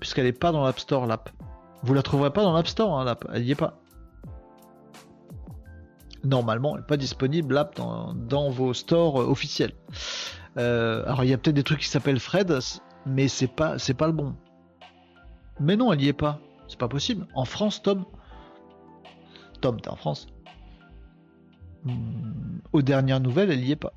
[0.00, 1.30] Puisqu'elle est pas dans l'App Store l'app.
[1.82, 3.78] Vous la trouverez pas dans l'App Store hein, l'app, elle y est pas.
[6.24, 9.72] Normalement, elle n'est pas disponible l'app dans, vos stores euh, officiels.
[10.56, 12.58] Euh, alors il y a peut-être des trucs qui s'appellent Fred,
[13.06, 14.34] mais c'est pas c'est pas le bon.
[15.60, 16.40] Mais non, elle y est pas.
[16.68, 17.26] C'est pas possible.
[17.34, 18.04] En France, Tom.
[19.60, 20.28] Tom, t'es en France.
[21.84, 23.92] Hmm, aux dernières nouvelles, elle y est pas.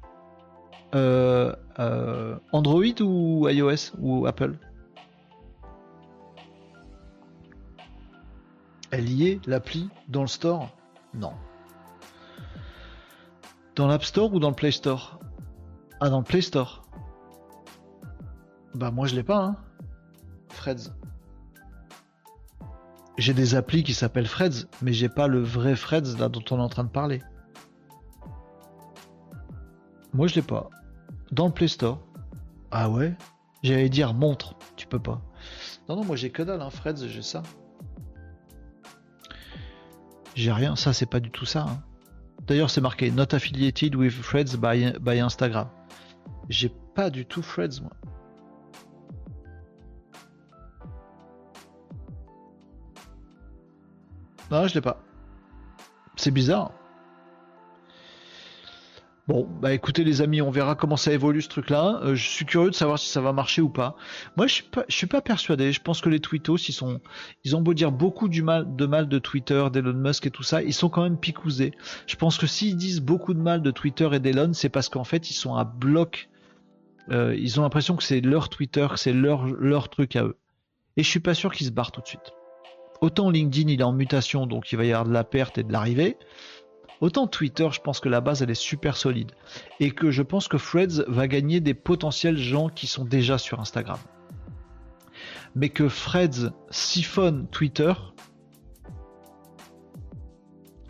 [0.93, 4.57] Euh, euh, Android ou iOS ou Apple?
[8.91, 10.69] Elle y est, l'appli, dans le store?
[11.13, 11.33] Non.
[13.75, 15.19] Dans l'App Store ou dans le Play Store?
[16.01, 16.81] Ah, dans le Play Store.
[18.75, 19.55] Bah, moi je l'ai pas, hein.
[20.49, 20.91] Freds.
[23.17, 26.57] J'ai des applis qui s'appellent Freds, mais j'ai pas le vrai Freds là dont on
[26.57, 27.21] est en train de parler.
[30.13, 30.69] Moi je l'ai pas.
[31.31, 32.01] Dans le Play Store.
[32.71, 33.13] Ah ouais?
[33.63, 35.21] J'allais dire montre, tu peux pas.
[35.87, 37.43] Non, non, moi j'ai que dalle, hein, Freds, j'ai ça.
[40.35, 41.65] J'ai rien, ça c'est pas du tout ça.
[41.67, 41.83] Hein.
[42.47, 45.67] D'ailleurs, c'est marqué Not affiliated with Freds by, by Instagram.
[46.49, 47.91] J'ai pas du tout Freds, moi.
[54.51, 55.01] Non, je l'ai pas.
[56.17, 56.71] C'est bizarre.
[59.27, 62.01] Bon, bah écoutez les amis, on verra comment ça évolue ce truc-là.
[62.03, 63.95] Euh, je suis curieux de savoir si ça va marcher ou pas.
[64.35, 65.71] Moi, je suis pas, suis pas persuadé.
[65.71, 66.99] Je pense que les tweetos, ils sont,
[67.45, 68.41] ils ont beau dire beaucoup de
[68.85, 71.71] mal de Twitter, d'Elon Musk et tout ça, ils sont quand même picousés.
[72.07, 75.05] Je pense que s'ils disent beaucoup de mal de Twitter et d'Elon, c'est parce qu'en
[75.05, 76.29] fait, ils sont à bloc.
[77.09, 80.37] Euh, ils ont l'impression que c'est leur Twitter, que c'est leur, leur truc à eux.
[80.97, 82.33] Et je suis pas sûr qu'ils se barrent tout de suite.
[83.01, 85.63] Autant LinkedIn, il est en mutation, donc il va y avoir de la perte et
[85.63, 86.17] de l'arrivée.
[86.99, 89.31] Autant Twitter, je pense que la base elle est super solide
[89.79, 93.59] et que je pense que Threads va gagner des potentiels gens qui sont déjà sur
[93.59, 93.97] Instagram.
[95.55, 97.91] Mais que Threads siphonne Twitter,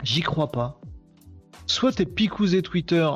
[0.02, 0.82] j'y crois pas.
[1.66, 3.08] Soit t'es picousé Twitter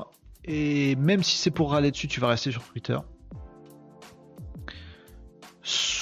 [0.47, 2.97] et même si c'est pour râler dessus, tu vas rester sur Twitter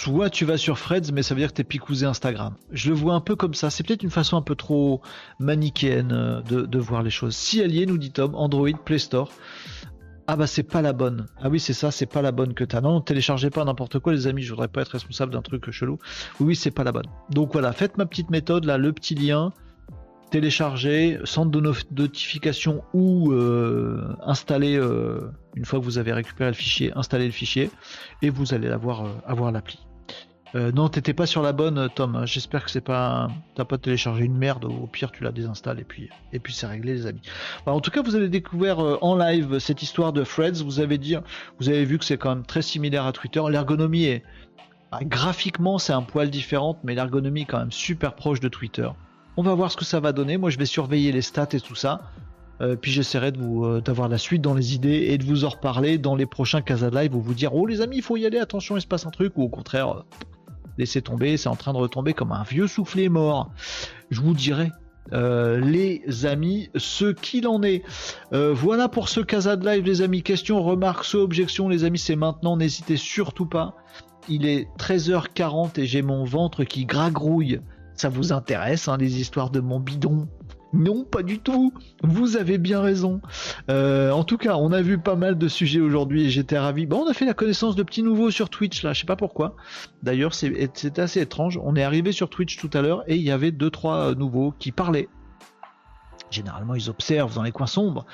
[0.04, 2.56] soit tu vas sur Freds, mais ça veut dire que tu es picousé Instagram.
[2.70, 3.70] Je le vois un peu comme ça.
[3.70, 5.00] C'est peut-être une façon un peu trop
[5.38, 7.34] manichéenne euh, de, voir les choses.
[7.34, 9.30] Si elle y nous dit Tom, Android, Play Store.
[10.26, 11.26] Ah bah c'est pas la bonne.
[11.42, 12.80] Ah oui c'est ça, c'est pas la bonne que t'as.
[12.80, 15.98] Non, téléchargez pas n'importe quoi les amis, je voudrais pas être responsable d'un truc chelou.
[16.40, 17.08] Oui, c'est pas la bonne.
[17.30, 19.52] Donc voilà, faites ma petite méthode là, le petit lien,
[20.30, 26.56] télécharger, centre de notification ou euh, installer euh, une fois que vous avez récupéré le
[26.56, 27.70] fichier, installer le fichier
[28.22, 29.78] et vous allez avoir l'appli.
[30.54, 32.22] Euh, non, t'étais pas sur la bonne, Tom.
[32.26, 34.64] J'espère que c'est pas, t'as pas téléchargé une merde.
[34.64, 37.22] Au pire, tu la désinstalles et puis, et puis c'est réglé, les amis.
[37.66, 40.62] en tout cas, vous avez découvert euh, en live cette histoire de Freds.
[40.64, 41.16] Vous avez dit,
[41.58, 43.42] vous avez vu que c'est quand même très similaire à Twitter.
[43.50, 44.22] L'ergonomie est,
[44.92, 48.88] bah, graphiquement, c'est un poil différente, mais l'ergonomie est quand même super proche de Twitter.
[49.36, 50.36] On va voir ce que ça va donner.
[50.36, 52.12] Moi, je vais surveiller les stats et tout ça.
[52.60, 55.44] Euh, puis j'essaierai de vous euh, d'avoir la suite dans les idées et de vous
[55.44, 58.16] en reparler dans les prochains Casa Live où vous dire oh les amis il faut
[58.16, 60.02] y aller attention il se passe un truc ou au contraire euh,
[60.78, 63.50] laissez tomber c'est en train de retomber comme un vieux soufflé mort.
[64.10, 64.70] Je vous dirai
[65.12, 67.82] les amis ce qu'il en est.
[68.32, 70.22] voilà pour ce Casa de Live les amis.
[70.22, 73.76] Questions, remarques, objections les amis c'est maintenant n'hésitez surtout pas.
[74.28, 77.60] Il est 13h40 et j'ai mon ventre qui gragrouille.
[77.94, 80.26] Ça vous intéresse hein, les histoires de mon bidon?
[80.74, 81.72] Non, pas du tout.
[82.02, 83.20] Vous avez bien raison.
[83.70, 86.84] Euh, en tout cas, on a vu pas mal de sujets aujourd'hui et j'étais ravi.
[86.84, 88.92] Bon, on a fait la connaissance de petits nouveaux sur Twitch là.
[88.92, 89.54] Je sais pas pourquoi.
[90.02, 91.60] D'ailleurs, c'est assez étrange.
[91.62, 94.14] On est arrivé sur Twitch tout à l'heure et il y avait deux trois euh,
[94.14, 95.08] nouveaux qui parlaient.
[96.34, 98.04] Généralement, ils observent dans les coins sombres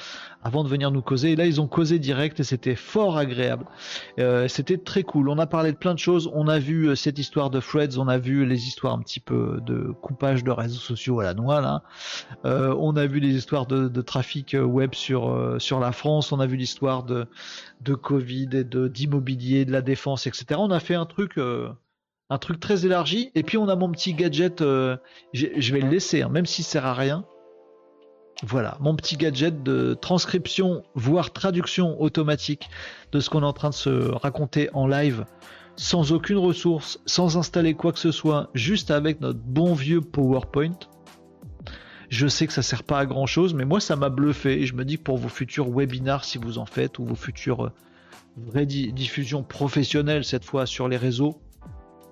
[0.42, 1.32] avant de venir nous causer.
[1.32, 3.64] Et là, ils ont causé direct et c'était fort agréable.
[4.18, 5.30] Euh, c'était très cool.
[5.30, 6.30] On a parlé de plein de choses.
[6.34, 9.20] On a vu euh, cette histoire de Freds, on a vu les histoires un petit
[9.20, 11.82] peu de coupage de réseaux sociaux à la noix.
[12.44, 16.32] Euh, on a vu les histoires de, trafic web sur sur la France.
[16.32, 17.26] On a vu l'histoire de
[17.80, 20.44] de Covid et d'immobilier, de la défense, etc.
[20.58, 23.30] On a fait un truc un truc très élargi.
[23.34, 26.86] Et puis on a mon petit gadget, je vais le laisser, hein, même s'il sert
[26.86, 27.24] à rien.
[28.42, 32.70] Voilà, mon petit gadget de transcription, voire traduction automatique
[33.12, 35.26] de ce qu'on est en train de se raconter en live,
[35.76, 40.78] sans aucune ressource, sans installer quoi que ce soit, juste avec notre bon vieux PowerPoint.
[42.08, 44.66] Je sais que ça sert pas à grand chose, mais moi ça m'a bluffé et
[44.66, 47.66] je me dis que pour vos futurs webinars, si vous en faites, ou vos futures
[47.66, 47.72] euh,
[48.36, 51.40] vraies diffusions professionnelles cette fois sur les réseaux,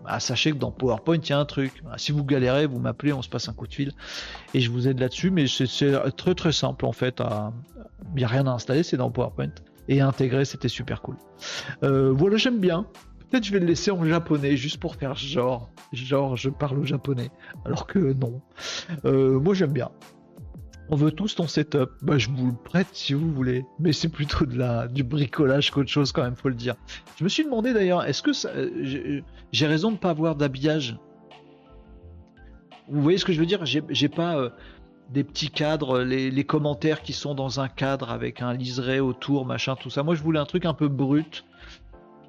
[0.05, 1.83] bah, sachez que dans PowerPoint, il y a un truc.
[1.85, 3.93] Bah, si vous galérez, vous m'appelez, on se passe un coup de fil
[4.55, 5.31] et je vous aide là-dessus.
[5.31, 5.67] Mais c'est
[6.17, 7.21] très très simple en fait.
[8.15, 9.51] Il n'y a rien à installer, c'est dans PowerPoint.
[9.89, 11.17] Et intégrer, c'était super cool.
[11.83, 12.87] Euh, voilà, j'aime bien.
[13.31, 16.85] Peut-être je vais le laisser en japonais juste pour faire genre, genre je parle au
[16.85, 17.31] japonais.
[17.65, 18.41] Alors que non.
[19.05, 19.91] Euh, moi j'aime bien.
[20.91, 21.91] On veut tous ton setup.
[22.01, 23.65] Bah, je vous le prête si vous voulez.
[23.79, 26.77] Mais c'est plutôt de la, du bricolage qu'autre chose, quand même, faut le dire.
[27.19, 28.33] Je me suis demandé d'ailleurs, est-ce que
[29.53, 30.99] j'ai raison de ne pas avoir d'habillage?
[32.89, 33.67] Vous voyez ce que je veux dire?
[33.67, 34.49] J'ai pas euh,
[35.11, 39.77] des petits cadres, les, commentaires qui sont dans un cadre avec un liseré autour, machin,
[39.77, 40.03] tout ça.
[40.03, 41.45] Moi, je voulais un truc un peu brut.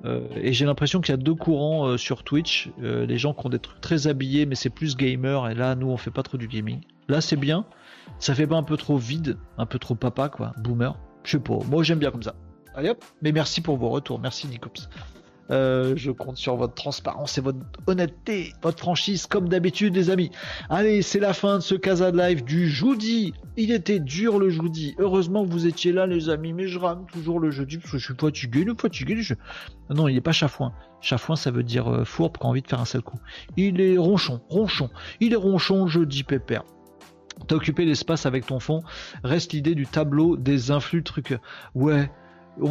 [0.03, 2.71] Euh, et j'ai l'impression qu'il y a deux courants euh, sur Twitch.
[2.81, 5.49] les gens qui ont des trucs très habillés, mais c'est plus gamer.
[5.49, 6.81] Et là, nous, on fait pas trop du gaming.
[7.07, 7.65] Là, c'est bien.
[8.17, 10.97] Ça fait pas un peu trop vide, un peu trop papa, quoi, boomer.
[11.23, 12.35] Je sais pas, moi j'aime bien comme ça.
[12.75, 14.89] Allez hop, mais merci pour vos retours, merci Nicops.
[15.51, 20.29] Euh, je compte sur votre transparence et votre honnêteté, votre franchise, comme d'habitude, les amis.
[20.69, 23.33] Allez, c'est la fin de ce Casa de Live du jeudi.
[23.57, 24.95] Il était dur le jeudi.
[24.99, 26.53] Heureusement que vous étiez là, les amis.
[26.53, 28.63] Mais je rame toujours le jeudi parce que je suis fatigué.
[28.63, 29.33] Le fatigué, je...
[29.89, 30.71] non, il n'est pas chafouin.
[31.01, 33.19] Chafouin, ça veut dire euh, fourbe qui a envie de faire un seul coup.
[33.57, 34.89] Il est ronchon, ronchon.
[35.19, 36.63] Il est ronchon, jeudi pépère.
[37.47, 38.81] T'as occupé l'espace avec ton fond.
[39.23, 41.35] Reste l'idée du tableau des influx trucs.
[41.75, 42.11] Ouais.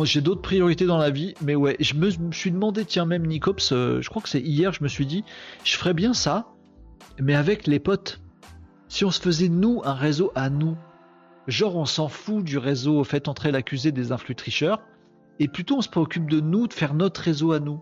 [0.03, 3.73] J'ai d'autres priorités dans la vie, mais ouais, je me, suis demandé, tiens, même Nicops,
[3.73, 5.25] euh, je crois que c'est hier, je me suis dit,
[5.65, 6.49] je ferais bien ça,
[7.19, 8.21] mais avec les potes.
[8.89, 10.77] Si on se faisait, nous, un réseau à nous,
[11.47, 14.83] genre on s'en fout du réseau, fait entrer l'accusé des influx tricheurs,
[15.39, 17.81] et plutôt on se préoccupe de nous, de faire notre réseau à nous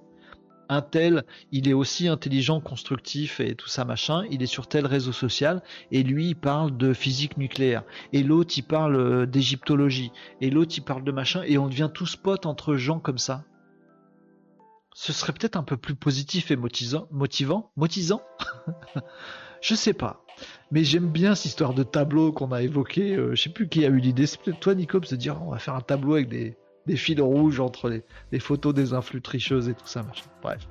[0.68, 4.86] un tel, il est aussi intelligent, constructif et tout ça machin, il est sur tel
[4.86, 10.12] réseau social, et lui il parle de physique nucléaire, et l'autre il parle euh, d'égyptologie,
[10.40, 13.44] et l'autre il parle de machin, et on devient tous potes entre gens comme ça.
[14.94, 18.22] Ce serait peut-être un peu plus positif et motivant, motivant, motisant?
[19.60, 20.24] Je sais pas.
[20.70, 23.14] Mais j'aime bien cette histoire de tableau qu'on a évoqué.
[23.14, 24.26] Euh, je sais plus qui a eu l'idée.
[24.26, 26.56] C'est peut-être toi, Nico, de dire on va faire un tableau avec des,
[26.86, 27.90] des fils rouges entre
[28.32, 30.26] les, photos des influx tricheuses et tout ça, machin.
[30.42, 30.66] Bref.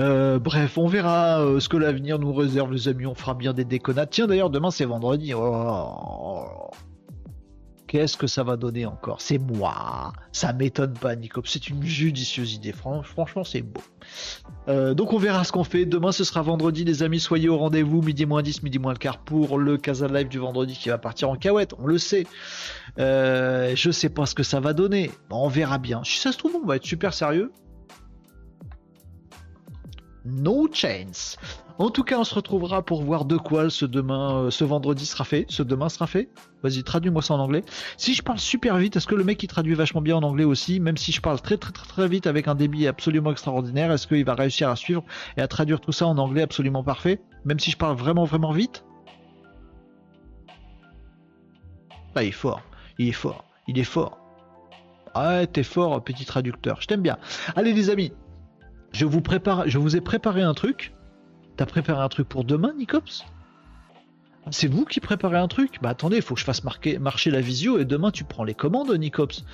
[0.00, 3.06] Euh, bref, on verra euh, ce que l'avenir nous réserve, les amis.
[3.06, 4.10] On fera bien des déconnades.
[4.10, 5.32] Tiens, d'ailleurs, demain c'est vendredi.
[5.34, 6.70] Oh,
[7.86, 9.20] Qu'est-ce que ça va donner encore?
[9.20, 10.12] C'est moi.
[10.32, 11.42] Ça m'étonne pas, Nico.
[11.44, 12.72] C'est une judicieuse idée.
[12.72, 13.82] Franchement, c'est beau.
[14.68, 15.84] Euh, donc on verra ce qu'on fait.
[15.84, 17.20] Demain, ce sera vendredi, les amis.
[17.20, 18.00] Soyez au rendez-vous.
[18.00, 20.98] Midi moins 10, midi moins le quart pour le Casa Live du vendredi qui va
[20.98, 21.74] partir en cahouette.
[21.78, 22.26] On le sait.
[22.98, 25.10] Euh, je sais pas ce que ça va donner.
[25.30, 26.02] On verra bien.
[26.04, 27.52] Si ça se trouve, on va être super sérieux.
[30.24, 31.36] No chance.
[31.78, 35.06] En tout cas, on se retrouvera pour voir de quoi ce demain, euh, ce vendredi
[35.06, 35.44] sera fait.
[35.48, 36.28] Ce demain sera fait.
[36.62, 37.64] Vas-y, traduis-moi ça en anglais.
[37.96, 40.44] Si je parle super vite, est-ce que le mec il traduit vachement bien en anglais
[40.44, 43.90] aussi, même si je parle très très très très vite avec un débit absolument extraordinaire,
[43.90, 45.02] est-ce qu'il va réussir à suivre
[45.36, 48.52] et à traduire tout ça en anglais absolument parfait, même si je parle vraiment vraiment
[48.52, 48.84] vite?
[52.14, 52.62] Ah, il est fort,
[52.98, 54.20] il est fort, il est fort.
[55.14, 56.80] Ah, t'es fort, petit traducteur.
[56.80, 57.18] Je t'aime bien.
[57.56, 58.12] Allez les amis,
[58.92, 60.94] je vous prépare, je vous ai préparé un truc.
[61.56, 63.24] T'as préparé un truc pour demain, Nicops?
[64.50, 65.78] C'est vous qui préparez un truc?
[65.80, 68.44] Bah attendez, il faut que je fasse marquer, marcher la visio et demain tu prends
[68.44, 69.44] les commandes, Nicops.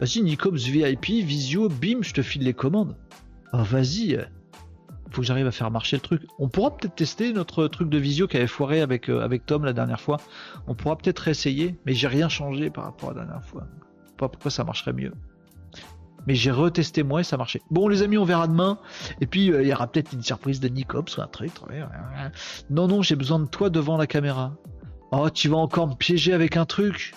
[0.00, 2.96] Vas-y, Nicops VIP, visio, bim, je te file les commandes.
[3.52, 4.18] Oh, vas-y.
[5.10, 6.22] Faut que j'arrive à faire marcher le truc.
[6.38, 9.72] On pourra peut-être tester notre truc de visio qui avait foiré avec, euh, Tom la
[9.72, 10.18] dernière fois.
[10.66, 13.66] On pourra peut-être réessayer, mais j'ai rien changé par rapport à la dernière fois.
[14.16, 15.12] Pas pourquoi ça marcherait mieux
[16.26, 17.62] mais j'ai retesté moi et ça marchait.
[17.70, 18.78] Bon les amis, on verra demain.
[19.20, 21.52] Et puis euh, il y aura peut-être une surprise de Nicops ou un truc.
[22.70, 24.54] Non, non, j'ai besoin de toi devant la caméra.
[25.10, 27.14] Oh, tu vas encore me piéger avec un truc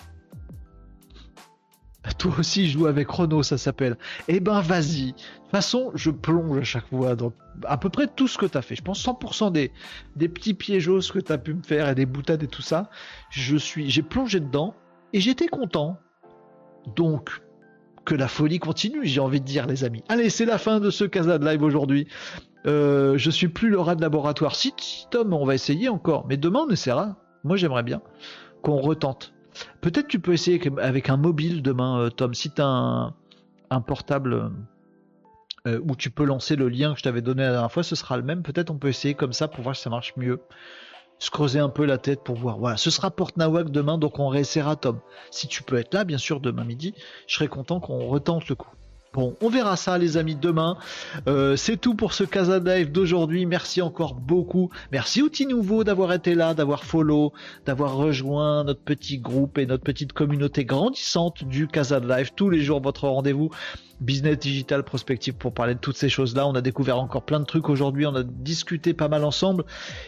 [2.18, 3.96] Toi aussi, je joue avec Renault, ça s'appelle.
[4.28, 5.06] Eh ben, vas-y.
[5.06, 7.32] De toute façon, je plonge à chaque fois dans
[7.66, 8.74] à peu près tout ce que tu as fait.
[8.74, 9.72] Je pense 100% des,
[10.16, 12.88] des petits piégeos que tu as pu me faire et des boutades et tout ça.
[13.30, 14.74] Je suis, j'ai plongé dedans
[15.12, 15.98] et j'étais content.
[16.96, 17.42] Donc,
[18.04, 20.02] que la folie continue, j'ai envie de dire, les amis.
[20.08, 22.08] Allez, c'est la fin de ce Casa de Live aujourd'hui.
[22.66, 24.54] Euh, je suis plus le rat de laboratoire.
[24.54, 24.74] Si,
[25.10, 26.26] Tom, on va essayer encore.
[26.28, 27.16] Mais demain, on essaiera.
[27.44, 28.00] Moi, j'aimerais bien
[28.62, 29.32] qu'on retente.
[29.80, 32.34] Peut-être tu peux essayer avec un mobile demain, euh, Tom.
[32.34, 33.12] Si tu as
[33.70, 34.50] un, portable
[35.66, 37.94] euh, où tu peux lancer le lien que je t'avais donné la dernière fois, ce
[37.94, 38.42] sera le même.
[38.42, 40.40] Peut-être on peut essayer comme ça pour voir si ça marche mieux
[41.22, 42.58] se creuser un peu la tête pour voir.
[42.58, 44.98] Voilà, ce sera Porte Nawak demain, donc on réessayera Tom.
[45.30, 46.94] Si tu peux être là, bien sûr, demain midi,
[47.28, 48.72] je serais content qu'on retente le coup.
[49.14, 50.78] Bon, on verra ça les amis demain.
[51.28, 53.44] Euh, c'est tout pour ce Casa Live d'aujourd'hui.
[53.44, 54.70] Merci encore beaucoup.
[54.90, 57.34] Merci Outil Nouveau d'avoir été là, d'avoir follow,
[57.66, 62.30] d'avoir rejoint notre petit groupe et notre petite communauté grandissante du Casa Live.
[62.34, 63.50] Tous les jours votre rendez-vous
[64.00, 66.46] business digital prospective pour parler de toutes ces choses-là.
[66.46, 68.06] On a découvert encore plein de trucs aujourd'hui.
[68.06, 69.64] On a discuté pas mal ensemble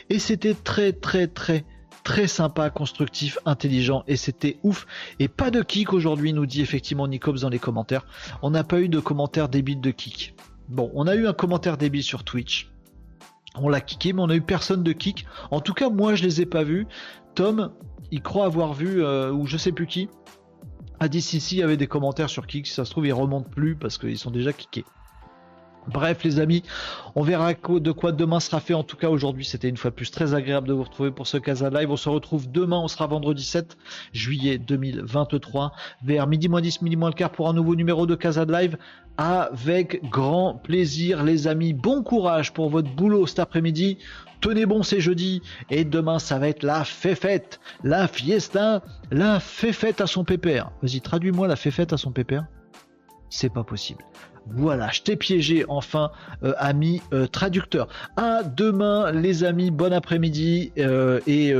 [0.08, 1.66] et c'était très très très
[2.04, 4.86] très sympa, constructif, intelligent et c'était ouf.
[5.18, 8.06] Et pas de kick aujourd'hui, nous dit effectivement Nicops dans les commentaires.
[8.42, 10.34] On n'a pas eu de commentaire débile de kick.
[10.68, 12.70] Bon, on a eu un commentaire débile sur Twitch.
[13.56, 15.26] On l'a kické, mais on a eu personne de kick.
[15.50, 16.86] En tout cas, moi, je les ai pas vus.
[17.34, 17.72] Tom,
[18.10, 20.08] il croit avoir vu, euh, ou je sais plus qui,
[21.00, 22.66] a dit si si, il y avait des commentaires sur kick.
[22.66, 24.84] Si ça se trouve, ils remontent plus parce qu'ils sont déjà kickés.
[25.88, 26.62] Bref les amis,
[27.14, 28.74] on verra de quoi demain sera fait.
[28.74, 31.26] En tout cas aujourd'hui c'était une fois de plus très agréable de vous retrouver pour
[31.26, 31.90] ce Casa Live.
[31.90, 33.76] On se retrouve demain, on sera vendredi 7
[34.12, 35.72] juillet 2023
[36.04, 38.76] vers midi moins 10, midi moins le quart pour un nouveau numéro de Casa Live
[39.16, 41.72] avec grand plaisir les amis.
[41.72, 43.98] Bon courage pour votre boulot cet après-midi.
[44.40, 50.00] Tenez bon c'est jeudi et demain ça va être la fête, la fiesta, la fête
[50.00, 50.70] à son pépère.
[50.82, 52.46] Vas-y traduis-moi la fête à son pépère.
[53.30, 54.04] C'est pas possible.
[54.46, 56.10] Voilà, je t'ai piégé enfin,
[56.42, 57.88] euh, ami euh, traducteur.
[58.16, 61.54] À demain, les amis, bon après-midi euh, et,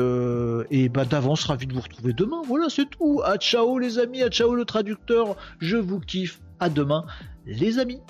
[0.71, 2.43] et bah, d'avance, ravi de vous retrouver demain.
[2.47, 3.23] Voilà, c'est tout.
[3.25, 5.37] À ciao les amis, à ciao le traducteur.
[5.59, 6.41] Je vous kiffe.
[6.61, 7.05] À demain,
[7.47, 8.01] les amis.